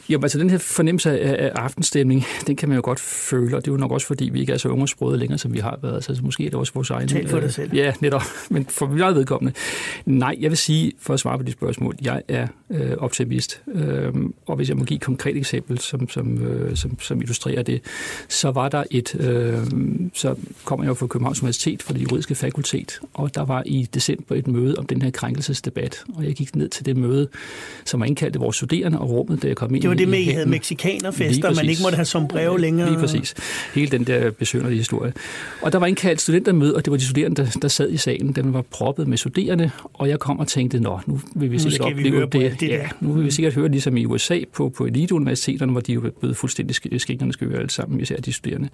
Jo, 0.09 0.21
altså 0.23 0.39
den 0.39 0.51
her 0.51 0.59
fornemmelse 0.59 1.21
af, 1.21 1.47
af 1.47 1.53
aftenstemning, 1.55 2.25
den 2.47 2.57
kan 2.57 2.69
man 2.69 2.77
jo 2.77 2.83
godt 2.85 3.01
føle, 3.01 3.57
og 3.57 3.65
det 3.65 3.71
er 3.71 3.73
jo 3.73 3.79
nok 3.79 3.91
også 3.93 4.07
fordi, 4.07 4.29
vi 4.29 4.41
ikke 4.41 4.53
er 4.53 4.57
så 4.57 4.69
unge 4.69 4.85
og 4.85 4.89
sprøde 4.89 5.19
længere, 5.19 5.39
som 5.39 5.55
vi 5.55 5.59
har 5.59 5.79
været. 5.83 6.09
Altså, 6.09 6.23
måske 6.23 6.47
er 6.47 6.51
det 6.51 6.59
også 6.59 6.73
vores 6.75 6.91
egen... 6.91 7.09
Tal 7.09 7.29
for 7.29 7.41
dig 7.41 7.53
selv. 7.53 7.75
Ja, 7.75 7.93
netop. 8.01 8.23
Men 8.51 8.67
for 8.67 8.87
mig 8.87 9.15
vedkommende. 9.15 9.59
Nej, 10.07 10.37
jeg 10.41 10.51
vil 10.51 10.59
sige, 10.59 10.93
for 11.01 11.15
at 11.15 11.21
svare 11.21 11.39
på 11.39 11.45
de 11.45 11.53
spørgsmål, 11.53 11.97
jeg 12.03 12.23
er 12.29 12.47
øh, 12.71 12.93
optimist. 12.99 13.61
Øhm, 13.75 14.35
og 14.47 14.57
hvis 14.57 14.69
jeg 14.69 14.77
må 14.77 14.85
give 14.85 14.97
et 14.97 15.03
konkret 15.03 15.37
eksempel, 15.37 15.79
som, 15.79 16.09
som, 16.09 16.39
øh, 16.47 16.77
som, 16.77 17.01
som 17.01 17.21
illustrerer 17.21 17.63
det, 17.63 17.83
så 18.29 18.51
var 18.51 18.69
der 18.69 18.85
et... 18.91 19.21
Øh, 19.21 19.59
så 20.15 20.35
kommer 20.65 20.85
jeg 20.85 20.89
jo 20.89 20.95
fra 20.95 21.07
Københavns 21.07 21.43
Universitet, 21.43 21.83
for 21.83 21.93
det 21.93 22.03
juridiske 22.03 22.35
fakultet, 22.35 23.01
og 23.15 23.35
der 23.35 23.45
var 23.45 23.63
i 23.67 23.89
december 23.95 24.35
et 24.35 24.47
møde 24.47 24.75
om 24.79 24.87
den 24.87 25.03
her 25.03 25.11
krænkelsesdebat, 25.11 26.05
og 26.15 26.25
jeg 26.25 26.35
gik 26.35 26.57
ned 26.57 26.69
til 26.69 26.87
det 26.87 26.97
møde, 26.97 27.29
som 27.85 28.01
var 28.01 28.07
indkaldt 28.07 28.37
af 28.37 28.41
vores 28.41 28.57
studerende 28.57 28.99
og 28.99 29.11
rummet, 29.11 29.43
da 29.43 29.49
jeg 29.49 29.57
kom 29.57 29.75
ind 29.75 29.96
var 29.99 30.05
det 30.05 30.09
med, 30.09 30.19
I 30.19 30.29
havde 30.29 30.47
mexikanerfester, 30.47 31.55
man 31.55 31.69
ikke 31.69 31.83
måtte 31.83 31.97
have 31.97 32.05
som 32.05 32.29
brev 32.29 32.57
længere. 32.57 32.89
Lige 32.89 33.01
præcis. 33.01 33.35
Hele 33.75 33.91
den 33.91 34.05
der 34.05 34.31
besønderlige 34.31 34.79
historie. 34.79 35.13
Og 35.63 35.73
der 35.73 35.79
var 35.79 35.87
indkaldt 35.87 36.21
studentermøde, 36.21 36.75
og 36.77 36.85
det 36.85 36.91
var 36.91 36.97
de 36.97 37.05
studerende, 37.05 37.37
der, 37.37 37.51
der 37.63 37.69
sad 37.69 37.91
i 37.91 37.97
salen. 37.97 38.33
Den 38.33 38.53
var 38.53 38.63
proppet 38.63 39.09
med 39.09 39.17
studerende, 39.17 39.71
og 39.93 40.09
jeg 40.09 40.19
kom 40.19 40.39
og 40.39 40.49
tænkte, 40.49 40.81
nå, 40.81 41.01
nu 41.07 41.21
vil 41.35 41.53
vi 41.53 41.59
sikkert 41.59 41.81
opleve 41.81 42.21
det. 42.21 42.61
det 42.61 42.69
ja, 42.69 42.89
nu 43.01 43.13
vil 43.13 43.25
vi 43.25 43.31
sikkert 43.31 43.55
høre 43.55 43.69
ligesom 43.69 43.97
i 43.97 44.07
USA 44.07 44.41
på, 44.53 44.69
på 44.69 44.87
eliteuniversiteterne, 44.87 45.73
hvor 45.73 45.81
de 45.81 45.93
jo 45.93 46.13
blevet 46.21 46.37
fuldstændig 46.37 46.77
skængerne 47.01 47.33
skøre 47.33 47.59
alle 47.59 47.71
sammen, 47.71 48.01
især 48.01 48.17
de 48.17 48.33
studerende. 48.33 48.69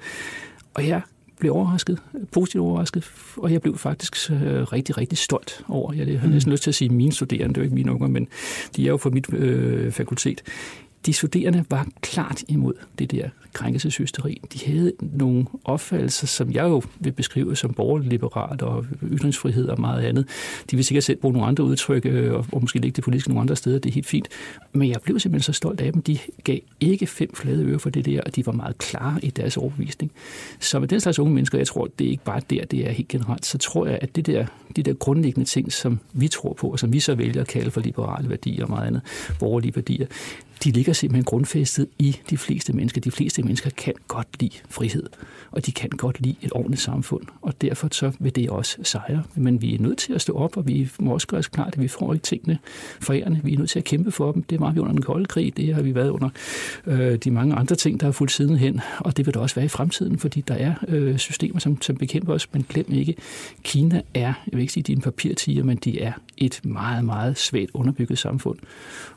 Og 0.75 0.89
jeg 0.89 1.01
blev 1.43 1.55
overrasket, 1.55 1.99
positivt 2.33 2.63
overrasket, 2.63 3.11
og 3.37 3.53
jeg 3.53 3.63
blev 3.63 3.79
faktisk 3.79 4.31
øh, 4.31 4.63
rigtig, 4.63 4.99
rigtig 4.99 5.19
stolt 5.19 5.65
over, 5.69 5.93
jeg 5.93 6.21
har 6.21 6.29
næsten 6.29 6.51
mm. 6.51 6.53
lyst 6.53 6.63
til 6.63 6.71
at 6.71 6.75
sige 6.75 6.89
mine 6.89 7.13
studerende, 7.13 7.49
det 7.49 7.57
er 7.57 7.61
jo 7.61 7.65
ikke 7.65 7.75
mine 7.75 7.93
unger, 7.93 8.09
men 8.09 8.29
de 8.77 8.85
er 8.85 8.89
jo 8.89 8.97
fra 8.97 9.11
mit 9.11 9.35
øh, 9.35 9.93
fakultet. 9.93 10.43
De 11.07 11.13
studerende 11.13 11.65
var 11.71 11.87
klart 12.01 12.45
imod 12.49 12.75
det 12.99 13.11
der 13.11 13.29
krænkelseshysteri. 13.53 14.41
De 14.53 14.67
havde 14.67 14.93
nogle 15.01 15.47
opfattelser, 15.65 16.27
som 16.27 16.53
jeg 16.53 16.63
jo 16.63 16.83
vil 17.01 17.13
beskrive 17.13 17.57
som 17.57 17.75
borgerliberalt 17.75 18.63
og 18.63 18.87
ytringsfrihed 19.03 19.69
og 19.69 19.81
meget 19.81 20.03
andet. 20.03 20.29
De 20.71 20.77
vil 20.77 20.85
sikkert 20.85 21.05
selv 21.05 21.19
bruge 21.19 21.33
nogle 21.33 21.49
andre 21.49 21.65
udtryk, 21.65 22.07
øh, 22.07 22.33
og 22.35 22.61
måske 22.61 22.79
lægge 22.79 22.97
det 22.97 23.05
politisk 23.05 23.29
nogle 23.29 23.41
andre 23.41 23.57
steder, 23.57 23.79
det 23.79 23.91
er 23.91 23.95
helt 23.95 24.07
fint. 24.07 24.29
Men 24.73 24.89
jeg 24.89 25.01
blev 25.05 25.21
simpelthen 25.21 25.53
så 25.53 25.57
stolt 25.57 25.81
af 25.81 25.93
dem. 25.93 26.03
De 26.03 26.19
gav 26.45 26.59
ikke 26.81 27.07
fem 27.07 27.35
flade 27.35 27.65
øre 27.65 27.79
for 27.79 27.91
det 27.91 28.07
der, 28.07 28.21
og 28.21 28.37
de 28.37 28.47
var 28.47 28.53
meget 28.53 28.79
klare 28.79 29.25
i 29.25 29.31
deres 29.31 29.57
overbevisning. 29.57 30.13
Så 30.61 30.79
med 30.79 30.89
den 30.89 31.01
slags 31.01 31.19
unge 31.19 31.35
mennesker, 31.35 31.59
jeg 31.59 31.67
tror, 31.67 31.89
det 31.99 32.07
er 32.07 32.11
ikke 32.11 32.25
bare 32.25 32.41
der, 32.51 32.65
det 32.65 32.89
er 32.89 32.91
helt 32.91 33.09
generelt, 33.09 33.47
så 33.47 33.59
tror 33.59 33.87
jeg, 33.87 33.99
at 34.03 34.17
det 34.17 34.27
der, 34.27 34.47
de 34.77 34.83
der 34.83 34.93
grundlæggende 34.93 35.49
ting, 35.49 35.73
som 35.73 35.99
vi 36.13 36.29
tror 36.29 36.53
på, 36.53 36.69
og 36.69 36.79
som 36.79 36.93
vi 36.93 37.01
så 37.01 37.15
vælger 37.15 37.41
at 37.41 37.47
kalde 37.49 37.71
for 37.71 37.81
liberale 37.81 38.31
værdier 38.31 38.65
og 38.65 38.71
meget 38.71 38.87
andet, 38.87 39.03
borgerlige 39.39 39.77
værdier, 39.77 40.07
de 40.65 40.71
ligger 40.71 40.93
simpelthen 40.93 41.25
grundfæstet 41.25 41.87
i 41.99 42.17
de 42.31 42.39
fleste 42.39 42.73
mennesker. 42.73 43.01
De 43.01 43.11
fleste 43.11 43.43
mennesker 43.43 43.71
kan 43.71 43.95
godt 44.09 44.29
lide 44.41 44.57
frihed, 44.71 45.07
og 45.51 45.67
de 45.67 45.73
kan 45.73 45.91
godt 45.91 46.21
lide 46.21 46.37
et 46.43 46.53
ordentligt 46.53 46.83
samfund, 46.83 47.23
og 47.43 47.61
derfor 47.61 47.89
så 47.93 48.13
vil 48.19 48.37
det 48.37 48.51
også 48.51 48.77
sejre. 48.83 49.23
Men 49.35 49.63
vi 49.63 49.75
er 49.75 49.79
nødt 49.79 49.99
til 49.99 50.13
at 50.13 50.21
stå 50.21 50.33
op, 50.33 50.57
og 50.57 50.67
vi 50.67 50.91
må 50.99 51.13
også 51.13 51.27
gøre 51.27 51.39
os 51.39 51.49
klart, 51.49 51.73
at 51.73 51.81
vi 51.81 51.89
får 51.89 52.13
ikke 52.13 52.23
tingene 52.23 52.59
forærende. 53.01 53.41
Vi 53.45 53.55
er 53.55 53.59
nødt 53.59 53.71
til 53.71 53.79
at 53.79 53.85
kæmpe 53.85 54.11
for 54.11 54.33
dem. 54.33 54.43
Det 54.43 54.61
var 54.61 54.73
vi 54.73 54.81
under 54.81 54.93
den 54.93 55.03
kolde 55.03 55.27
krig, 55.27 55.57
det 55.57 55.75
har 55.75 55.83
vi 55.83 55.95
været 55.95 56.11
under 56.11 56.29
øh, 56.87 57.17
de 57.17 57.31
mange 57.31 57.55
andre 57.55 57.77
ting, 57.77 58.01
der 58.01 58.07
har 58.07 58.13
fulgt 58.13 58.33
siden 58.33 58.57
hen, 58.57 58.81
og 58.99 59.17
det 59.17 59.27
vil 59.27 59.35
der 59.35 59.41
også 59.41 59.55
være 59.55 59.65
i 59.65 59.69
fremtiden, 59.69 60.19
fordi 60.19 60.41
der 60.41 60.55
er 60.55 60.75
øh, 60.89 61.19
systemer, 61.19 61.61
som, 61.61 61.83
som 61.83 61.97
bekæmper 61.97 62.35
os, 62.35 62.53
men 62.53 62.67
glem 62.69 62.87
ikke, 62.93 63.15
Kina 63.63 64.03
er, 64.15 64.21
jeg 64.21 64.53
vil 64.53 64.61
ikke 64.61 64.73
sige, 64.73 64.83
de 64.83 64.93
er 64.93 64.97
en 64.97 65.03
papirtiger, 65.03 65.65
men 65.65 65.77
de 65.77 66.01
er 66.01 66.13
et 66.37 66.61
meget, 66.65 67.05
meget 67.05 67.39
svagt 67.39 67.71
underbygget 67.75 68.19
samfund. 68.19 68.59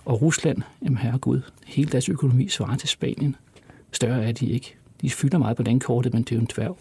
Og 0.05 0.21
Rusland, 0.21 0.57
jamen 0.83 0.97
herregud, 0.97 1.34
hele 1.65 1.91
deres 1.91 2.09
økonomi 2.09 2.47
svarer 2.47 2.75
til 2.75 2.89
Spanien. 2.89 3.35
Større 3.91 4.23
er 4.23 4.31
de 4.31 4.49
ikke. 4.49 4.75
De 5.01 5.09
fylder 5.09 5.37
meget 5.37 5.57
på 5.57 5.63
landkortet, 5.63 6.13
men 6.13 6.23
det 6.23 6.31
er 6.31 6.35
jo 6.35 6.41
en 6.41 6.47
tværv. 6.47 6.77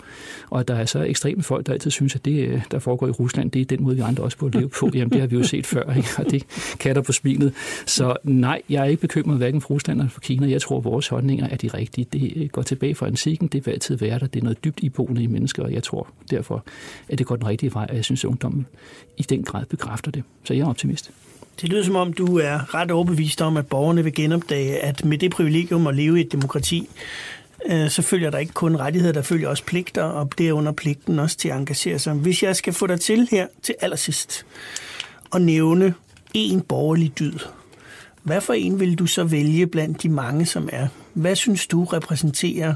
Og 0.50 0.68
der 0.68 0.74
er 0.74 0.84
så 0.84 1.02
ekstreme 1.02 1.42
folk, 1.42 1.66
der 1.66 1.72
altid 1.72 1.90
synes, 1.90 2.14
at 2.14 2.24
det, 2.24 2.48
øh, 2.48 2.62
der 2.70 2.78
foregår 2.78 3.07
i 3.07 3.11
Rusland, 3.11 3.50
det 3.50 3.61
er 3.61 3.64
den 3.64 3.82
måde, 3.82 3.96
vi 3.96 4.02
andre 4.02 4.22
også 4.22 4.38
burde 4.38 4.59
leve 4.59 4.68
på. 4.68 4.90
Jamen, 4.94 5.11
det 5.11 5.20
har 5.20 5.26
vi 5.26 5.36
jo 5.36 5.42
set 5.42 5.66
før, 5.66 5.94
ikke? 5.96 6.09
og 6.18 6.30
det 6.30 6.46
katter 6.80 7.02
på 7.02 7.12
smilet. 7.12 7.52
Så 7.86 8.16
nej, 8.24 8.62
jeg 8.68 8.80
er 8.80 8.84
ikke 8.84 9.00
bekymret 9.00 9.38
hverken 9.38 9.61
for 9.61 9.68
Rusland 9.68 10.00
eller 10.00 10.11
for 10.11 10.20
Kina. 10.20 10.50
Jeg 10.50 10.62
tror, 10.62 10.78
at 10.78 10.84
vores 10.84 11.09
holdninger 11.09 11.48
er 11.48 11.57
de 11.57 11.68
rigtige. 11.68 12.07
Det 12.12 12.32
øh, 12.36 12.48
går 12.48 12.62
tilbage 12.62 12.94
fra 12.94 13.07
antikken, 13.07 13.48
det 13.48 13.66
vil 13.66 13.72
altid 13.72 13.96
være 13.96 14.18
der. 14.18 14.26
Det 14.26 14.40
er 14.40 14.44
noget 14.44 14.64
dybt 14.64 14.82
iboende 14.82 15.22
i 15.22 15.26
mennesker, 15.26 15.62
og 15.62 15.72
jeg 15.72 15.82
tror 15.82 16.09
derfor, 16.30 16.64
at 17.09 17.18
det 17.18 17.26
går 17.26 17.36
den 17.36 17.46
rigtige 17.46 17.74
vej, 17.74 17.86
og 17.88 17.96
jeg 17.96 18.05
synes, 18.05 18.24
at 18.24 18.28
ungdommen 18.28 18.66
i 19.16 19.22
den 19.22 19.42
grad 19.42 19.64
bekræfter 19.66 20.11
det. 20.11 20.22
Så 20.44 20.55
jeg 20.55 20.61
er 20.61 20.68
optimist. 20.68 21.11
Det 21.61 21.68
lyder 21.68 21.84
som 21.84 21.96
om, 21.96 22.12
du 22.12 22.38
er 22.38 22.74
ret 22.74 22.90
overbevist 22.90 23.42
om, 23.42 23.57
at 23.57 23.66
borgerne 23.66 24.05
vil 24.05 24.14
genopdage, 24.14 24.78
at 24.78 25.05
med 25.05 25.18
det 25.18 25.30
privilegium 25.30 25.86
at 25.86 25.94
leve 25.94 26.18
i 26.18 26.20
et 26.20 26.32
demokrati, 26.32 26.88
øh, 27.66 27.90
så 27.90 28.02
følger 28.02 28.30
der 28.30 28.38
ikke 28.38 28.52
kun 28.52 28.76
rettigheder, 28.76 29.12
der 29.12 29.22
følger 29.22 29.48
også 29.48 29.64
pligter, 29.64 30.02
og 30.02 30.38
det 30.38 30.48
er 30.48 30.52
under 30.52 30.72
pligten 30.72 31.18
også 31.18 31.36
til 31.36 31.48
at 31.48 31.57
engagere 31.57 31.98
sig. 31.98 32.14
Hvis 32.14 32.42
jeg 32.42 32.57
skal 32.57 32.72
få 32.72 32.86
dig 32.86 33.00
til 33.00 33.28
her 33.30 33.46
til 33.62 33.74
allersidst 33.80 34.46
og 35.30 35.40
nævne 35.40 35.94
en 36.34 36.61
borgerlig 36.61 37.18
dyd, 37.18 37.38
hvad 38.22 38.40
for 38.40 38.52
en 38.52 38.80
vil 38.80 38.98
du 38.98 39.07
så 39.07 39.24
vælge 39.24 39.66
blandt 39.66 40.02
de 40.02 40.09
mange, 40.09 40.46
som 40.46 40.68
er? 40.72 40.88
Hvad 41.14 41.36
synes 41.36 41.66
du 41.66 41.84
repræsenterer 41.84 42.74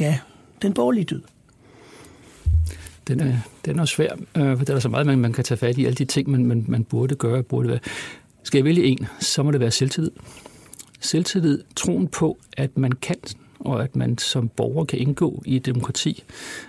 ja, 0.00 0.18
den 0.62 0.74
borgerlige 0.74 1.04
dyd? 1.04 1.20
Den 3.08 3.20
er, 3.20 3.34
den 3.64 3.78
er 3.78 3.84
svær, 3.84 4.12
øh, 4.36 4.58
for 4.58 4.64
der 4.64 4.74
er 4.74 4.78
så 4.78 4.88
meget, 4.88 5.06
man, 5.06 5.18
man 5.18 5.32
kan 5.32 5.44
tage 5.44 5.58
fat 5.58 5.78
i. 5.78 5.84
Alle 5.84 5.96
de 5.96 6.04
ting, 6.04 6.30
man, 6.30 6.46
man, 6.46 6.64
man 6.68 6.84
burde 6.84 7.14
gøre, 7.14 7.42
burde 7.42 7.68
være. 7.68 7.78
Skal 8.42 8.58
jeg 8.58 8.64
vælge 8.64 8.84
en, 8.84 9.06
så 9.20 9.42
må 9.42 9.50
det 9.50 9.60
være 9.60 9.70
selvtillid. 9.70 10.10
Selvtillid, 11.00 11.62
troen 11.76 12.08
på, 12.08 12.38
at 12.56 12.78
man 12.78 12.92
kan 12.92 13.16
og 13.64 13.82
at 13.82 13.96
man 13.96 14.18
som 14.18 14.48
borger 14.48 14.84
kan 14.84 14.98
indgå 14.98 15.42
i 15.46 15.56
et 15.56 15.66
demokrati, 15.66 16.24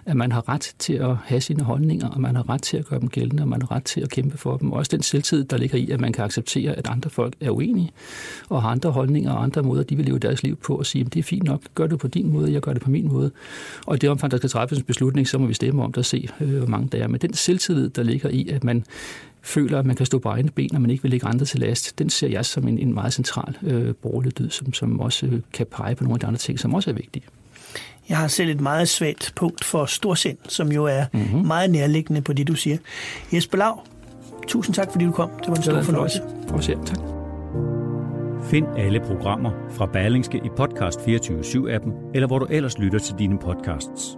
at 0.06 0.18
man 0.18 0.32
har 0.32 0.50
ret 0.50 0.76
til 0.80 0.94
at 0.94 1.16
have 1.26 1.42
sine 1.42 1.64
holdninger, 1.64 2.10
og 2.10 2.22
man 2.22 2.36
har 2.36 2.50
ret 2.50 2.62
til 2.62 2.78
at 2.78 2.86
gøre 2.86 3.00
dem 3.00 3.10
gældende, 3.10 3.44
og 3.44 3.50
man 3.50 3.62
har 3.62 3.72
ret 3.72 3.84
til 3.84 4.02
at 4.02 4.10
kæmpe 4.10 4.38
for 4.38 4.58
dem. 4.58 4.72
Også 4.72 4.90
den 4.92 5.04
selvtid, 5.04 5.44
der 5.44 5.58
ligger 5.58 5.78
i, 5.78 5.90
at 5.90 6.02
man 6.02 6.14
kan 6.14 6.24
acceptere, 6.24 6.74
at 6.74 6.88
andre 6.88 7.10
folk 7.10 7.34
er 7.42 7.50
uenige, 7.50 7.92
og 8.50 8.62
har 8.62 8.70
andre 8.70 8.92
holdninger 8.92 9.32
og 9.32 9.44
andre 9.44 9.64
måder, 9.64 9.84
de 9.84 9.96
vil 9.96 10.06
leve 10.06 10.20
deres 10.20 10.44
liv 10.44 10.56
på, 10.56 10.76
og 10.76 10.86
sige, 10.86 11.06
at 11.06 11.14
det 11.14 11.20
er 11.20 11.24
fint 11.24 11.44
nok, 11.44 11.62
gør 11.76 11.88
det 11.88 12.00
på 12.00 12.08
din 12.08 12.34
måde, 12.34 12.54
jeg 12.54 12.62
gør 12.62 12.74
det 12.74 12.82
på 12.82 12.90
min 12.90 13.08
måde. 13.08 13.32
Og 13.86 13.96
i 13.96 14.00
det 14.00 14.10
omfang, 14.10 14.32
der 14.32 14.38
skal 14.38 14.50
træffes 14.50 14.78
en 14.78 14.84
beslutning, 14.84 15.28
så 15.28 15.38
må 15.38 15.46
vi 15.46 15.54
stemme 15.54 15.84
om 15.84 15.92
det 15.92 15.98
og 15.98 16.06
se, 16.06 16.30
øh, 16.42 16.58
hvor 16.58 16.68
mange 16.68 16.90
der 16.92 17.04
er. 17.04 17.08
Men 17.08 17.20
den 17.22 17.34
selvtillid, 17.34 17.90
der 17.90 18.04
ligger 18.04 18.30
i, 18.30 18.50
at 18.50 18.64
man 18.64 18.86
føler, 19.46 19.80
at 19.80 19.86
man 19.86 19.96
kan 19.96 20.06
stå 20.06 20.20
på 20.20 20.30
egne 20.30 20.50
ben, 20.52 20.76
og 20.76 20.82
man 20.82 20.92
ikke 20.92 21.02
vil 21.02 21.12
lægge 21.12 21.28
andre 21.28 21.46
til 21.46 21.60
last, 21.60 22.00
den 22.00 22.10
ser 22.10 22.28
jeg 22.28 22.46
som 22.46 22.68
en, 22.68 22.80
en 22.80 22.94
meget 22.94 23.14
central 23.14 23.58
øh, 23.64 23.96
borgerlig 23.96 24.38
dyd, 24.38 24.50
som, 24.50 24.74
som 24.74 25.00
også 25.00 25.26
øh, 25.26 25.42
kan 25.54 25.66
pege 25.72 25.96
på 25.96 26.04
nogle 26.04 26.16
af 26.16 26.20
de 26.20 26.26
andre 26.26 26.38
ting, 26.38 26.60
som 26.60 26.74
også 26.74 26.90
er 26.90 26.94
vigtige. 26.94 27.24
Jeg 28.10 28.18
har 28.18 28.28
selv 28.28 28.50
et 28.50 28.62
meget 28.62 28.90
svagt 28.90 29.34
punkt 29.36 29.64
for 29.64 29.86
storsind, 29.86 30.38
som 30.48 30.72
jo 30.72 30.86
er 30.86 31.06
mm-hmm. 31.14 31.46
meget 31.46 31.70
nærliggende 31.70 32.22
på 32.22 32.34
det, 32.34 32.48
du 32.48 32.56
siger. 32.56 32.78
Jesper 33.34 33.58
Lav, 33.58 33.84
tusind 34.48 34.76
tak, 34.76 34.92
fordi 34.92 35.06
du 35.06 35.12
kom. 35.12 35.30
Det 35.40 35.48
var 35.48 35.56
en 35.56 35.64
stor 35.64 35.82
fornøjelse. 35.82 36.24
Også 36.50 36.72
ja, 36.72 36.78
tak. 36.86 37.00
Find 38.50 38.68
alle 38.78 39.00
programmer 39.00 39.52
fra 39.72 39.86
Berlingske 39.86 40.38
i 40.38 40.50
Podcast 40.58 41.00
24-7-appen, 41.00 41.92
eller 42.14 42.28
hvor 42.28 42.40
du 42.40 42.46
ellers 42.46 42.78
lytter 42.78 43.00
til 43.00 43.16
dine 43.20 43.40
podcasts. 43.40 44.18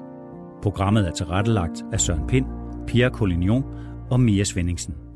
Programmet 0.64 1.08
er 1.08 1.12
tilrettelagt 1.12 1.84
af 1.94 2.00
Søren 2.00 2.28
Pind, 2.28 2.46
Pia 2.88 3.10
Collignon 3.10 3.64
og 4.10 4.20
Mia 4.20 4.44
Svendingsen. 4.44 5.07